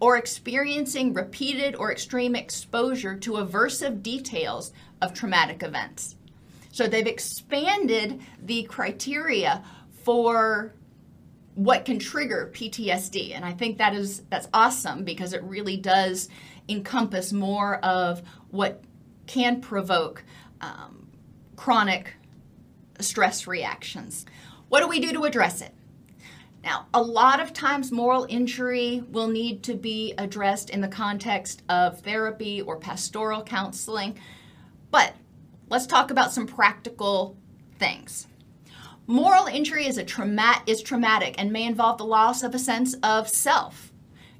or 0.00 0.16
experiencing 0.16 1.12
repeated 1.12 1.76
or 1.76 1.92
extreme 1.92 2.34
exposure 2.34 3.16
to 3.16 3.32
aversive 3.32 4.02
details 4.02 4.72
of 5.02 5.12
traumatic 5.14 5.62
events. 5.62 6.16
So 6.72 6.86
they've 6.86 7.06
expanded 7.06 8.20
the 8.42 8.62
criteria 8.64 9.62
for 10.04 10.74
what 11.54 11.84
can 11.84 11.98
trigger 11.98 12.50
PTSD 12.54 13.34
and 13.34 13.44
I 13.44 13.52
think 13.52 13.78
that 13.78 13.92
is 13.92 14.22
that's 14.30 14.48
awesome 14.54 15.04
because 15.04 15.32
it 15.32 15.42
really 15.42 15.76
does 15.76 16.28
encompass 16.68 17.32
more 17.32 17.76
of 17.84 18.22
what 18.50 18.82
can 19.26 19.60
provoke 19.60 20.24
um, 20.60 21.08
chronic 21.56 22.14
stress 23.00 23.46
reactions. 23.46 24.24
What 24.68 24.80
do 24.80 24.88
we 24.88 25.00
do 25.00 25.12
to 25.12 25.24
address 25.24 25.60
it? 25.60 25.74
Now, 26.62 26.86
a 26.92 27.00
lot 27.00 27.40
of 27.40 27.52
times 27.52 27.90
moral 27.90 28.26
injury 28.28 29.02
will 29.08 29.28
need 29.28 29.62
to 29.64 29.74
be 29.74 30.14
addressed 30.18 30.70
in 30.70 30.80
the 30.80 30.88
context 30.88 31.62
of 31.68 32.00
therapy 32.00 32.60
or 32.60 32.76
pastoral 32.76 33.42
counseling, 33.42 34.18
but 34.90 35.14
let's 35.70 35.86
talk 35.86 36.10
about 36.10 36.32
some 36.32 36.46
practical 36.46 37.36
things. 37.78 38.26
Moral 39.06 39.46
injury 39.46 39.86
is 39.86 39.96
a 39.98 40.04
trauma- 40.04 40.62
is 40.66 40.82
traumatic 40.82 41.34
and 41.38 41.52
may 41.52 41.64
involve 41.64 41.98
the 41.98 42.04
loss 42.04 42.42
of 42.42 42.54
a 42.54 42.58
sense 42.58 42.94
of 43.02 43.28
self. 43.28 43.92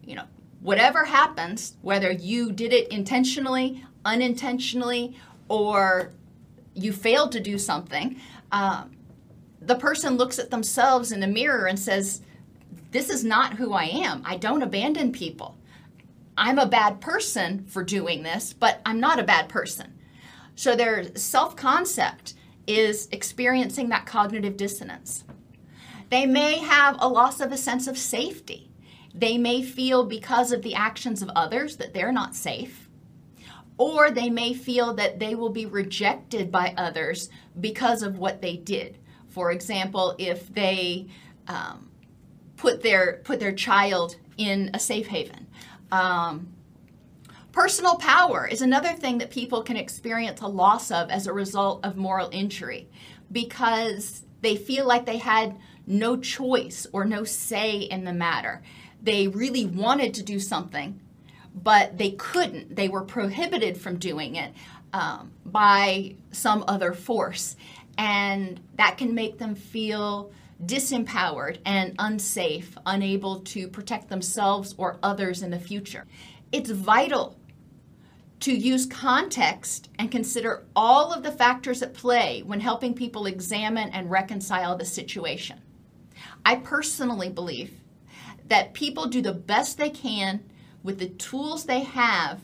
You 0.05 0.17
know, 0.17 0.27
whatever 0.61 1.07
happens, 1.07 1.77
whether 1.81 2.13
you 2.13 2.53
did 2.53 2.73
it 2.73 2.89
intentionally, 2.89 3.85
unintentionally, 4.05 5.17
or 5.49 6.13
you 6.75 6.93
failed 6.93 7.33
to 7.33 7.41
do 7.41 7.59
something, 7.59 8.21
um, 8.53 8.91
the 9.71 9.77
person 9.77 10.17
looks 10.17 10.41
at 10.41 10.51
themselves 10.51 11.13
in 11.13 11.21
the 11.21 11.29
mirror 11.29 11.67
and 11.67 11.79
says, 11.79 12.23
This 12.91 13.09
is 13.09 13.23
not 13.23 13.55
who 13.55 13.73
I 13.73 13.85
am. 13.85 14.21
I 14.27 14.37
don't 14.37 14.63
abandon 14.63 15.13
people. 15.13 15.57
I'm 16.37 16.59
a 16.59 16.67
bad 16.67 17.01
person 17.01 17.67
for 17.67 17.85
doing 17.85 18.25
this, 18.25 18.53
but 18.53 18.81
I'm 18.85 18.99
not 18.99 19.21
a 19.21 19.25
bad 19.25 19.49
person. 19.49 19.97
So 20.57 20.75
their 20.75 21.15
self 21.15 21.55
concept 21.55 22.35
is 22.67 23.09
experiencing 23.13 23.91
that 23.91 24.07
cognitive 24.07 24.57
dissonance. 24.57 25.23
They 26.09 26.27
may 26.27 26.59
have 26.59 26.97
a 26.99 27.09
loss 27.09 27.39
of 27.41 27.53
a 27.53 27.57
sense 27.57 27.87
of 27.87 27.97
safety. 27.97 28.73
They 29.15 29.39
may 29.39 29.63
feel 29.63 30.05
because 30.05 30.51
of 30.51 30.63
the 30.63 30.75
actions 30.75 31.23
of 31.23 31.31
others 31.37 31.77
that 31.77 31.95
they're 31.95 32.11
not 32.11 32.35
safe. 32.35 32.89
Or 33.79 34.11
they 34.11 34.31
may 34.31 34.53
feel 34.53 34.95
that 34.95 35.21
they 35.21 35.37
will 35.37 35.51
be 35.51 35.67
rejected 35.67 36.51
by 36.51 36.75
others 36.77 37.31
because 37.61 38.03
of 38.03 38.19
what 38.19 38.43
they 38.43 38.57
did. 38.57 38.99
For 39.31 39.51
example, 39.51 40.15
if 40.19 40.53
they 40.53 41.07
um, 41.49 41.91
put 42.61 42.83
their 42.83 43.21
put 43.25 43.41
their 43.41 43.53
child 43.53 44.17
in 44.37 44.71
a 44.75 44.79
safe 44.79 45.07
haven. 45.07 45.47
Um, 45.91 46.49
personal 47.53 47.97
power 47.97 48.47
is 48.47 48.61
another 48.61 48.93
thing 48.93 49.19
that 49.19 49.31
people 49.31 49.63
can 49.63 49.77
experience 49.77 50.41
a 50.41 50.47
loss 50.47 50.91
of 50.91 51.11
as 51.11 51.27
a 51.27 51.33
result 51.33 51.85
of 51.85 51.97
moral 51.97 52.29
injury 52.33 52.89
because 53.33 54.23
they 54.43 54.57
feel 54.57 54.87
like 54.87 55.07
they 55.07 55.19
had 55.19 55.59
no 55.87 56.17
choice 56.17 56.87
or 56.93 57.05
no 57.05 57.25
say 57.25 57.79
in 57.79 58.05
the 58.05 58.13
matter. 58.13 58.63
They 59.03 59.27
really 59.27 59.65
wanted 59.65 60.15
to 60.15 60.23
do 60.23 60.39
something, 60.39 61.01
but 61.55 61.97
they 61.97 62.13
couldn't. 62.13 62.77
They 62.77 62.89
were 62.89 63.03
prohibited 63.03 63.79
from 63.79 63.97
doing 63.97 64.37
it 64.37 64.53
um, 64.93 65.33
by 65.45 66.17
some 66.31 66.65
other 66.69 66.93
force 66.93 67.57
and 68.01 68.59
that 68.77 68.97
can 68.97 69.15
make 69.15 69.37
them 69.37 69.55
feel 69.55 70.33
disempowered 70.65 71.59
and 71.67 71.95
unsafe, 71.99 72.75
unable 72.87 73.41
to 73.41 73.69
protect 73.69 74.09
themselves 74.09 74.75
or 74.79 74.99
others 75.03 75.43
in 75.43 75.51
the 75.51 75.59
future. 75.59 76.07
It's 76.51 76.71
vital 76.71 77.39
to 78.41 78.55
use 78.55 78.87
context 78.87 79.91
and 79.99 80.11
consider 80.11 80.65
all 80.75 81.13
of 81.13 81.23
the 81.23 81.31
factors 81.31 81.83
at 81.83 81.93
play 81.93 82.43
when 82.43 82.61
helping 82.61 82.95
people 82.95 83.27
examine 83.27 83.91
and 83.91 84.11
reconcile 84.11 84.77
the 84.77 84.87
situation. 84.87 85.61
I 86.47 86.57
personally 86.57 87.29
believe 87.29 87.75
that 88.47 88.73
people 88.73 89.09
do 89.09 89.21
the 89.21 89.35
best 89.35 89.77
they 89.77 89.91
can 89.91 90.41
with 90.83 90.99
the 90.99 91.11
tools 91.11 91.67
they 91.67 91.81
have 91.81 92.41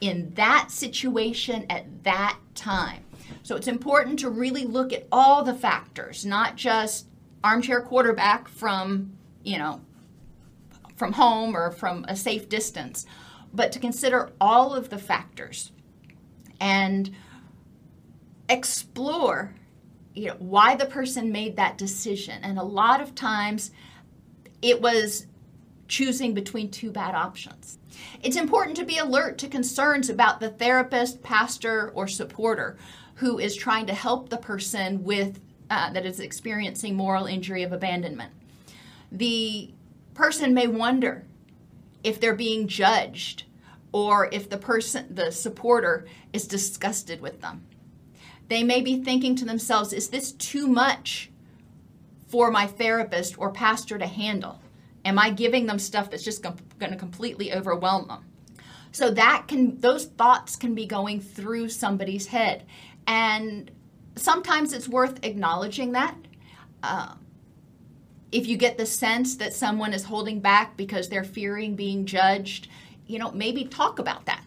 in 0.00 0.32
that 0.34 0.70
situation 0.70 1.66
at 1.68 2.04
that 2.04 2.38
time. 2.54 3.02
So 3.42 3.56
it's 3.56 3.68
important 3.68 4.18
to 4.20 4.30
really 4.30 4.64
look 4.64 4.92
at 4.92 5.06
all 5.10 5.42
the 5.42 5.54
factors, 5.54 6.24
not 6.24 6.56
just 6.56 7.06
armchair 7.42 7.80
quarterback 7.80 8.48
from, 8.48 9.12
you 9.42 9.58
know, 9.58 9.80
from 10.96 11.12
home 11.12 11.56
or 11.56 11.70
from 11.70 12.04
a 12.08 12.16
safe 12.16 12.48
distance, 12.48 13.06
but 13.52 13.72
to 13.72 13.78
consider 13.78 14.30
all 14.40 14.74
of 14.74 14.90
the 14.90 14.98
factors 14.98 15.72
and 16.60 17.14
explore 18.48 19.54
you 20.14 20.26
know 20.26 20.36
why 20.38 20.74
the 20.74 20.86
person 20.86 21.32
made 21.32 21.56
that 21.56 21.78
decision. 21.78 22.42
And 22.42 22.58
a 22.58 22.64
lot 22.64 23.00
of 23.00 23.14
times 23.14 23.70
it 24.60 24.80
was 24.80 25.26
choosing 25.88 26.34
between 26.34 26.70
two 26.70 26.90
bad 26.90 27.14
options. 27.14 27.78
It's 28.22 28.36
important 28.36 28.76
to 28.76 28.84
be 28.84 28.98
alert 28.98 29.38
to 29.38 29.48
concerns 29.48 30.08
about 30.08 30.40
the 30.40 30.50
therapist 30.50 31.22
pastor 31.22 31.90
or 31.94 32.06
supporter 32.06 32.76
who 33.20 33.38
is 33.38 33.54
trying 33.54 33.84
to 33.84 33.92
help 33.92 34.30
the 34.30 34.36
person 34.38 35.04
with 35.04 35.40
uh, 35.68 35.92
that 35.92 36.06
is 36.06 36.20
experiencing 36.20 36.96
moral 36.96 37.26
injury 37.26 37.62
of 37.62 37.70
abandonment. 37.70 38.32
The 39.12 39.72
person 40.14 40.54
may 40.54 40.66
wonder 40.66 41.26
if 42.02 42.18
they're 42.18 42.34
being 42.34 42.66
judged 42.66 43.44
or 43.92 44.30
if 44.32 44.48
the 44.48 44.56
person 44.56 45.14
the 45.14 45.30
supporter 45.30 46.06
is 46.32 46.46
disgusted 46.46 47.20
with 47.20 47.42
them. 47.42 47.66
They 48.48 48.64
may 48.64 48.80
be 48.80 49.02
thinking 49.02 49.36
to 49.36 49.44
themselves, 49.44 49.92
is 49.92 50.08
this 50.08 50.32
too 50.32 50.66
much 50.66 51.30
for 52.26 52.50
my 52.50 52.66
therapist 52.66 53.38
or 53.38 53.52
pastor 53.52 53.98
to 53.98 54.06
handle? 54.06 54.62
Am 55.04 55.18
I 55.18 55.28
giving 55.28 55.66
them 55.66 55.78
stuff 55.78 56.10
that's 56.10 56.24
just 56.24 56.42
going 56.42 56.90
to 56.90 56.96
completely 56.96 57.52
overwhelm 57.52 58.08
them? 58.08 58.24
So 58.92 59.10
that 59.10 59.44
can 59.46 59.78
those 59.78 60.06
thoughts 60.06 60.56
can 60.56 60.74
be 60.74 60.86
going 60.86 61.20
through 61.20 61.68
somebody's 61.68 62.28
head 62.28 62.66
and 63.10 63.72
sometimes 64.14 64.72
it's 64.72 64.88
worth 64.88 65.18
acknowledging 65.24 65.92
that. 65.92 66.14
Uh, 66.80 67.14
if 68.30 68.46
you 68.46 68.56
get 68.56 68.78
the 68.78 68.86
sense 68.86 69.34
that 69.34 69.52
someone 69.52 69.92
is 69.92 70.04
holding 70.04 70.38
back 70.38 70.76
because 70.76 71.08
they're 71.08 71.24
fearing 71.24 71.74
being 71.74 72.06
judged, 72.06 72.68
you 73.08 73.18
know, 73.18 73.32
maybe 73.32 73.64
talk 73.64 73.98
about 73.98 74.26
that. 74.26 74.44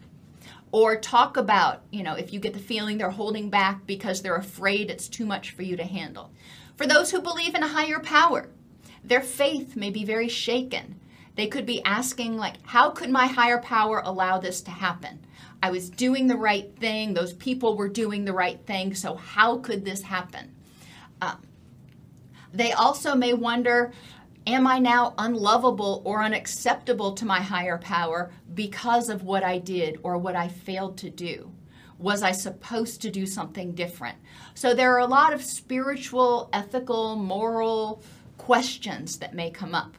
Or 0.72 0.96
talk 0.96 1.36
about, 1.36 1.82
you 1.90 2.02
know, 2.02 2.14
if 2.14 2.32
you 2.32 2.40
get 2.40 2.54
the 2.54 2.58
feeling 2.58 2.96
they're 2.96 3.10
holding 3.10 3.50
back 3.50 3.86
because 3.86 4.22
they're 4.22 4.34
afraid 4.34 4.90
it's 4.90 5.08
too 5.08 5.26
much 5.26 5.50
for 5.50 5.62
you 5.62 5.76
to 5.76 5.84
handle. 5.84 6.30
For 6.76 6.86
those 6.86 7.10
who 7.10 7.20
believe 7.20 7.54
in 7.54 7.62
a 7.62 7.68
higher 7.68 8.00
power, 8.00 8.48
their 9.04 9.20
faith 9.20 9.76
may 9.76 9.90
be 9.90 10.06
very 10.06 10.28
shaken. 10.28 10.98
They 11.36 11.48
could 11.48 11.66
be 11.66 11.82
asking, 11.84 12.36
like, 12.36 12.56
how 12.64 12.90
could 12.90 13.10
my 13.10 13.26
higher 13.26 13.58
power 13.58 14.00
allow 14.04 14.38
this 14.38 14.60
to 14.62 14.70
happen? 14.70 15.26
I 15.62 15.70
was 15.70 15.90
doing 15.90 16.26
the 16.26 16.36
right 16.36 16.76
thing. 16.78 17.14
Those 17.14 17.32
people 17.32 17.76
were 17.76 17.88
doing 17.88 18.24
the 18.24 18.32
right 18.32 18.64
thing. 18.66 18.94
So, 18.94 19.14
how 19.14 19.58
could 19.58 19.84
this 19.84 20.02
happen? 20.02 20.54
Um, 21.20 21.42
they 22.52 22.72
also 22.72 23.14
may 23.14 23.32
wonder 23.32 23.92
Am 24.46 24.66
I 24.66 24.78
now 24.78 25.14
unlovable 25.16 26.02
or 26.04 26.22
unacceptable 26.22 27.12
to 27.14 27.24
my 27.24 27.40
higher 27.40 27.78
power 27.78 28.30
because 28.52 29.08
of 29.08 29.22
what 29.22 29.42
I 29.42 29.56
did 29.56 29.98
or 30.02 30.18
what 30.18 30.36
I 30.36 30.48
failed 30.48 30.98
to 30.98 31.08
do? 31.08 31.50
Was 31.98 32.22
I 32.22 32.32
supposed 32.32 33.00
to 33.00 33.10
do 33.10 33.24
something 33.24 33.72
different? 33.72 34.18
So, 34.52 34.74
there 34.74 34.92
are 34.94 34.98
a 34.98 35.06
lot 35.06 35.32
of 35.32 35.42
spiritual, 35.42 36.50
ethical, 36.52 37.16
moral 37.16 38.02
questions 38.36 39.16
that 39.18 39.34
may 39.34 39.50
come 39.50 39.74
up. 39.74 39.96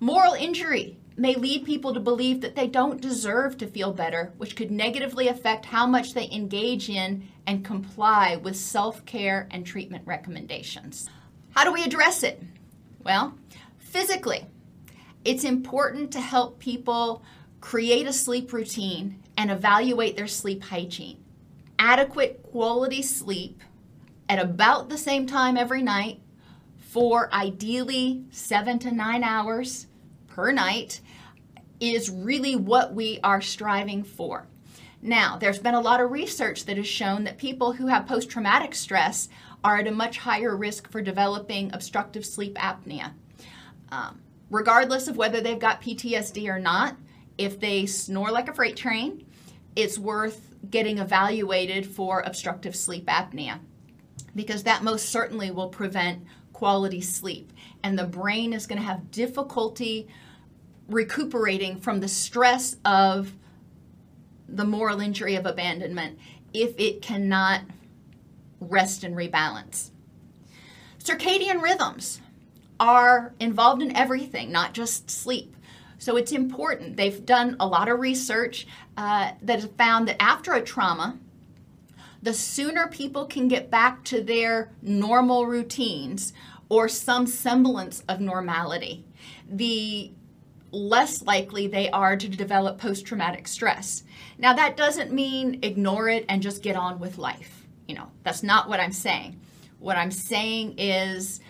Moral 0.00 0.34
injury 0.34 0.96
may 1.16 1.34
lead 1.34 1.64
people 1.64 1.92
to 1.92 1.98
believe 1.98 2.40
that 2.40 2.54
they 2.54 2.68
don't 2.68 3.00
deserve 3.00 3.58
to 3.58 3.66
feel 3.66 3.92
better, 3.92 4.32
which 4.36 4.54
could 4.54 4.70
negatively 4.70 5.26
affect 5.26 5.66
how 5.66 5.88
much 5.88 6.14
they 6.14 6.30
engage 6.30 6.88
in 6.88 7.28
and 7.48 7.64
comply 7.64 8.36
with 8.36 8.56
self 8.56 9.04
care 9.06 9.48
and 9.50 9.66
treatment 9.66 10.06
recommendations. 10.06 11.10
How 11.50 11.64
do 11.64 11.72
we 11.72 11.82
address 11.82 12.22
it? 12.22 12.40
Well, 13.02 13.36
physically, 13.78 14.46
it's 15.24 15.42
important 15.42 16.12
to 16.12 16.20
help 16.20 16.60
people 16.60 17.24
create 17.60 18.06
a 18.06 18.12
sleep 18.12 18.52
routine 18.52 19.20
and 19.36 19.50
evaluate 19.50 20.16
their 20.16 20.28
sleep 20.28 20.62
hygiene. 20.62 21.18
Adequate 21.80 22.44
quality 22.44 23.02
sleep 23.02 23.62
at 24.28 24.38
about 24.38 24.90
the 24.90 24.98
same 24.98 25.26
time 25.26 25.56
every 25.56 25.82
night 25.82 26.20
for 26.78 27.32
ideally 27.34 28.24
seven 28.30 28.78
to 28.78 28.92
nine 28.92 29.24
hours 29.24 29.87
per 30.38 30.52
night 30.52 31.00
is 31.80 32.10
really 32.10 32.54
what 32.54 32.94
we 32.94 33.18
are 33.24 33.40
striving 33.40 34.04
for. 34.04 34.46
Now, 35.02 35.36
there's 35.36 35.58
been 35.58 35.74
a 35.74 35.80
lot 35.80 36.00
of 36.00 36.12
research 36.12 36.64
that 36.66 36.76
has 36.76 36.86
shown 36.86 37.24
that 37.24 37.38
people 37.38 37.72
who 37.72 37.88
have 37.88 38.06
post 38.06 38.30
traumatic 38.30 38.76
stress 38.76 39.28
are 39.64 39.78
at 39.78 39.88
a 39.88 39.90
much 39.90 40.18
higher 40.18 40.56
risk 40.56 40.88
for 40.92 41.02
developing 41.02 41.72
obstructive 41.74 42.24
sleep 42.24 42.54
apnea. 42.54 43.14
Um, 43.90 44.20
regardless 44.48 45.08
of 45.08 45.16
whether 45.16 45.40
they've 45.40 45.58
got 45.58 45.82
PTSD 45.82 46.46
or 46.46 46.60
not, 46.60 46.94
if 47.36 47.58
they 47.58 47.86
snore 47.86 48.30
like 48.30 48.48
a 48.48 48.54
freight 48.54 48.76
train, 48.76 49.26
it's 49.74 49.98
worth 49.98 50.54
getting 50.70 50.98
evaluated 50.98 51.84
for 51.84 52.20
obstructive 52.20 52.76
sleep 52.76 53.06
apnea 53.06 53.58
because 54.36 54.62
that 54.62 54.84
most 54.84 55.08
certainly 55.08 55.50
will 55.50 55.68
prevent 55.68 56.22
quality 56.52 57.00
sleep. 57.00 57.52
And 57.82 57.98
the 57.98 58.04
brain 58.04 58.52
is 58.52 58.68
going 58.68 58.80
to 58.80 58.86
have 58.86 59.10
difficulty 59.10 60.06
recuperating 60.88 61.78
from 61.78 62.00
the 62.00 62.08
stress 62.08 62.76
of 62.84 63.32
the 64.48 64.64
moral 64.64 65.00
injury 65.00 65.34
of 65.34 65.46
abandonment 65.46 66.18
if 66.54 66.78
it 66.78 67.02
cannot 67.02 67.62
rest 68.60 69.04
and 69.04 69.14
rebalance. 69.14 69.90
Circadian 71.02 71.62
rhythms 71.62 72.20
are 72.80 73.34
involved 73.38 73.82
in 73.82 73.94
everything, 73.96 74.50
not 74.50 74.72
just 74.72 75.10
sleep. 75.10 75.56
So 75.98 76.16
it's 76.16 76.32
important. 76.32 76.96
They've 76.96 77.24
done 77.24 77.56
a 77.58 77.66
lot 77.66 77.88
of 77.88 77.98
research 77.98 78.66
uh, 78.96 79.32
that 79.42 79.60
has 79.60 79.70
found 79.76 80.08
that 80.08 80.22
after 80.22 80.52
a 80.52 80.62
trauma, 80.62 81.18
the 82.22 82.32
sooner 82.32 82.88
people 82.88 83.26
can 83.26 83.48
get 83.48 83.70
back 83.70 84.04
to 84.04 84.22
their 84.22 84.70
normal 84.82 85.46
routines 85.46 86.32
or 86.68 86.88
some 86.88 87.26
semblance 87.26 88.02
of 88.08 88.20
normality, 88.20 89.04
the 89.48 90.12
less 90.70 91.22
likely 91.22 91.66
they 91.66 91.90
are 91.90 92.16
to 92.16 92.28
develop 92.28 92.78
post 92.78 93.06
traumatic 93.06 93.48
stress. 93.48 94.04
Now, 94.38 94.52
that 94.54 94.76
doesn't 94.76 95.12
mean 95.12 95.60
ignore 95.62 96.08
it 96.08 96.24
and 96.28 96.42
just 96.42 96.62
get 96.62 96.76
on 96.76 96.98
with 96.98 97.18
life. 97.18 97.66
You 97.86 97.94
know, 97.94 98.08
that's 98.22 98.42
not 98.42 98.68
what 98.68 98.80
I'm 98.80 98.92
saying. 98.92 99.40
What 99.78 99.96
I'm 99.96 100.10
saying 100.10 100.78
is 100.78 101.40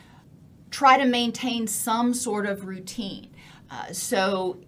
try 0.71 0.99
to 0.99 1.05
maintain 1.05 1.67
some 1.67 2.15
sort 2.15 2.47
of 2.47 2.67
routine. 2.67 3.31
Uh, 3.71 3.93
so, 3.93 4.59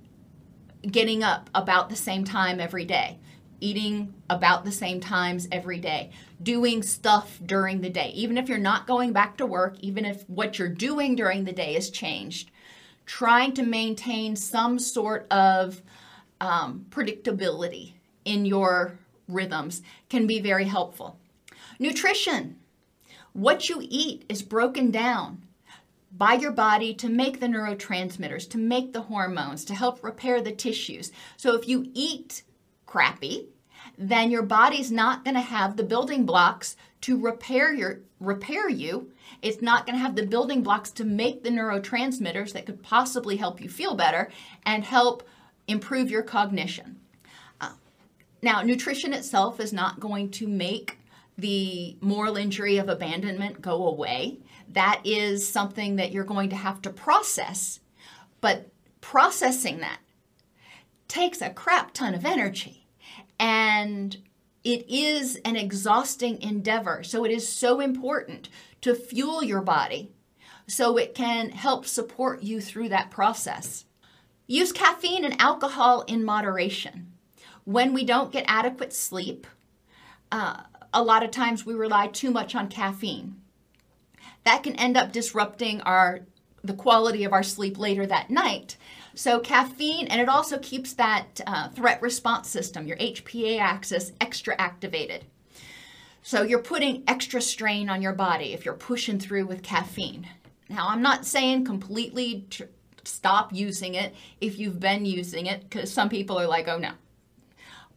getting 0.82 1.22
up 1.22 1.50
about 1.54 1.90
the 1.90 1.96
same 1.96 2.24
time 2.24 2.58
every 2.58 2.84
day, 2.84 3.18
eating 3.60 4.14
about 4.30 4.64
the 4.64 4.72
same 4.72 5.00
times 5.00 5.46
every 5.52 5.78
day, 5.78 6.10
doing 6.42 6.82
stuff 6.82 7.38
during 7.44 7.80
the 7.82 7.90
day, 7.90 8.10
even 8.14 8.38
if 8.38 8.48
you're 8.48 8.58
not 8.58 8.86
going 8.86 9.12
back 9.12 9.36
to 9.36 9.46
work, 9.46 9.76
even 9.80 10.04
if 10.04 10.28
what 10.28 10.58
you're 10.58 10.68
doing 10.68 11.14
during 11.14 11.44
the 11.44 11.52
day 11.52 11.74
has 11.74 11.90
changed, 11.90 12.50
trying 13.06 13.52
to 13.54 13.62
maintain 13.62 14.36
some 14.36 14.78
sort 14.78 15.26
of 15.30 15.82
um, 16.40 16.86
predictability 16.90 17.94
in 18.24 18.44
your 18.44 18.98
rhythms 19.28 19.82
can 20.08 20.26
be 20.26 20.40
very 20.40 20.64
helpful. 20.64 21.18
Nutrition. 21.78 22.56
What 23.32 23.68
you 23.68 23.78
eat 23.82 24.24
is 24.28 24.42
broken 24.42 24.90
down 24.90 25.42
by 26.12 26.34
your 26.34 26.50
body 26.50 26.92
to 26.94 27.08
make 27.08 27.38
the 27.38 27.46
neurotransmitters, 27.46 28.48
to 28.50 28.58
make 28.58 28.92
the 28.92 29.02
hormones, 29.02 29.64
to 29.66 29.74
help 29.74 30.02
repair 30.02 30.40
the 30.40 30.52
tissues. 30.52 31.12
So 31.36 31.54
if 31.54 31.68
you 31.68 31.90
eat 31.94 32.42
crappy, 32.86 33.48
then 33.96 34.30
your 34.30 34.42
body's 34.42 34.90
not 34.90 35.24
going 35.24 35.36
to 35.36 35.40
have 35.40 35.76
the 35.76 35.84
building 35.84 36.26
blocks 36.26 36.76
to 37.02 37.18
repair 37.18 37.72
your 37.72 38.00
repair 38.18 38.68
you. 38.68 39.12
It's 39.42 39.62
not 39.62 39.86
going 39.86 39.96
to 39.96 40.02
have 40.02 40.16
the 40.16 40.26
building 40.26 40.62
blocks 40.62 40.90
to 40.92 41.04
make 41.04 41.42
the 41.42 41.50
neurotransmitters 41.50 42.52
that 42.52 42.66
could 42.66 42.82
possibly 42.82 43.36
help 43.36 43.60
you 43.60 43.68
feel 43.68 43.94
better 43.94 44.30
and 44.66 44.84
help 44.84 45.26
improve 45.66 46.10
your 46.10 46.22
cognition. 46.22 46.98
Uh, 47.60 47.72
now, 48.42 48.60
nutrition 48.62 49.14
itself 49.14 49.60
is 49.60 49.72
not 49.72 50.00
going 50.00 50.30
to 50.32 50.46
make 50.46 50.98
the 51.38 51.96
moral 52.00 52.36
injury 52.36 52.76
of 52.76 52.88
abandonment 52.88 53.62
go 53.62 53.86
away. 53.86 54.38
That 54.68 55.00
is 55.04 55.48
something 55.48 55.96
that 55.96 56.12
you're 56.12 56.24
going 56.24 56.50
to 56.50 56.56
have 56.56 56.82
to 56.82 56.90
process. 56.90 57.80
But 58.40 58.68
processing 59.00 59.78
that 59.80 59.98
takes 61.08 61.40
a 61.40 61.50
crap 61.50 61.92
ton 61.94 62.14
of 62.14 62.26
energy. 62.26 62.86
And 63.38 64.16
it 64.64 64.88
is 64.88 65.36
an 65.44 65.56
exhausting 65.56 66.40
endeavor. 66.42 67.02
So 67.02 67.24
it 67.24 67.30
is 67.30 67.48
so 67.48 67.80
important 67.80 68.48
to 68.82 68.94
fuel 68.94 69.42
your 69.42 69.62
body 69.62 70.12
so 70.66 70.96
it 70.96 71.14
can 71.14 71.50
help 71.50 71.86
support 71.86 72.42
you 72.42 72.60
through 72.60 72.88
that 72.90 73.10
process. 73.10 73.84
Use 74.46 74.72
caffeine 74.72 75.24
and 75.24 75.40
alcohol 75.40 76.02
in 76.02 76.24
moderation. 76.24 77.12
When 77.64 77.92
we 77.92 78.04
don't 78.04 78.32
get 78.32 78.44
adequate 78.48 78.92
sleep, 78.92 79.46
uh, 80.32 80.62
a 80.92 81.02
lot 81.02 81.22
of 81.22 81.30
times 81.30 81.64
we 81.64 81.74
rely 81.74 82.08
too 82.08 82.30
much 82.30 82.54
on 82.54 82.68
caffeine. 82.68 83.36
That 84.44 84.62
can 84.62 84.76
end 84.76 84.96
up 84.96 85.12
disrupting 85.12 85.80
our 85.82 86.20
the 86.62 86.74
quality 86.74 87.24
of 87.24 87.32
our 87.32 87.42
sleep 87.42 87.78
later 87.78 88.06
that 88.06 88.28
night. 88.28 88.76
So 89.14 89.40
caffeine, 89.40 90.06
and 90.06 90.20
it 90.20 90.28
also 90.28 90.58
keeps 90.58 90.92
that 90.94 91.40
uh, 91.46 91.68
threat 91.68 92.00
response 92.00 92.48
system, 92.48 92.86
your 92.86 92.96
HPA 92.98 93.58
axis, 93.58 94.12
extra 94.20 94.54
activated. 94.58 95.24
So 96.22 96.42
you're 96.42 96.62
putting 96.62 97.02
extra 97.08 97.40
strain 97.40 97.88
on 97.88 98.02
your 98.02 98.12
body 98.12 98.52
if 98.52 98.64
you're 98.64 98.74
pushing 98.74 99.18
through 99.18 99.46
with 99.46 99.62
caffeine. 99.62 100.28
Now, 100.68 100.88
I'm 100.88 101.02
not 101.02 101.26
saying 101.26 101.64
completely 101.64 102.46
tr- 102.50 102.64
stop 103.04 103.52
using 103.52 103.94
it 103.94 104.14
if 104.40 104.58
you've 104.58 104.78
been 104.78 105.04
using 105.04 105.46
it, 105.46 105.62
because 105.62 105.92
some 105.92 106.08
people 106.08 106.38
are 106.38 106.46
like, 106.46 106.68
oh 106.68 106.78
no. 106.78 106.92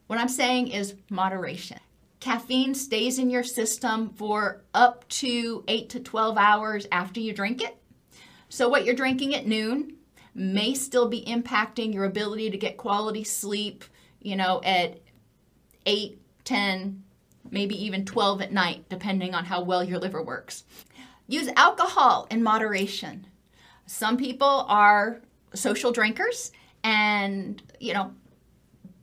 What 0.07 0.19
I'm 0.19 0.29
saying 0.29 0.69
is 0.69 0.95
moderation. 1.09 1.79
Caffeine 2.19 2.73
stays 2.73 3.19
in 3.19 3.29
your 3.29 3.43
system 3.43 4.09
for 4.15 4.63
up 4.73 5.07
to 5.09 5.63
8 5.67 5.89
to 5.89 5.99
12 5.99 6.37
hours 6.37 6.87
after 6.91 7.19
you 7.19 7.33
drink 7.33 7.61
it. 7.61 7.77
So, 8.47 8.69
what 8.69 8.85
you're 8.85 8.95
drinking 8.95 9.35
at 9.35 9.45
noon 9.45 9.97
may 10.35 10.73
still 10.73 11.07
be 11.07 11.23
impacting 11.25 11.93
your 11.93 12.05
ability 12.05 12.49
to 12.49 12.57
get 12.57 12.77
quality 12.77 13.23
sleep, 13.23 13.83
you 14.21 14.35
know, 14.35 14.61
at 14.63 14.99
8, 15.85 16.19
10, 16.43 17.03
maybe 17.51 17.75
even 17.83 18.05
12 18.05 18.41
at 18.41 18.51
night, 18.51 18.85
depending 18.89 19.33
on 19.35 19.45
how 19.45 19.61
well 19.61 19.83
your 19.83 19.99
liver 19.99 20.23
works. 20.23 20.63
Use 21.27 21.49
alcohol 21.55 22.27
in 22.31 22.41
moderation. 22.43 23.27
Some 23.85 24.17
people 24.17 24.65
are 24.67 25.21
social 25.53 25.91
drinkers, 25.91 26.51
and, 26.83 27.61
you 27.79 27.93
know, 27.93 28.13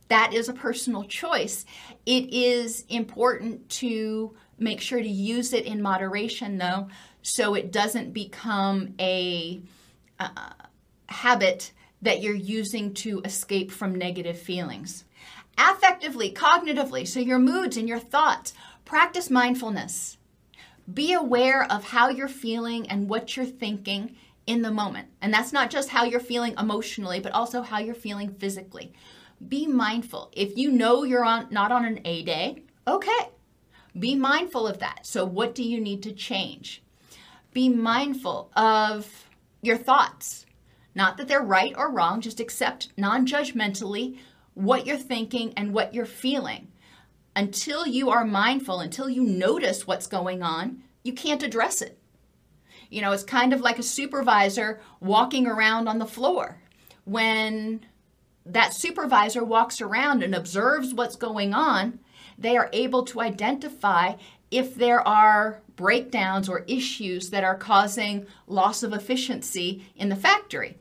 that 0.08 0.34
is 0.34 0.48
a 0.48 0.52
personal 0.52 1.04
choice. 1.04 1.64
It 2.04 2.32
is 2.32 2.84
important 2.88 3.68
to 3.70 4.34
make 4.58 4.80
sure 4.80 5.00
to 5.00 5.08
use 5.08 5.52
it 5.52 5.64
in 5.64 5.80
moderation, 5.80 6.58
though, 6.58 6.88
so 7.22 7.54
it 7.54 7.70
doesn't 7.70 8.12
become 8.12 8.94
a 8.98 9.60
uh, 10.18 10.50
habit 11.10 11.72
that 12.02 12.22
you're 12.22 12.34
using 12.34 12.94
to 12.94 13.20
escape 13.24 13.70
from 13.70 13.94
negative 13.94 14.38
feelings. 14.38 15.04
Affectively, 15.58 16.32
cognitively, 16.32 17.06
so 17.06 17.20
your 17.20 17.38
moods 17.38 17.76
and 17.76 17.88
your 17.88 17.98
thoughts, 17.98 18.54
practice 18.84 19.28
mindfulness. 19.28 20.16
Be 20.92 21.12
aware 21.12 21.70
of 21.70 21.84
how 21.84 22.08
you're 22.08 22.28
feeling 22.28 22.88
and 22.88 23.08
what 23.08 23.36
you're 23.36 23.46
thinking 23.46 24.16
in 24.46 24.62
the 24.62 24.70
moment. 24.70 25.08
And 25.20 25.32
that's 25.32 25.52
not 25.52 25.70
just 25.70 25.90
how 25.90 26.04
you're 26.04 26.20
feeling 26.20 26.54
emotionally, 26.58 27.20
but 27.20 27.32
also 27.32 27.62
how 27.62 27.78
you're 27.78 27.94
feeling 27.94 28.30
physically 28.34 28.92
be 29.46 29.66
mindful. 29.66 30.30
If 30.32 30.56
you 30.56 30.70
know 30.70 31.04
you're 31.04 31.24
on 31.24 31.48
not 31.50 31.72
on 31.72 31.84
an 31.84 32.00
A 32.04 32.22
day, 32.22 32.62
okay. 32.86 33.28
Be 33.98 34.14
mindful 34.14 34.66
of 34.66 34.78
that. 34.78 35.06
So 35.06 35.24
what 35.24 35.54
do 35.54 35.62
you 35.64 35.80
need 35.80 36.02
to 36.04 36.12
change? 36.12 36.82
Be 37.52 37.68
mindful 37.68 38.50
of 38.54 39.26
your 39.62 39.76
thoughts. 39.76 40.46
Not 40.94 41.16
that 41.16 41.28
they're 41.28 41.42
right 41.42 41.74
or 41.76 41.90
wrong, 41.90 42.20
just 42.20 42.40
accept 42.40 42.88
non-judgmentally 42.96 44.18
what 44.54 44.86
you're 44.86 44.96
thinking 44.96 45.52
and 45.56 45.72
what 45.72 45.94
you're 45.94 46.06
feeling. 46.06 46.68
Until 47.36 47.86
you 47.86 48.10
are 48.10 48.24
mindful, 48.24 48.80
until 48.80 49.08
you 49.08 49.22
notice 49.22 49.86
what's 49.86 50.06
going 50.06 50.42
on, 50.42 50.82
you 51.04 51.12
can't 51.12 51.42
address 51.42 51.80
it. 51.80 51.98
You 52.90 53.00
know, 53.00 53.12
it's 53.12 53.22
kind 53.22 53.52
of 53.52 53.60
like 53.60 53.78
a 53.78 53.84
supervisor 53.84 54.80
walking 54.98 55.46
around 55.46 55.88
on 55.88 55.98
the 55.98 56.06
floor. 56.06 56.60
When 57.04 57.86
that 58.44 58.74
supervisor 58.74 59.44
walks 59.44 59.80
around 59.80 60.24
and 60.24 60.34
observes 60.34 60.92
what's 60.92 61.16
going 61.16 61.54
on, 61.54 62.00
they 62.36 62.56
are 62.56 62.68
able 62.72 63.04
to 63.04 63.20
identify 63.20 64.14
if 64.50 64.74
there 64.74 65.06
are 65.06 65.60
breakdowns 65.76 66.48
or 66.48 66.64
issues 66.66 67.30
that 67.30 67.44
are 67.44 67.54
causing 67.54 68.26
loss 68.46 68.82
of 68.82 68.92
efficiency 68.92 69.86
in 69.96 70.08
the 70.08 70.16
factory. 70.16 70.76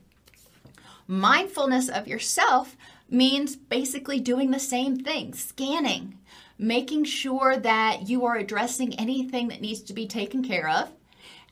Mindfulness 1.08 1.90
of 1.90 2.08
yourself 2.08 2.76
means 3.10 3.56
basically 3.56 4.20
doing 4.20 4.52
the 4.52 4.60
same 4.60 4.98
thing, 4.98 5.34
scanning, 5.34 6.18
making 6.58 7.06
sure 7.06 7.58
that 7.58 8.10
you 8.10 8.26
are 8.26 8.36
addressing 8.36 8.94
anything 9.00 9.48
that 9.48 9.62
needs 9.62 9.82
to 9.82 9.94
be 9.94 10.06
taken 10.06 10.44
care 10.44 10.70
of, 10.70 10.92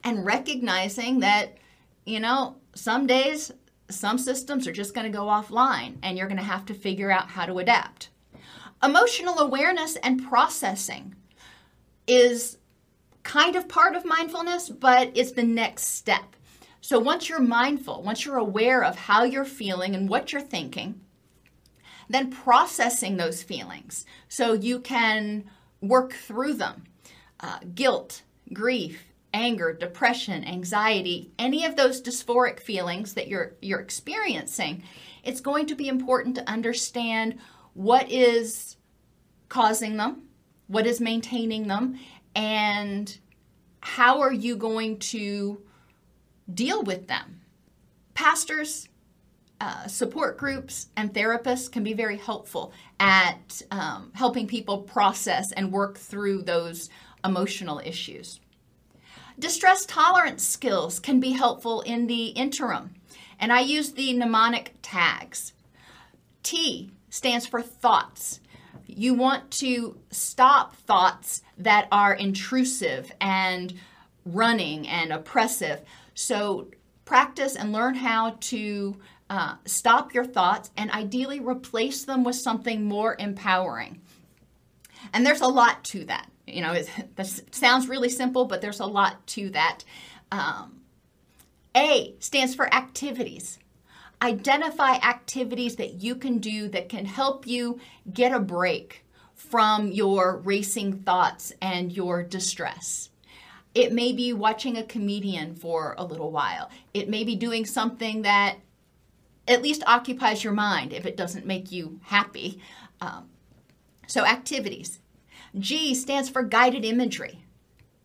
and 0.03 0.25
recognizing 0.25 1.19
that, 1.21 1.57
you 2.05 2.19
know, 2.19 2.55
some 2.75 3.07
days 3.07 3.51
some 3.89 4.17
systems 4.17 4.67
are 4.67 4.73
just 4.73 4.93
going 4.93 5.09
to 5.09 5.17
go 5.17 5.25
offline 5.25 5.95
and 6.03 6.17
you're 6.17 6.27
going 6.27 6.37
to 6.37 6.43
have 6.43 6.65
to 6.65 6.73
figure 6.73 7.09
out 7.09 7.29
how 7.29 7.45
to 7.45 7.59
adapt. 7.59 8.09
Emotional 8.83 9.39
awareness 9.39 9.95
and 9.97 10.23
processing 10.23 11.15
is 12.07 12.57
kind 13.23 13.55
of 13.55 13.67
part 13.67 13.95
of 13.95 14.05
mindfulness, 14.05 14.69
but 14.69 15.11
it's 15.13 15.33
the 15.33 15.43
next 15.43 15.87
step. 15.95 16.35
So 16.79 16.99
once 16.99 17.27
you're 17.27 17.41
mindful, 17.41 18.01
once 18.01 18.25
you're 18.25 18.37
aware 18.37 18.83
of 18.83 18.95
how 18.95 19.23
you're 19.23 19.45
feeling 19.45 19.93
and 19.93 20.07
what 20.07 20.31
you're 20.31 20.41
thinking, 20.41 21.01
then 22.09 22.31
processing 22.31 23.17
those 23.17 23.43
feelings 23.43 24.05
so 24.29 24.53
you 24.53 24.79
can 24.79 25.49
work 25.81 26.13
through 26.13 26.53
them. 26.53 26.85
Uh, 27.39 27.59
guilt, 27.75 28.23
grief, 28.53 29.03
anger, 29.33 29.73
depression, 29.73 30.43
anxiety, 30.43 31.31
any 31.37 31.65
of 31.65 31.75
those 31.75 32.01
dysphoric 32.01 32.59
feelings 32.59 33.13
that 33.13 33.27
you're 33.27 33.53
you're 33.61 33.79
experiencing, 33.79 34.83
it's 35.23 35.41
going 35.41 35.67
to 35.67 35.75
be 35.75 35.87
important 35.87 36.35
to 36.35 36.49
understand 36.49 37.37
what 37.73 38.09
is 38.09 38.77
causing 39.49 39.97
them, 39.97 40.23
what 40.67 40.85
is 40.85 40.99
maintaining 41.01 41.67
them, 41.67 41.99
and 42.35 43.17
how 43.81 44.21
are 44.21 44.33
you 44.33 44.55
going 44.55 44.99
to 44.99 45.61
deal 46.53 46.83
with 46.83 47.07
them? 47.07 47.41
Pastors, 48.13 48.89
uh, 49.59 49.87
support 49.87 50.37
groups, 50.37 50.89
and 50.95 51.13
therapists 51.13 51.71
can 51.71 51.83
be 51.83 51.93
very 51.93 52.17
helpful 52.17 52.71
at 52.99 53.61
um, 53.71 54.11
helping 54.13 54.47
people 54.47 54.79
process 54.79 55.51
and 55.51 55.71
work 55.71 55.97
through 55.97 56.41
those 56.43 56.89
emotional 57.23 57.81
issues. 57.83 58.39
Distress 59.39 59.85
tolerance 59.85 60.43
skills 60.43 60.99
can 60.99 61.19
be 61.19 61.31
helpful 61.31 61.81
in 61.81 62.07
the 62.07 62.27
interim, 62.27 62.95
and 63.39 63.53
I 63.53 63.61
use 63.61 63.93
the 63.93 64.13
mnemonic 64.13 64.75
tags. 64.81 65.53
T 66.43 66.91
stands 67.09 67.45
for 67.45 67.61
thoughts. 67.61 68.39
You 68.87 69.13
want 69.13 69.51
to 69.51 69.99
stop 70.11 70.75
thoughts 70.75 71.41
that 71.57 71.87
are 71.91 72.13
intrusive 72.13 73.11
and 73.19 73.73
running 74.25 74.87
and 74.87 75.11
oppressive. 75.11 75.81
So, 76.13 76.69
practice 77.05 77.55
and 77.55 77.71
learn 77.71 77.95
how 77.95 78.37
to 78.39 78.97
uh, 79.29 79.55
stop 79.65 80.13
your 80.13 80.25
thoughts 80.25 80.71
and 80.77 80.91
ideally 80.91 81.39
replace 81.39 82.05
them 82.05 82.23
with 82.23 82.35
something 82.35 82.85
more 82.85 83.15
empowering. 83.19 84.01
And 85.13 85.25
there's 85.25 85.41
a 85.41 85.47
lot 85.47 85.83
to 85.85 86.05
that. 86.05 86.29
You 86.45 86.61
know, 86.61 86.81
this 87.15 87.41
sounds 87.51 87.87
really 87.87 88.09
simple, 88.09 88.45
but 88.45 88.61
there's 88.61 88.79
a 88.79 88.85
lot 88.85 89.25
to 89.27 89.49
that. 89.51 89.83
Um, 90.31 90.81
a 91.75 92.15
stands 92.19 92.55
for 92.55 92.73
activities. 92.73 93.59
Identify 94.21 94.93
activities 94.95 95.75
that 95.75 95.95
you 96.01 96.15
can 96.15 96.39
do 96.39 96.67
that 96.69 96.89
can 96.89 97.05
help 97.05 97.45
you 97.45 97.79
get 98.11 98.33
a 98.33 98.39
break 98.39 99.05
from 99.35 99.91
your 99.91 100.37
racing 100.37 100.99
thoughts 101.01 101.53
and 101.61 101.91
your 101.91 102.23
distress. 102.23 103.09
It 103.75 103.93
may 103.93 104.11
be 104.11 104.33
watching 104.33 104.75
a 104.75 104.83
comedian 104.83 105.53
for 105.53 105.93
a 105.99 106.03
little 106.03 106.31
while. 106.31 106.71
It 106.95 107.09
may 107.09 107.23
be 107.23 107.35
doing 107.35 107.65
something 107.65 108.23
that 108.23 108.57
at 109.47 109.61
least 109.61 109.83
occupies 109.85 110.43
your 110.43 110.53
mind 110.53 110.93
if 110.93 111.05
it 111.05 111.15
doesn't 111.15 111.45
make 111.45 111.71
you 111.71 111.99
happy. 112.03 112.59
Um, 112.99 113.29
so, 114.07 114.25
activities. 114.25 114.99
G 115.59 115.93
stands 115.93 116.29
for 116.29 116.41
guided 116.41 116.83
imagery. 116.83 117.43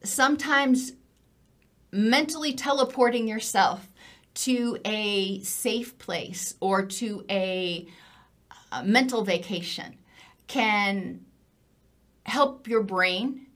Sometimes 0.05 0.93
mentally 1.91 2.53
teleporting 2.53 3.27
yourself 3.27 3.89
to 4.35 4.79
a 4.85 5.41
safe 5.41 5.99
place 5.99 6.55
or 6.61 6.85
to 6.87 7.25
a, 7.31 7.87
a 8.71 8.85
mental 8.85 9.25
vacation 9.25 9.97
can 10.47 11.21
help 12.25 12.69
your 12.69 12.83
brain 12.83 13.47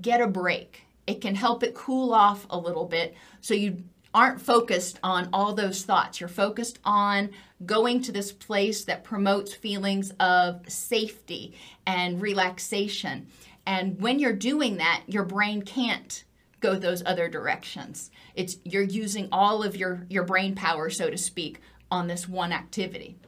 get 0.00 0.20
a 0.20 0.26
break. 0.26 0.82
It 1.06 1.20
can 1.20 1.34
help 1.34 1.62
it 1.62 1.74
cool 1.74 2.14
off 2.14 2.46
a 2.50 2.58
little 2.58 2.86
bit 2.86 3.14
so 3.40 3.54
you 3.54 3.84
aren't 4.14 4.40
focused 4.40 4.98
on 5.02 5.28
all 5.32 5.54
those 5.54 5.82
thoughts. 5.82 6.20
You're 6.20 6.28
focused 6.28 6.78
on 6.84 7.30
going 7.64 8.02
to 8.02 8.12
this 8.12 8.30
place 8.32 8.84
that 8.84 9.04
promotes 9.04 9.54
feelings 9.54 10.12
of 10.20 10.60
safety 10.68 11.54
and 11.86 12.20
relaxation. 12.20 13.26
And 13.66 14.00
when 14.00 14.18
you're 14.18 14.32
doing 14.32 14.76
that, 14.78 15.02
your 15.06 15.24
brain 15.24 15.62
can't 15.62 16.24
go 16.62 16.76
those 16.76 17.02
other 17.04 17.28
directions. 17.28 18.10
It's 18.34 18.56
you're 18.64 18.82
using 18.82 19.28
all 19.30 19.62
of 19.62 19.76
your 19.76 20.06
your 20.08 20.24
brain 20.24 20.54
power 20.54 20.88
so 20.88 21.10
to 21.10 21.18
speak 21.18 21.60
on 21.90 22.06
this 22.06 22.26
one 22.26 22.52
activity. 22.52 23.18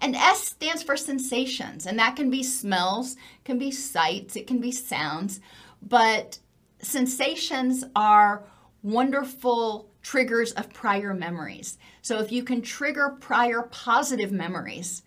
And 0.00 0.16
S 0.16 0.48
stands 0.48 0.82
for 0.82 0.96
sensations, 0.96 1.86
and 1.86 1.98
that 1.98 2.16
can 2.16 2.30
be 2.30 2.42
smells, 2.42 3.16
can 3.44 3.58
be 3.58 3.70
sights, 3.70 4.34
it 4.34 4.46
can 4.46 4.58
be 4.58 4.72
sounds, 4.72 5.40
but 5.82 6.38
sensations 6.80 7.84
are 7.94 8.42
wonderful 8.82 9.90
triggers 10.02 10.52
of 10.52 10.72
prior 10.72 11.12
memories. 11.12 11.76
So 12.00 12.18
if 12.20 12.32
you 12.32 12.42
can 12.42 12.62
trigger 12.62 13.16
prior 13.20 13.62
positive 13.62 14.32
memories 14.32 15.02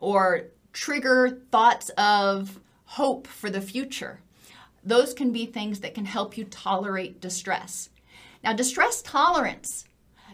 or 0.00 0.44
trigger 0.72 1.42
thoughts 1.50 1.90
of 1.90 2.58
hope 2.84 3.26
for 3.26 3.50
the 3.50 3.60
future, 3.60 4.20
those 4.84 5.14
can 5.14 5.32
be 5.32 5.46
things 5.46 5.80
that 5.80 5.94
can 5.94 6.04
help 6.04 6.36
you 6.36 6.44
tolerate 6.44 7.20
distress. 7.20 7.90
Now, 8.42 8.52
distress 8.52 9.02
tolerance, 9.02 9.84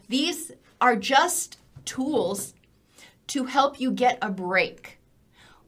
these 0.08 0.52
are 0.80 0.96
just 0.96 1.58
tools 1.84 2.54
to 3.28 3.44
help 3.44 3.80
you 3.80 3.90
get 3.90 4.18
a 4.20 4.30
break. 4.30 4.98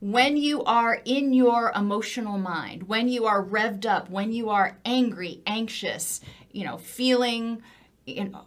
When 0.01 0.37
you 0.37 0.63
are 0.65 1.01
in 1.05 1.33
your 1.33 1.73
emotional 1.75 2.37
mind, 2.37 2.83
when 2.85 3.09
you 3.09 3.25
are 3.25 3.43
revved 3.43 3.87
up, 3.87 4.11
when 4.11 4.33
you 4.33 4.51
are 4.51 4.79
angry, 4.85 5.41
anxious, 5.47 6.21
you 6.53 6.65
know, 6.65 6.77
feeling 6.77 7.63
you 8.07 8.29
know, 8.29 8.47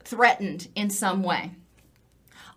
threatened 0.00 0.68
in 0.74 0.90
some 0.90 1.22
way. 1.22 1.52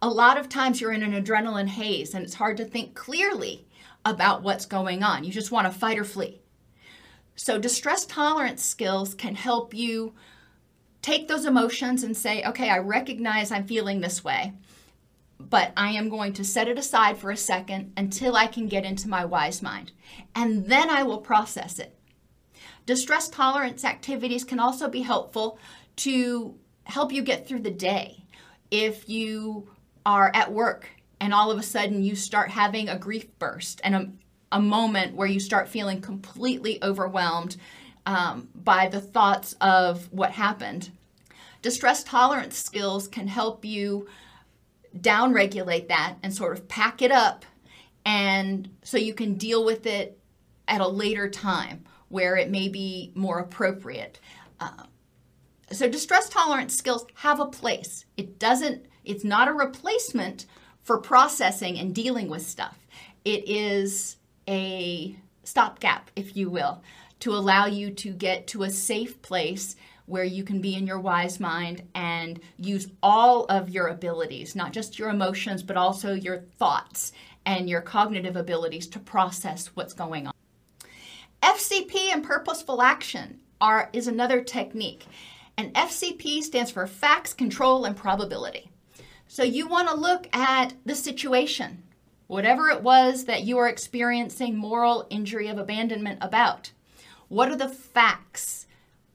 A 0.02 0.10
lot 0.10 0.38
of 0.38 0.50
times 0.50 0.82
you're 0.82 0.92
in 0.92 1.04
an 1.04 1.22
adrenaline 1.22 1.68
haze 1.68 2.14
and 2.14 2.24
it's 2.24 2.34
hard 2.34 2.58
to 2.58 2.66
think 2.66 2.96
clearly 2.96 3.68
about 4.06 4.42
what's 4.42 4.66
going 4.66 5.04
on. 5.04 5.24
You 5.24 5.32
just 5.32 5.52
want 5.52 5.72
to 5.72 5.80
fight 5.80 6.00
or 6.00 6.04
flee. 6.04 6.42
So, 7.36 7.58
distress 7.58 8.06
tolerance 8.06 8.64
skills 8.64 9.14
can 9.14 9.36
help 9.36 9.74
you 9.74 10.14
take 11.02 11.28
those 11.28 11.46
emotions 11.46 12.04
and 12.04 12.16
say, 12.16 12.44
okay, 12.44 12.70
I 12.70 12.78
recognize 12.78 13.52
I'm 13.52 13.68
feeling 13.68 14.00
this 14.02 14.24
way, 14.24 14.54
but 15.40 15.74
I 15.76 15.90
am 15.90 16.10
going 16.10 16.34
to 16.34 16.46
set 16.46 16.68
it 16.68 16.78
aside 16.78 17.18
for 17.18 17.32
a 17.32 17.38
second 17.38 17.94
until 17.98 18.36
I 18.36 18.48
can 18.48 18.68
get 18.68 18.86
into 18.86 19.10
my 19.10 19.26
wise 19.26 19.62
mind. 19.62 19.92
And 20.34 20.68
then 20.68 20.90
I 20.90 21.04
will 21.04 21.20
process 21.20 21.80
it. 21.80 21.98
Distress 22.86 23.30
tolerance 23.30 23.84
activities 23.84 24.44
can 24.44 24.60
also 24.60 24.90
be 24.90 25.02
helpful 25.02 25.58
to 25.98 26.56
help 26.86 27.12
you 27.12 27.22
get 27.22 27.48
through 27.48 27.62
the 27.62 27.72
day. 27.72 28.26
If 28.72 29.08
you 29.10 29.70
are 30.06 30.32
at 30.34 30.52
work 30.52 30.90
and 31.20 31.34
all 31.34 31.52
of 31.52 31.58
a 31.58 31.64
sudden 31.64 32.04
you 32.04 32.16
start 32.16 32.50
having 32.50 32.90
a 32.90 32.98
grief 32.98 33.28
burst 33.40 33.80
and 33.84 34.20
a, 34.54 34.60
moment 34.62 35.16
where 35.16 35.28
you 35.28 35.40
start 35.40 35.68
feeling 35.68 36.02
completely 36.02 36.82
overwhelmed 36.84 37.58
um, 38.06 38.50
by 38.56 38.88
the 38.88 39.02
thoughts 39.02 39.54
of 39.62 40.12
what 40.12 40.32
happened, 40.32 40.92
distress 41.62 42.04
tolerance 42.04 42.58
skills 42.58 43.08
can 43.08 43.28
help 43.28 43.66
you 43.66 44.08
downregulate 44.98 45.88
that 45.88 46.16
and 46.22 46.34
sort 46.34 46.58
of 46.58 46.68
pack 46.68 47.02
it 47.02 47.12
up 47.12 47.46
and 48.06 48.70
so 48.84 48.98
you 48.98 49.14
can 49.14 49.36
deal 49.36 49.64
with 49.64 49.86
it 49.86 50.20
at 50.68 50.82
a 50.82 50.88
later 50.88 51.30
time 51.30 51.84
where 52.10 52.36
it 52.36 52.50
may 52.50 52.68
be 52.68 53.12
more 53.16 53.40
appropriate. 53.40 54.20
Uh, 54.60 54.84
so 55.72 55.90
distress 55.90 56.30
tolerance 56.30 56.76
skills 56.76 57.06
have 57.16 57.40
a 57.40 57.46
place. 57.46 58.06
It 58.18 58.40
doesn't 58.40 58.86
it's 59.06 59.24
not 59.24 59.50
a 59.50 59.54
replacement 59.54 60.46
for 60.82 60.98
processing 60.98 61.78
and 61.78 61.94
dealing 61.94 62.30
with 62.30 62.46
stuff. 62.46 62.78
It 63.26 63.48
is 63.48 64.18
a 64.48 65.16
stopgap, 65.44 66.12
if 66.16 66.36
you 66.36 66.50
will, 66.50 66.82
to 67.20 67.32
allow 67.32 67.66
you 67.66 67.92
to 67.92 68.12
get 68.12 68.48
to 68.48 68.64
a 68.64 68.70
safe 68.70 69.22
place 69.22 69.76
where 70.06 70.24
you 70.24 70.44
can 70.44 70.60
be 70.60 70.76
in 70.76 70.86
your 70.86 71.00
wise 71.00 71.40
mind 71.40 71.82
and 71.96 72.40
use 72.58 72.88
all 73.02 73.46
of 73.46 73.70
your 73.70 73.88
abilities, 73.88 74.56
not 74.56 74.74
just 74.74 75.00
your 75.00 75.10
emotions, 75.10 75.64
but 75.64 75.78
also 75.78 76.14
your 76.14 76.40
thoughts 76.58 77.14
and 77.46 77.70
your 77.70 77.82
cognitive 77.82 78.36
abilities 78.36 78.88
to 78.88 79.00
process 79.00 79.68
what's 79.68 79.94
going 79.94 80.28
on. 80.28 80.34
FCP 81.42 81.96
and 82.12 82.24
purposeful 82.24 82.82
action 82.82 83.40
are 83.60 83.90
is 83.94 84.08
another 84.08 84.42
technique. 84.42 85.06
And 85.58 85.74
FCP 85.74 86.42
stands 86.42 86.72
for 86.72 86.88
facts, 86.88 87.34
control, 87.34 87.86
and 87.86 87.96
probability. 87.96 88.70
So 89.28 89.44
you 89.44 89.68
want 89.68 89.88
to 89.90 89.96
look 89.96 90.28
at 90.36 90.74
the 90.86 90.96
situation, 90.96 91.84
whatever 92.28 92.70
it 92.70 92.82
was 92.82 93.26
that 93.26 93.44
you 93.44 93.58
are 93.58 93.68
experiencing 93.68 94.56
moral 94.56 95.08
injury 95.10 95.48
of 95.48 95.58
abandonment 95.58 96.20
about. 96.22 96.72
What 97.28 97.50
are 97.50 97.56
the 97.56 97.70
facts 97.70 98.68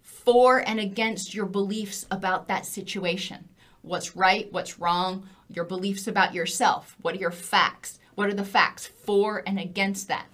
for 0.03 0.59
and 0.67 0.81
against 0.81 1.35
your 1.35 1.47
beliefs 1.47 2.07
about 2.11 2.49
that 2.49 2.67
situation? 2.67 3.49
What's 3.83 4.17
right, 4.17 4.53
what's 4.53 4.79
wrong, 4.79 5.29
your 5.49 5.65
beliefs 5.65 6.07
about 6.07 6.35
yourself. 6.35 6.97
What 7.01 7.15
are 7.15 7.19
your 7.19 7.31
facts? 7.31 7.99
What 8.15 8.29
are 8.29 8.35
the 8.35 8.45
facts 8.45 8.87
for 8.87 9.43
and 9.47 9.59
against 9.59 10.09
that? 10.09 10.27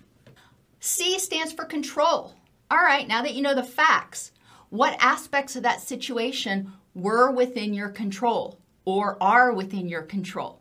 C 0.81 1.19
stands 1.19 1.53
for 1.53 1.65
control. 1.65 2.35
All 2.71 2.79
right, 2.79 3.07
now 3.07 3.23
that 3.23 3.35
you 3.35 3.43
know 3.43 3.55
the 3.55 3.63
facts, 3.63 4.33
what 4.71 4.97
aspects 5.01 5.55
of 5.55 5.63
that 5.63 5.81
situation 5.81 6.73
were 6.95 7.31
within 7.31 7.75
your 7.75 7.91
control 7.91 8.59
or 8.85 9.17
are 9.23 9.53
within 9.53 9.89
your 9.89 10.03
control. 10.03 10.61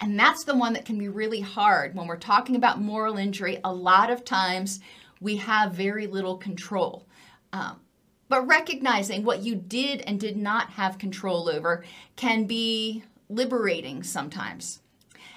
And 0.00 0.18
that's 0.18 0.44
the 0.44 0.56
one 0.56 0.72
that 0.72 0.84
can 0.84 0.98
be 0.98 1.08
really 1.08 1.40
hard 1.40 1.94
when 1.94 2.06
we're 2.06 2.16
talking 2.16 2.56
about 2.56 2.80
moral 2.80 3.16
injury. 3.16 3.60
A 3.64 3.72
lot 3.72 4.10
of 4.10 4.24
times 4.24 4.80
we 5.20 5.36
have 5.36 5.72
very 5.72 6.06
little 6.06 6.36
control. 6.36 7.06
Um, 7.52 7.80
but 8.28 8.46
recognizing 8.46 9.22
what 9.22 9.42
you 9.42 9.54
did 9.54 10.00
and 10.02 10.18
did 10.18 10.36
not 10.36 10.70
have 10.70 10.98
control 10.98 11.48
over 11.48 11.84
can 12.16 12.44
be 12.44 13.04
liberating 13.28 14.02
sometimes. 14.02 14.80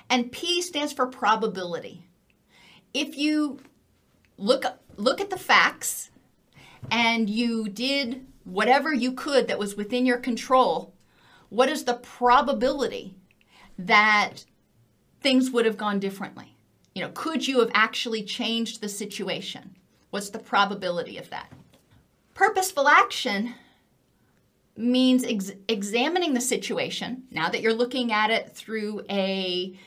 And 0.10 0.32
P 0.32 0.62
stands 0.62 0.94
for 0.94 1.06
probability. 1.06 2.08
If 2.94 3.18
you 3.18 3.60
look 4.38 4.64
look 4.96 5.22
at 5.22 5.30
the 5.30 5.38
facts 5.38 6.10
and 6.90 7.30
you 7.30 7.70
did 7.70 8.26
whatever 8.46 8.94
you 8.94 9.12
could 9.12 9.48
that 9.48 9.60
was 9.60 9.76
within 9.76 10.06
your 10.06 10.18
control, 10.18 10.94
what 11.50 11.70
is 11.70 11.84
the 11.84 11.96
probability 11.96 13.16
that 13.78 14.46
things 15.22 15.52
would 15.52 15.66
have 15.66 15.78
gone 15.78 16.00
differently? 16.00 16.56
You 16.96 17.04
know, 17.04 17.12
could 17.14 17.48
you 17.48 17.60
have 17.60 17.72
actually 17.74 18.24
changed 18.24 18.82
the 18.82 18.90
situation? 18.90 19.76
What's 20.10 20.30
the 20.30 20.40
probability 20.40 21.18
of 21.18 21.30
that? 21.30 21.52
Purposeful 22.34 22.88
action 22.88 23.54
means 24.76 25.24
ex- 25.24 25.52
examining 25.68 26.34
the 26.34 26.42
situation 26.42 27.24
now 27.32 27.50
that 27.50 27.62
you're 27.62 27.74
looking 27.74 28.12
at 28.12 28.30
it 28.30 28.56
through 28.56 29.04
a 29.10 29.78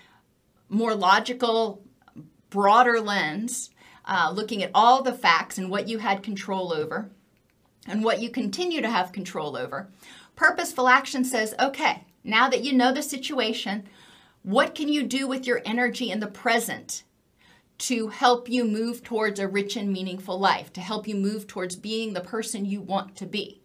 more 0.69 0.95
logical, 0.95 1.83
broader 2.51 3.01
lens, 3.01 3.71
uh, 4.05 4.31
looking 4.35 4.63
at 4.63 4.71
all 4.75 5.03
the 5.03 5.13
facts 5.13 5.59
and 5.59 5.71
what 5.71 5.89
you 5.89 5.99
had 5.99 6.23
control 6.23 6.73
over 6.73 7.11
and 7.87 8.05
what 8.05 8.21
you 8.21 8.31
continue 8.31 8.81
to 8.81 8.91
have 8.91 9.13
control 9.13 9.57
over. 9.57 9.89
Purposeful 10.37 10.89
action 10.89 11.25
says, 11.25 11.55
okay, 11.61 12.05
now 12.25 12.49
that 12.49 12.65
you 12.65 12.73
know 12.73 12.93
the 12.93 13.03
situation, 13.03 13.89
what 14.43 14.75
can 14.75 14.89
you 14.89 15.03
do 15.03 15.27
with 15.27 15.47
your 15.47 15.63
energy 15.65 16.11
in 16.11 16.21
the 16.21 16.27
present 16.27 17.05
to 17.79 18.09
help 18.09 18.49
you 18.49 18.65
move 18.65 19.03
towards 19.03 19.41
a 19.41 19.49
rich 19.49 19.77
and 19.77 19.93
meaningful 19.93 20.39
life, 20.39 20.73
to 20.75 20.81
help 20.81 21.09
you 21.09 21.15
move 21.15 21.47
towards 21.47 21.77
being 21.77 22.13
the 22.13 22.21
person 22.21 22.65
you 22.65 22.81
want 22.81 23.17
to 23.17 23.27
be? 23.27 23.61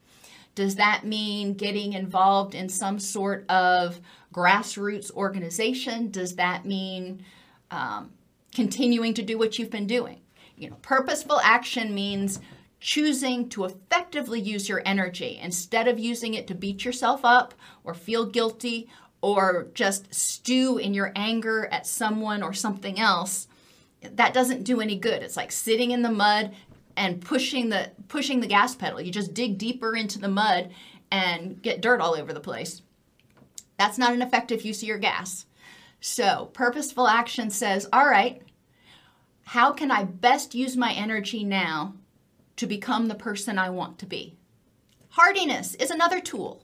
Does 0.56 0.76
that 0.76 1.06
mean 1.06 1.54
getting 1.54 1.94
involved 1.94 2.56
in 2.56 2.70
some 2.70 2.98
sort 2.98 3.46
of 3.50 4.00
grassroots 4.34 5.12
organization? 5.12 6.10
Does 6.10 6.36
that 6.36 6.66
mean 6.66 7.26
um, 7.72 8.14
continuing 8.54 9.14
to 9.16 9.22
do 9.22 9.38
what 9.38 9.60
you've 9.60 9.70
been 9.70 9.88
doing? 9.88 10.22
You 10.58 10.70
know, 10.70 10.78
purposeful 10.82 11.42
action 11.42 11.94
means 11.94 12.40
choosing 12.80 13.50
to 13.50 13.66
effectively 13.66 14.40
use 14.40 14.70
your 14.70 14.82
energy 14.86 15.40
instead 15.42 15.88
of 15.88 16.00
using 16.00 16.34
it 16.34 16.48
to 16.48 16.56
beat 16.56 16.86
yourself 16.86 17.22
up 17.24 17.54
or 17.84 17.94
feel 17.94 18.26
guilty 18.26 18.90
or 19.22 19.68
just 19.74 20.14
stew 20.14 20.78
in 20.78 20.94
your 20.94 21.12
anger 21.16 21.68
at 21.72 21.88
someone 21.88 22.44
or 22.44 22.54
something 22.54 23.00
else 23.00 23.48
that 24.02 24.34
doesn't 24.34 24.64
do 24.64 24.82
any 24.82 24.96
good 24.96 25.24
it's 25.24 25.38
like 25.38 25.52
sitting 25.52 25.90
in 25.90 26.04
the 26.04 26.12
mud 26.12 26.54
and 26.98 27.22
pushing 27.22 27.70
the 27.70 27.92
pushing 28.08 28.40
the 28.40 28.48
gas 28.48 28.76
pedal. 28.76 29.02
You 29.02 29.12
just 29.12 29.34
dig 29.34 29.58
deeper 29.58 29.96
into 29.96 30.20
the 30.20 30.28
mud 30.28 30.72
and 31.12 31.62
get 31.62 31.82
dirt 31.82 32.02
all 32.02 32.16
over 32.16 32.34
the 32.34 32.40
place. 32.40 32.82
That's 33.78 33.98
not 33.98 34.14
an 34.14 34.22
effective 34.22 34.64
use 34.64 34.82
of 34.82 34.88
your 34.88 34.98
gas. 34.98 35.46
So, 36.00 36.50
purposeful 36.54 37.08
action 37.08 37.50
says, 37.50 37.88
"All 37.92 38.08
right, 38.08 38.42
how 39.44 39.72
can 39.72 39.92
I 39.92 40.04
best 40.04 40.56
use 40.56 40.78
my 40.78 40.94
energy 40.94 41.44
now 41.44 41.96
to 42.58 42.68
become 42.68 43.08
the 43.08 43.16
person 43.16 43.58
I 43.58 43.70
want 43.70 44.00
to 44.00 44.06
be?" 44.06 44.36
Hardiness 45.10 45.76
is 45.76 45.92
another 45.92 46.20
tool. 46.20 46.62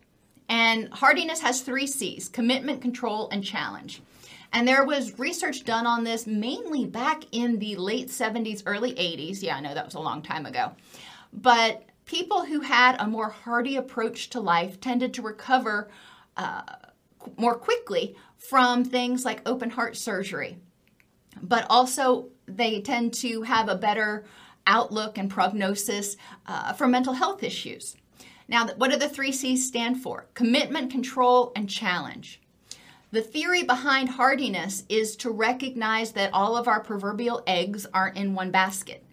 And 0.49 0.89
hardiness 0.93 1.39
has 1.39 1.61
3 1.61 1.87
C's: 1.87 2.27
commitment, 2.27 2.81
control, 2.81 3.29
and 3.31 3.43
challenge. 3.43 4.01
And 4.53 4.67
there 4.67 4.83
was 4.83 5.17
research 5.17 5.63
done 5.63 5.87
on 5.87 6.03
this 6.03 6.27
mainly 6.27 6.85
back 6.85 7.23
in 7.31 7.59
the 7.59 7.77
late 7.77 8.09
70s, 8.09 8.61
early 8.65 8.93
80s. 8.93 9.41
Yeah, 9.41 9.55
I 9.55 9.61
know 9.61 9.73
that 9.73 9.85
was 9.85 9.95
a 9.95 9.99
long 9.99 10.21
time 10.21 10.45
ago. 10.45 10.73
But 11.31 11.85
people 12.05 12.43
who 12.43 12.59
had 12.59 12.97
a 12.99 13.07
more 13.07 13.29
hardy 13.29 13.77
approach 13.77 14.29
to 14.31 14.41
life 14.41 14.81
tended 14.81 15.13
to 15.13 15.21
recover 15.21 15.89
uh, 16.35 16.63
more 17.37 17.55
quickly 17.55 18.15
from 18.35 18.83
things 18.83 19.23
like 19.23 19.41
open 19.45 19.69
heart 19.69 19.95
surgery. 19.95 20.57
But 21.41 21.65
also, 21.69 22.27
they 22.45 22.81
tend 22.81 23.13
to 23.15 23.43
have 23.43 23.69
a 23.69 23.75
better 23.75 24.25
outlook 24.67 25.17
and 25.17 25.29
prognosis 25.29 26.17
uh, 26.47 26.73
for 26.73 26.87
mental 26.87 27.13
health 27.13 27.43
issues. 27.43 27.95
Now, 28.47 28.67
what 28.75 28.91
do 28.91 28.97
the 28.97 29.09
three 29.09 29.31
C's 29.31 29.67
stand 29.67 30.01
for? 30.01 30.27
Commitment, 30.33 30.91
control, 30.91 31.51
and 31.55 31.69
challenge. 31.69 32.41
The 33.11 33.21
theory 33.21 33.63
behind 33.63 34.09
hardiness 34.09 34.83
is 34.87 35.15
to 35.17 35.29
recognize 35.29 36.13
that 36.13 36.33
all 36.33 36.55
of 36.55 36.67
our 36.67 36.79
proverbial 36.79 37.43
eggs 37.45 37.85
aren't 37.93 38.17
in 38.17 38.33
one 38.33 38.51
basket. 38.51 39.03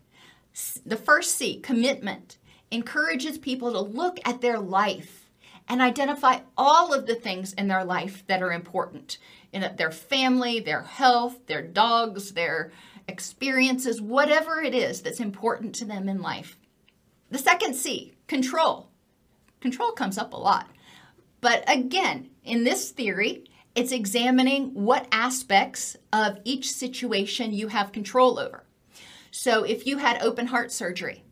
The 0.84 0.96
first 0.96 1.36
C, 1.36 1.61
commitment, 1.61 2.38
encourages 2.70 3.38
people 3.38 3.72
to 3.72 3.80
look 3.80 4.18
at 4.24 4.40
their 4.40 4.59
life 4.59 5.28
and 5.68 5.80
identify 5.80 6.40
all 6.57 6.94
of 6.94 7.07
the 7.07 7.14
things 7.14 7.53
in 7.53 7.68
their 7.68 7.84
life 7.84 8.24
that 8.26 8.42
are 8.42 8.53
important 8.53 9.18
in 9.53 9.68
their 9.76 9.90
family, 9.90 10.61
their 10.61 10.82
health, 10.82 11.46
their 11.46 11.62
dogs, 11.62 12.32
their 12.32 12.70
experiences, 13.09 14.00
whatever 14.00 14.61
it 14.61 14.74
is 14.74 15.02
that's 15.02 15.20
important 15.20 15.74
to 15.76 15.84
them 15.84 16.09
in 16.09 16.22
life. 16.22 16.56
The 17.30 17.38
second 17.38 17.74
C, 17.74 18.14
control. 18.26 18.90
Control 19.61 19.92
comes 19.92 20.18
up 20.18 20.32
a 20.32 20.36
lot. 20.36 20.68
But 21.40 21.64
again, 21.68 22.30
in 22.44 22.64
this 22.64 22.90
theory, 22.90 23.44
it's 23.74 23.92
examining 23.92 24.74
what 24.74 25.06
aspects 25.12 25.96
of 26.12 26.38
each 26.44 26.70
situation 26.70 27.52
you 27.52 27.68
have 27.68 27.92
control 27.92 28.38
over. 28.38 28.64
So 29.30 29.62
if 29.62 29.86
you 29.86 29.98
had 29.98 30.22
open 30.22 30.46
heart 30.46 30.72
surgery, 30.72 31.22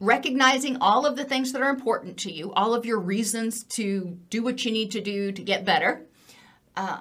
recognizing 0.00 0.76
all 0.80 1.06
of 1.06 1.16
the 1.16 1.24
things 1.24 1.52
that 1.52 1.62
are 1.62 1.70
important 1.70 2.18
to 2.18 2.32
you, 2.32 2.52
all 2.52 2.74
of 2.74 2.86
your 2.86 2.98
reasons 2.98 3.64
to 3.64 4.18
do 4.30 4.42
what 4.42 4.64
you 4.64 4.70
need 4.70 4.90
to 4.92 5.00
do 5.00 5.32
to 5.32 5.42
get 5.42 5.64
better, 5.64 6.06
uh, 6.76 7.00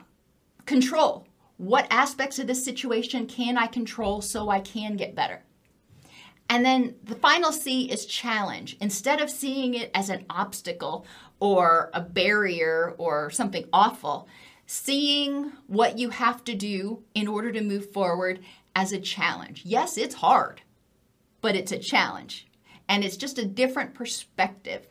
control. 0.65 1.27
What 1.57 1.87
aspects 1.89 2.39
of 2.39 2.47
this 2.47 2.63
situation 2.63 3.27
can 3.27 3.57
I 3.57 3.67
control 3.67 4.21
so 4.21 4.49
I 4.49 4.59
can 4.59 4.97
get 4.97 5.15
better? 5.15 5.43
And 6.49 6.63
then 6.63 6.95
the 7.03 7.15
final 7.15 7.51
C 7.51 7.89
is 7.89 8.05
challenge. 8.05 8.77
Instead 8.79 9.19
of 9.19 9.29
seeing 9.29 9.73
it 9.73 9.89
as 9.93 10.09
an 10.09 10.25
obstacle 10.29 11.05
or 11.39 11.89
a 11.93 12.01
barrier 12.01 12.93
or 12.97 13.31
something 13.31 13.65
awful, 13.73 14.27
seeing 14.67 15.51
what 15.67 15.97
you 15.97 16.09
have 16.09 16.43
to 16.43 16.55
do 16.55 17.03
in 17.13 17.27
order 17.27 17.51
to 17.51 17.61
move 17.61 17.91
forward 17.91 18.41
as 18.75 18.91
a 18.91 18.99
challenge. 18.99 19.63
Yes, 19.65 19.97
it's 19.97 20.15
hard, 20.15 20.61
but 21.41 21.55
it's 21.55 21.71
a 21.71 21.79
challenge. 21.79 22.47
And 22.87 23.03
it's 23.03 23.17
just 23.17 23.39
a 23.39 23.45
different 23.45 23.93
perspective. 23.93 24.87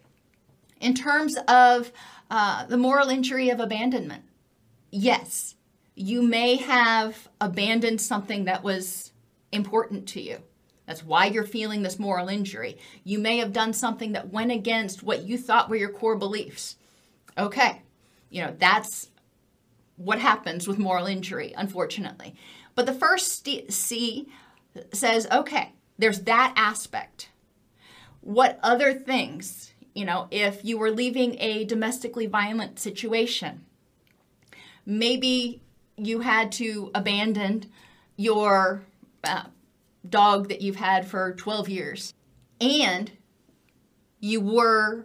In 0.80 0.94
terms 0.94 1.36
of 1.48 1.92
uh, 2.30 2.66
the 2.66 2.76
moral 2.76 3.08
injury 3.08 3.50
of 3.50 3.60
abandonment, 3.60 4.24
yes, 4.90 5.53
you 5.94 6.22
may 6.22 6.56
have 6.56 7.28
abandoned 7.40 8.00
something 8.00 8.44
that 8.44 8.64
was 8.64 9.12
important 9.52 10.08
to 10.08 10.20
you. 10.20 10.38
That's 10.86 11.04
why 11.04 11.26
you're 11.26 11.44
feeling 11.44 11.82
this 11.82 11.98
moral 11.98 12.28
injury. 12.28 12.78
You 13.04 13.18
may 13.18 13.38
have 13.38 13.52
done 13.52 13.72
something 13.72 14.12
that 14.12 14.32
went 14.32 14.52
against 14.52 15.02
what 15.02 15.22
you 15.22 15.38
thought 15.38 15.70
were 15.70 15.76
your 15.76 15.88
core 15.88 16.16
beliefs. 16.16 16.76
Okay, 17.38 17.82
you 18.28 18.42
know, 18.42 18.54
that's 18.58 19.08
what 19.96 20.18
happens 20.18 20.68
with 20.68 20.78
moral 20.78 21.06
injury, 21.06 21.54
unfortunately. 21.56 22.34
But 22.74 22.86
the 22.86 22.92
first 22.92 23.46
C 23.70 24.28
says, 24.92 25.26
okay, 25.30 25.72
there's 25.98 26.20
that 26.22 26.52
aspect. 26.56 27.30
What 28.20 28.58
other 28.62 28.92
things, 28.92 29.72
you 29.94 30.04
know, 30.04 30.26
if 30.30 30.64
you 30.64 30.76
were 30.76 30.90
leaving 30.90 31.36
a 31.38 31.64
domestically 31.64 32.26
violent 32.26 32.78
situation, 32.78 33.64
maybe 34.84 35.62
you 35.96 36.20
had 36.20 36.52
to 36.52 36.90
abandon 36.94 37.64
your 38.16 38.82
uh, 39.22 39.44
dog 40.08 40.48
that 40.48 40.60
you've 40.60 40.76
had 40.76 41.06
for 41.06 41.34
12 41.34 41.68
years 41.68 42.14
and 42.60 43.12
you 44.20 44.40
were 44.40 45.04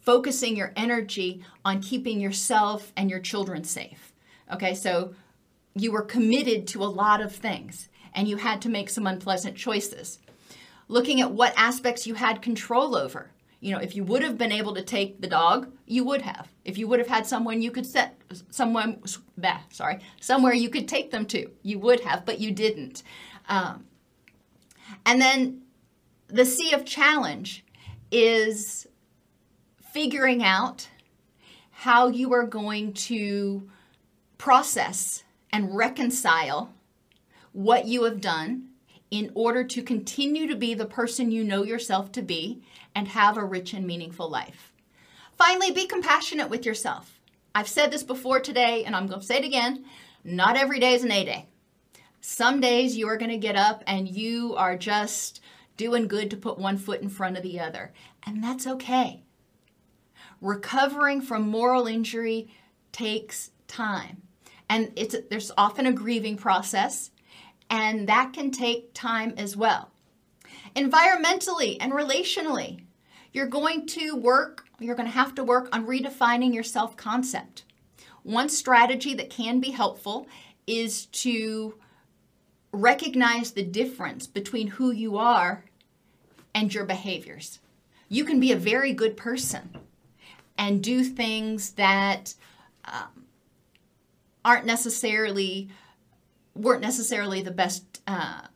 focusing 0.00 0.56
your 0.56 0.72
energy 0.76 1.42
on 1.64 1.82
keeping 1.82 2.20
yourself 2.20 2.92
and 2.96 3.10
your 3.10 3.20
children 3.20 3.64
safe. 3.64 4.12
Okay, 4.52 4.74
so 4.74 5.14
you 5.74 5.90
were 5.90 6.02
committed 6.02 6.66
to 6.68 6.82
a 6.82 6.86
lot 6.86 7.20
of 7.20 7.34
things 7.34 7.88
and 8.14 8.28
you 8.28 8.36
had 8.36 8.62
to 8.62 8.68
make 8.68 8.88
some 8.88 9.06
unpleasant 9.06 9.56
choices. 9.56 10.18
Looking 10.88 11.20
at 11.20 11.32
what 11.32 11.52
aspects 11.56 12.06
you 12.06 12.14
had 12.14 12.40
control 12.40 12.96
over. 12.96 13.30
You 13.60 13.72
know, 13.72 13.78
if 13.78 13.96
you 13.96 14.04
would 14.04 14.22
have 14.22 14.36
been 14.36 14.52
able 14.52 14.74
to 14.74 14.82
take 14.82 15.20
the 15.20 15.26
dog, 15.26 15.72
you 15.86 16.04
would 16.04 16.22
have. 16.22 16.48
If 16.64 16.76
you 16.78 16.86
would 16.88 16.98
have 16.98 17.08
had 17.08 17.26
someone 17.26 17.62
you 17.62 17.70
could 17.70 17.86
set 17.86 18.20
someone 18.50 19.02
bah, 19.36 19.60
sorry, 19.70 20.00
somewhere 20.20 20.52
you 20.52 20.68
could 20.68 20.88
take 20.88 21.10
them 21.10 21.26
to, 21.26 21.50
you 21.62 21.78
would 21.78 22.00
have, 22.00 22.24
but 22.24 22.38
you 22.38 22.52
didn't. 22.52 23.02
Um, 23.48 23.86
and 25.04 25.20
then 25.20 25.62
the 26.28 26.44
C 26.44 26.72
of 26.72 26.84
challenge 26.84 27.64
is 28.10 28.86
figuring 29.92 30.42
out 30.42 30.88
how 31.70 32.08
you 32.08 32.32
are 32.32 32.46
going 32.46 32.92
to 32.92 33.68
process 34.38 35.24
and 35.50 35.74
reconcile 35.74 36.74
what 37.52 37.86
you 37.86 38.04
have 38.04 38.20
done 38.20 38.68
in 39.10 39.30
order 39.34 39.64
to 39.64 39.82
continue 39.82 40.46
to 40.46 40.56
be 40.56 40.74
the 40.74 40.84
person 40.84 41.30
you 41.30 41.44
know 41.44 41.62
yourself 41.62 42.10
to 42.12 42.22
be 42.22 42.62
and 42.96 43.06
have 43.06 43.36
a 43.36 43.44
rich 43.44 43.74
and 43.74 43.86
meaningful 43.86 44.28
life. 44.28 44.72
Finally, 45.36 45.70
be 45.70 45.86
compassionate 45.86 46.50
with 46.50 46.66
yourself. 46.66 47.20
I've 47.54 47.68
said 47.68 47.92
this 47.92 48.02
before 48.02 48.40
today, 48.40 48.84
and 48.84 48.96
I'm 48.96 49.06
going 49.06 49.20
to 49.20 49.26
say 49.26 49.36
it 49.36 49.44
again 49.44 49.84
not 50.24 50.56
every 50.56 50.80
day 50.80 50.94
is 50.94 51.04
an 51.04 51.12
A 51.12 51.24
day. 51.24 51.46
Some 52.20 52.60
days 52.60 52.96
you 52.96 53.08
are 53.08 53.16
going 53.16 53.30
to 53.30 53.36
get 53.36 53.54
up 53.54 53.84
and 53.86 54.08
you 54.08 54.56
are 54.56 54.76
just 54.76 55.40
doing 55.76 56.08
good 56.08 56.30
to 56.30 56.36
put 56.36 56.58
one 56.58 56.78
foot 56.78 57.00
in 57.00 57.08
front 57.08 57.36
of 57.36 57.44
the 57.44 57.60
other. 57.60 57.92
And 58.24 58.42
that's 58.42 58.66
okay. 58.66 59.22
Recovering 60.40 61.20
from 61.20 61.48
moral 61.48 61.86
injury 61.86 62.48
takes 62.90 63.52
time. 63.68 64.22
And 64.68 64.90
it's 64.96 65.14
there's 65.30 65.52
often 65.56 65.86
a 65.86 65.92
grieving 65.92 66.36
process, 66.36 67.12
and 67.70 68.08
that 68.08 68.32
can 68.32 68.50
take 68.50 68.92
time 68.94 69.34
as 69.36 69.56
well. 69.56 69.92
Environmentally 70.74 71.76
and 71.78 71.92
relationally, 71.92 72.85
you're 73.36 73.46
going 73.46 73.84
to 73.84 74.16
work, 74.16 74.64
you're 74.80 74.94
going 74.94 75.08
to 75.08 75.12
have 75.12 75.34
to 75.34 75.44
work 75.44 75.68
on 75.70 75.86
redefining 75.86 76.54
your 76.54 76.62
self 76.62 76.96
concept. 76.96 77.64
One 78.22 78.48
strategy 78.48 79.12
that 79.12 79.28
can 79.28 79.60
be 79.60 79.72
helpful 79.72 80.26
is 80.66 81.04
to 81.06 81.74
recognize 82.72 83.52
the 83.52 83.62
difference 83.62 84.26
between 84.26 84.68
who 84.68 84.90
you 84.90 85.18
are 85.18 85.64
and 86.54 86.72
your 86.72 86.86
behaviors. 86.86 87.58
You 88.08 88.24
can 88.24 88.40
be 88.40 88.52
a 88.52 88.56
very 88.56 88.94
good 88.94 89.18
person 89.18 89.76
and 90.56 90.82
do 90.82 91.04
things 91.04 91.72
that 91.72 92.34
um, 92.86 93.26
aren't 94.46 94.64
necessarily 94.64 95.68
weren't 96.54 96.80
necessarily 96.80 97.42
the 97.42 97.50
best 97.50 98.00
uh, 98.06 98.46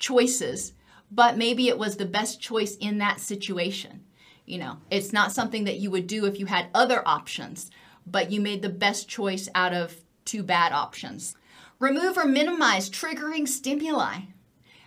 choices, 0.00 0.72
but 1.14 1.36
maybe 1.36 1.68
it 1.68 1.78
was 1.78 1.96
the 1.96 2.06
best 2.06 2.40
choice 2.40 2.74
in 2.76 2.98
that 2.98 3.20
situation. 3.20 4.02
You 4.46 4.58
know, 4.58 4.78
it's 4.90 5.12
not 5.12 5.30
something 5.30 5.64
that 5.64 5.78
you 5.78 5.90
would 5.90 6.06
do 6.06 6.24
if 6.24 6.40
you 6.40 6.46
had 6.46 6.68
other 6.74 7.06
options, 7.06 7.70
but 8.06 8.30
you 8.30 8.40
made 8.40 8.62
the 8.62 8.70
best 8.70 9.08
choice 9.08 9.48
out 9.54 9.74
of 9.74 9.94
two 10.24 10.42
bad 10.42 10.72
options. 10.72 11.36
Remove 11.78 12.16
or 12.16 12.24
minimize 12.24 12.88
triggering 12.88 13.46
stimuli. 13.46 14.22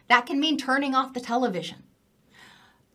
That 0.08 0.26
can 0.26 0.40
mean 0.40 0.58
turning 0.58 0.96
off 0.96 1.14
the 1.14 1.20
television. 1.20 1.84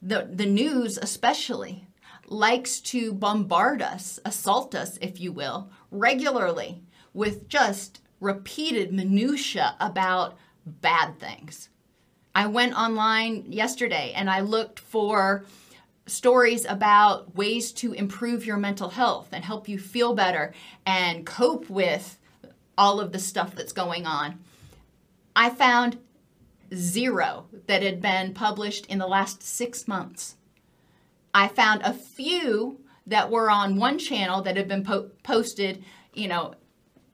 The, 0.02 0.28
the 0.32 0.46
news, 0.46 0.98
especially, 0.98 1.86
likes 2.26 2.80
to 2.80 3.12
bombard 3.12 3.80
us, 3.80 4.18
assault 4.24 4.74
us, 4.74 4.98
if 5.00 5.20
you 5.20 5.30
will, 5.32 5.70
regularly 5.90 6.82
with 7.12 7.48
just 7.48 8.00
repeated 8.20 8.92
minutia 8.92 9.76
about 9.80 10.36
bad 10.64 11.18
things. 11.18 11.68
I 12.34 12.46
went 12.46 12.74
online 12.74 13.46
yesterday 13.48 14.12
and 14.14 14.30
I 14.30 14.40
looked 14.40 14.80
for 14.80 15.44
stories 16.06 16.64
about 16.64 17.34
ways 17.36 17.72
to 17.72 17.92
improve 17.92 18.44
your 18.46 18.56
mental 18.56 18.90
health 18.90 19.28
and 19.32 19.44
help 19.44 19.68
you 19.68 19.78
feel 19.78 20.14
better 20.14 20.52
and 20.86 21.26
cope 21.26 21.68
with 21.70 22.18
all 22.76 23.00
of 23.00 23.12
the 23.12 23.18
stuff 23.18 23.54
that's 23.54 23.72
going 23.72 24.06
on. 24.06 24.40
I 25.34 25.50
found 25.50 25.98
zero 26.74 27.46
that 27.66 27.82
had 27.82 28.00
been 28.00 28.34
published 28.34 28.86
in 28.86 28.98
the 28.98 29.06
last 29.06 29.42
six 29.42 29.86
months. 29.86 30.36
I 31.34 31.48
found 31.48 31.82
a 31.82 31.92
few 31.92 32.80
that 33.06 33.30
were 33.30 33.50
on 33.50 33.76
one 33.76 33.98
channel 33.98 34.42
that 34.42 34.56
had 34.56 34.68
been 34.68 34.84
po- 34.84 35.10
posted, 35.22 35.84
you 36.14 36.28
know, 36.28 36.54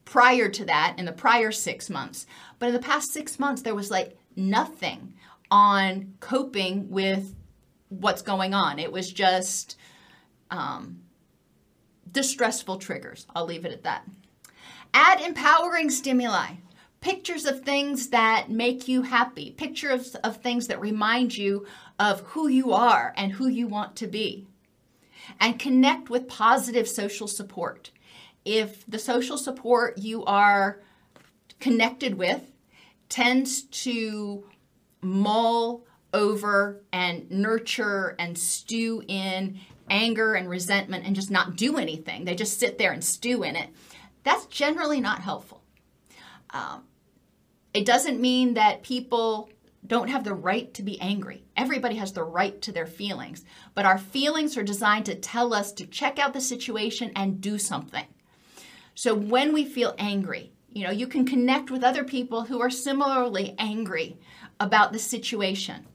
prior 0.04 0.48
to 0.48 0.64
that 0.64 0.94
in 0.98 1.04
the 1.04 1.12
prior 1.12 1.50
six 1.52 1.90
months. 1.90 2.26
But 2.58 2.68
in 2.68 2.74
the 2.74 2.80
past 2.80 3.12
six 3.12 3.38
months, 3.38 3.62
there 3.62 3.74
was 3.74 3.90
like 3.90 4.16
nothing 4.36 5.14
on 5.50 6.14
coping 6.20 6.90
with 6.90 7.34
what's 7.88 8.22
going 8.22 8.54
on. 8.54 8.78
It 8.78 8.92
was 8.92 9.12
just 9.12 9.78
um, 10.50 11.00
distressful 12.10 12.78
triggers. 12.78 13.26
I'll 13.34 13.46
leave 13.46 13.64
it 13.64 13.72
at 13.72 13.84
that. 13.84 14.06
Add 14.94 15.20
empowering 15.20 15.90
stimuli. 15.90 16.54
Pictures 17.00 17.44
of 17.46 17.62
things 17.62 18.08
that 18.08 18.50
make 18.50 18.88
you 18.88 19.02
happy, 19.02 19.52
pictures 19.52 20.16
of 20.16 20.38
things 20.38 20.66
that 20.66 20.80
remind 20.80 21.36
you 21.36 21.66
of 22.00 22.20
who 22.20 22.48
you 22.48 22.72
are 22.72 23.12
and 23.16 23.32
who 23.32 23.46
you 23.46 23.68
want 23.68 23.94
to 23.96 24.06
be. 24.06 24.46
And 25.38 25.58
connect 25.58 26.10
with 26.10 26.26
positive 26.26 26.88
social 26.88 27.28
support. 27.28 27.90
If 28.44 28.84
the 28.86 28.98
social 28.98 29.36
support 29.36 29.98
you 29.98 30.24
are 30.24 30.80
connected 31.60 32.14
with 32.14 32.52
tends 33.08 33.62
to 33.62 34.44
mull 35.02 35.84
over 36.12 36.82
and 36.92 37.30
nurture 37.30 38.16
and 38.18 38.36
stew 38.38 39.02
in 39.06 39.58
anger 39.88 40.34
and 40.34 40.48
resentment 40.48 41.04
and 41.06 41.14
just 41.14 41.30
not 41.30 41.56
do 41.56 41.76
anything, 41.76 42.24
they 42.24 42.34
just 42.34 42.58
sit 42.58 42.78
there 42.78 42.92
and 42.92 43.04
stew 43.04 43.42
in 43.42 43.54
it 43.54 43.68
that's 44.26 44.46
generally 44.46 45.00
not 45.00 45.20
helpful. 45.20 45.62
Um, 46.50 46.82
it 47.72 47.86
doesn't 47.86 48.20
mean 48.20 48.54
that 48.54 48.82
people 48.82 49.48
don't 49.86 50.08
have 50.08 50.24
the 50.24 50.34
right 50.34 50.74
to 50.74 50.82
be 50.82 51.00
angry. 51.00 51.44
Everybody 51.56 51.94
has 51.94 52.12
the 52.12 52.24
right 52.24 52.60
to 52.62 52.72
their 52.72 52.86
feelings, 52.86 53.44
but 53.76 53.86
our 53.86 53.98
feelings 53.98 54.56
are 54.56 54.64
designed 54.64 55.06
to 55.06 55.14
tell 55.14 55.54
us 55.54 55.70
to 55.74 55.86
check 55.86 56.18
out 56.18 56.32
the 56.32 56.40
situation 56.40 57.12
and 57.14 57.40
do 57.40 57.56
something. 57.56 58.04
So 58.96 59.14
when 59.14 59.52
we 59.52 59.64
feel 59.64 59.94
angry, 59.96 60.52
you 60.76 60.84
know, 60.84 60.90
you 60.90 61.06
can 61.06 61.24
connect 61.24 61.70
with 61.70 61.82
other 61.82 62.04
people 62.04 62.42
who 62.42 62.60
are 62.60 62.68
similarly 62.68 63.54
angry 63.56 64.18
about 64.60 64.92
the 64.92 64.98
situation 64.98 65.86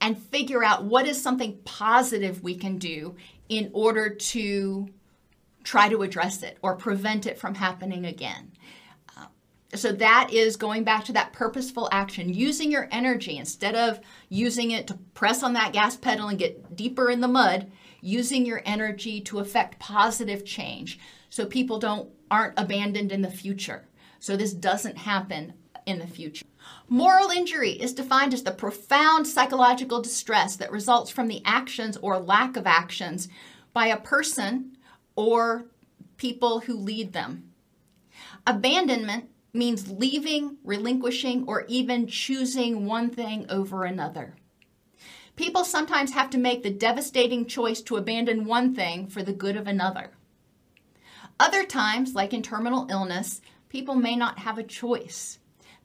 and 0.00 0.16
figure 0.16 0.64
out 0.64 0.84
what 0.84 1.06
is 1.06 1.20
something 1.20 1.58
positive 1.66 2.42
we 2.42 2.54
can 2.54 2.78
do 2.78 3.14
in 3.50 3.70
order 3.74 4.08
to 4.08 4.88
try 5.64 5.90
to 5.90 6.00
address 6.00 6.42
it 6.42 6.56
or 6.62 6.76
prevent 6.76 7.26
it 7.26 7.38
from 7.38 7.56
happening 7.56 8.06
again. 8.06 8.52
Uh, 9.18 9.26
so 9.74 9.92
that 9.92 10.30
is 10.32 10.56
going 10.56 10.82
back 10.82 11.04
to 11.04 11.12
that 11.12 11.34
purposeful 11.34 11.86
action, 11.92 12.32
using 12.32 12.70
your 12.70 12.88
energy 12.90 13.36
instead 13.36 13.74
of 13.74 14.00
using 14.30 14.70
it 14.70 14.86
to 14.86 14.94
press 15.12 15.42
on 15.42 15.52
that 15.52 15.74
gas 15.74 15.94
pedal 15.94 16.28
and 16.28 16.38
get 16.38 16.74
deeper 16.74 17.10
in 17.10 17.20
the 17.20 17.28
mud, 17.28 17.70
using 18.00 18.46
your 18.46 18.62
energy 18.64 19.20
to 19.20 19.40
affect 19.40 19.78
positive 19.78 20.42
change 20.42 20.98
so 21.28 21.44
people 21.44 21.78
don't 21.78 22.08
aren't 22.30 22.58
abandoned 22.58 23.12
in 23.12 23.20
the 23.20 23.30
future. 23.30 23.86
So 24.26 24.36
this 24.36 24.52
doesn't 24.52 24.98
happen 24.98 25.52
in 25.86 26.00
the 26.00 26.06
future. 26.08 26.44
Moral 26.88 27.30
injury 27.30 27.70
is 27.70 27.92
defined 27.92 28.34
as 28.34 28.42
the 28.42 28.50
profound 28.50 29.24
psychological 29.24 30.02
distress 30.02 30.56
that 30.56 30.72
results 30.72 31.12
from 31.12 31.28
the 31.28 31.42
actions 31.44 31.96
or 31.98 32.18
lack 32.18 32.56
of 32.56 32.66
actions 32.66 33.28
by 33.72 33.86
a 33.86 34.00
person 34.00 34.76
or 35.14 35.66
people 36.16 36.58
who 36.58 36.74
lead 36.76 37.12
them. 37.12 37.52
Abandonment 38.48 39.26
means 39.52 39.92
leaving, 39.92 40.56
relinquishing, 40.64 41.44
or 41.46 41.64
even 41.68 42.08
choosing 42.08 42.84
one 42.84 43.10
thing 43.10 43.46
over 43.48 43.84
another. 43.84 44.34
People 45.36 45.62
sometimes 45.62 46.10
have 46.14 46.30
to 46.30 46.38
make 46.38 46.64
the 46.64 46.70
devastating 46.70 47.46
choice 47.46 47.80
to 47.82 47.94
abandon 47.94 48.44
one 48.44 48.74
thing 48.74 49.06
for 49.06 49.22
the 49.22 49.32
good 49.32 49.56
of 49.56 49.68
another. 49.68 50.10
Other 51.38 51.64
times, 51.64 52.14
like 52.14 52.32
in 52.32 52.42
terminal 52.42 52.88
illness, 52.90 53.40
people 53.76 53.94
may 53.94 54.16
not 54.16 54.38
have 54.38 54.56
a 54.56 54.62
choice. 54.62 55.38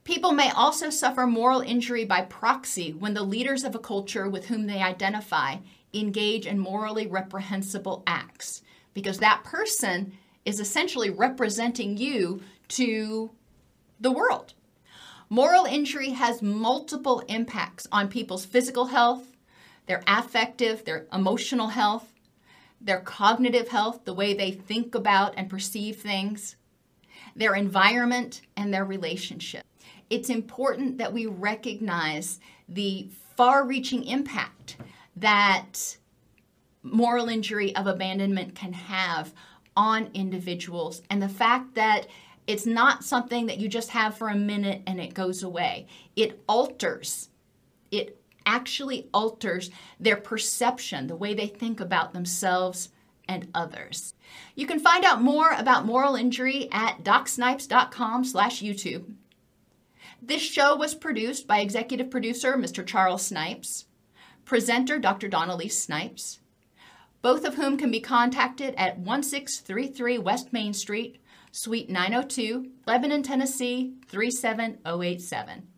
People 0.05 0.31
may 0.31 0.49
also 0.51 0.89
suffer 0.89 1.27
moral 1.27 1.59
injury 1.59 2.05
by 2.05 2.21
proxy 2.21 2.93
when 2.93 3.13
the 3.13 3.21
leaders 3.21 3.65
of 3.65 3.75
a 3.75 3.79
culture 3.79 4.29
with 4.29 4.45
whom 4.45 4.65
they 4.65 4.81
identify 4.81 5.57
engage 5.93 6.47
in 6.47 6.57
morally 6.57 7.05
reprehensible 7.05 8.01
acts 8.07 8.61
because 8.93 9.17
that 9.17 9.43
person 9.43 10.13
is 10.45 10.61
essentially 10.61 11.09
representing 11.09 11.97
you 11.97 12.41
to 12.69 13.29
the 13.99 14.13
world. 14.13 14.53
Moral 15.29 15.65
injury 15.65 16.11
has 16.11 16.41
multiple 16.41 17.21
impacts 17.27 17.87
on 17.91 18.07
people's 18.07 18.45
physical 18.45 18.85
health, 18.85 19.35
their 19.87 20.01
affective, 20.07 20.85
their 20.85 21.07
emotional 21.11 21.67
health, 21.67 22.07
their 22.79 23.01
cognitive 23.01 23.67
health, 23.67 24.05
the 24.05 24.13
way 24.13 24.33
they 24.33 24.51
think 24.51 24.95
about 24.95 25.33
and 25.35 25.49
perceive 25.49 25.97
things, 25.97 26.55
their 27.35 27.55
environment, 27.55 28.41
and 28.57 28.73
their 28.73 28.85
relationship. 28.85 29.63
It's 30.09 30.29
important 30.29 30.97
that 30.97 31.13
we 31.13 31.25
recognize 31.25 32.39
the 32.67 33.07
far 33.35 33.65
reaching 33.65 34.05
impact 34.05 34.77
that 35.15 35.97
moral 36.83 37.29
injury 37.29 37.75
of 37.75 37.87
abandonment 37.87 38.55
can 38.55 38.73
have 38.73 39.33
on 39.75 40.09
individuals 40.13 41.01
and 41.09 41.21
the 41.21 41.29
fact 41.29 41.75
that 41.75 42.07
it's 42.47 42.65
not 42.65 43.03
something 43.03 43.45
that 43.45 43.59
you 43.59 43.69
just 43.69 43.89
have 43.89 44.17
for 44.17 44.29
a 44.29 44.35
minute 44.35 44.81
and 44.87 44.99
it 44.99 45.13
goes 45.13 45.43
away. 45.43 45.87
It 46.15 46.41
alters, 46.47 47.29
it 47.91 48.19
actually 48.45 49.07
alters 49.13 49.69
their 49.99 50.17
perception, 50.17 51.07
the 51.07 51.15
way 51.15 51.33
they 51.33 51.47
think 51.47 51.79
about 51.79 52.13
themselves 52.13 52.89
and 53.31 53.47
others. 53.55 54.13
You 54.55 54.67
can 54.67 54.79
find 54.79 55.05
out 55.05 55.21
more 55.21 55.51
about 55.51 55.85
moral 55.85 56.15
injury 56.15 56.67
at 56.71 57.03
docsnipes.com 57.03 58.25
slash 58.25 58.61
YouTube. 58.61 59.13
This 60.21 60.41
show 60.41 60.75
was 60.75 60.93
produced 60.93 61.47
by 61.47 61.59
executive 61.61 62.11
producer 62.11 62.53
Mr. 62.53 62.85
Charles 62.85 63.25
Snipes, 63.25 63.85
presenter 64.43 64.99
Dr. 64.99 65.29
Dawn-Elise 65.29 65.81
Snipes, 65.81 66.39
both 67.21 67.45
of 67.45 67.55
whom 67.55 67.77
can 67.77 67.89
be 67.89 68.01
contacted 68.01 68.75
at 68.75 68.99
1633 68.99 70.17
West 70.17 70.51
Main 70.51 70.73
Street, 70.73 71.21
Suite 71.51 71.89
902, 71.89 72.69
Lebanon, 72.85 73.23
Tennessee 73.23 73.93
37087. 74.07 75.70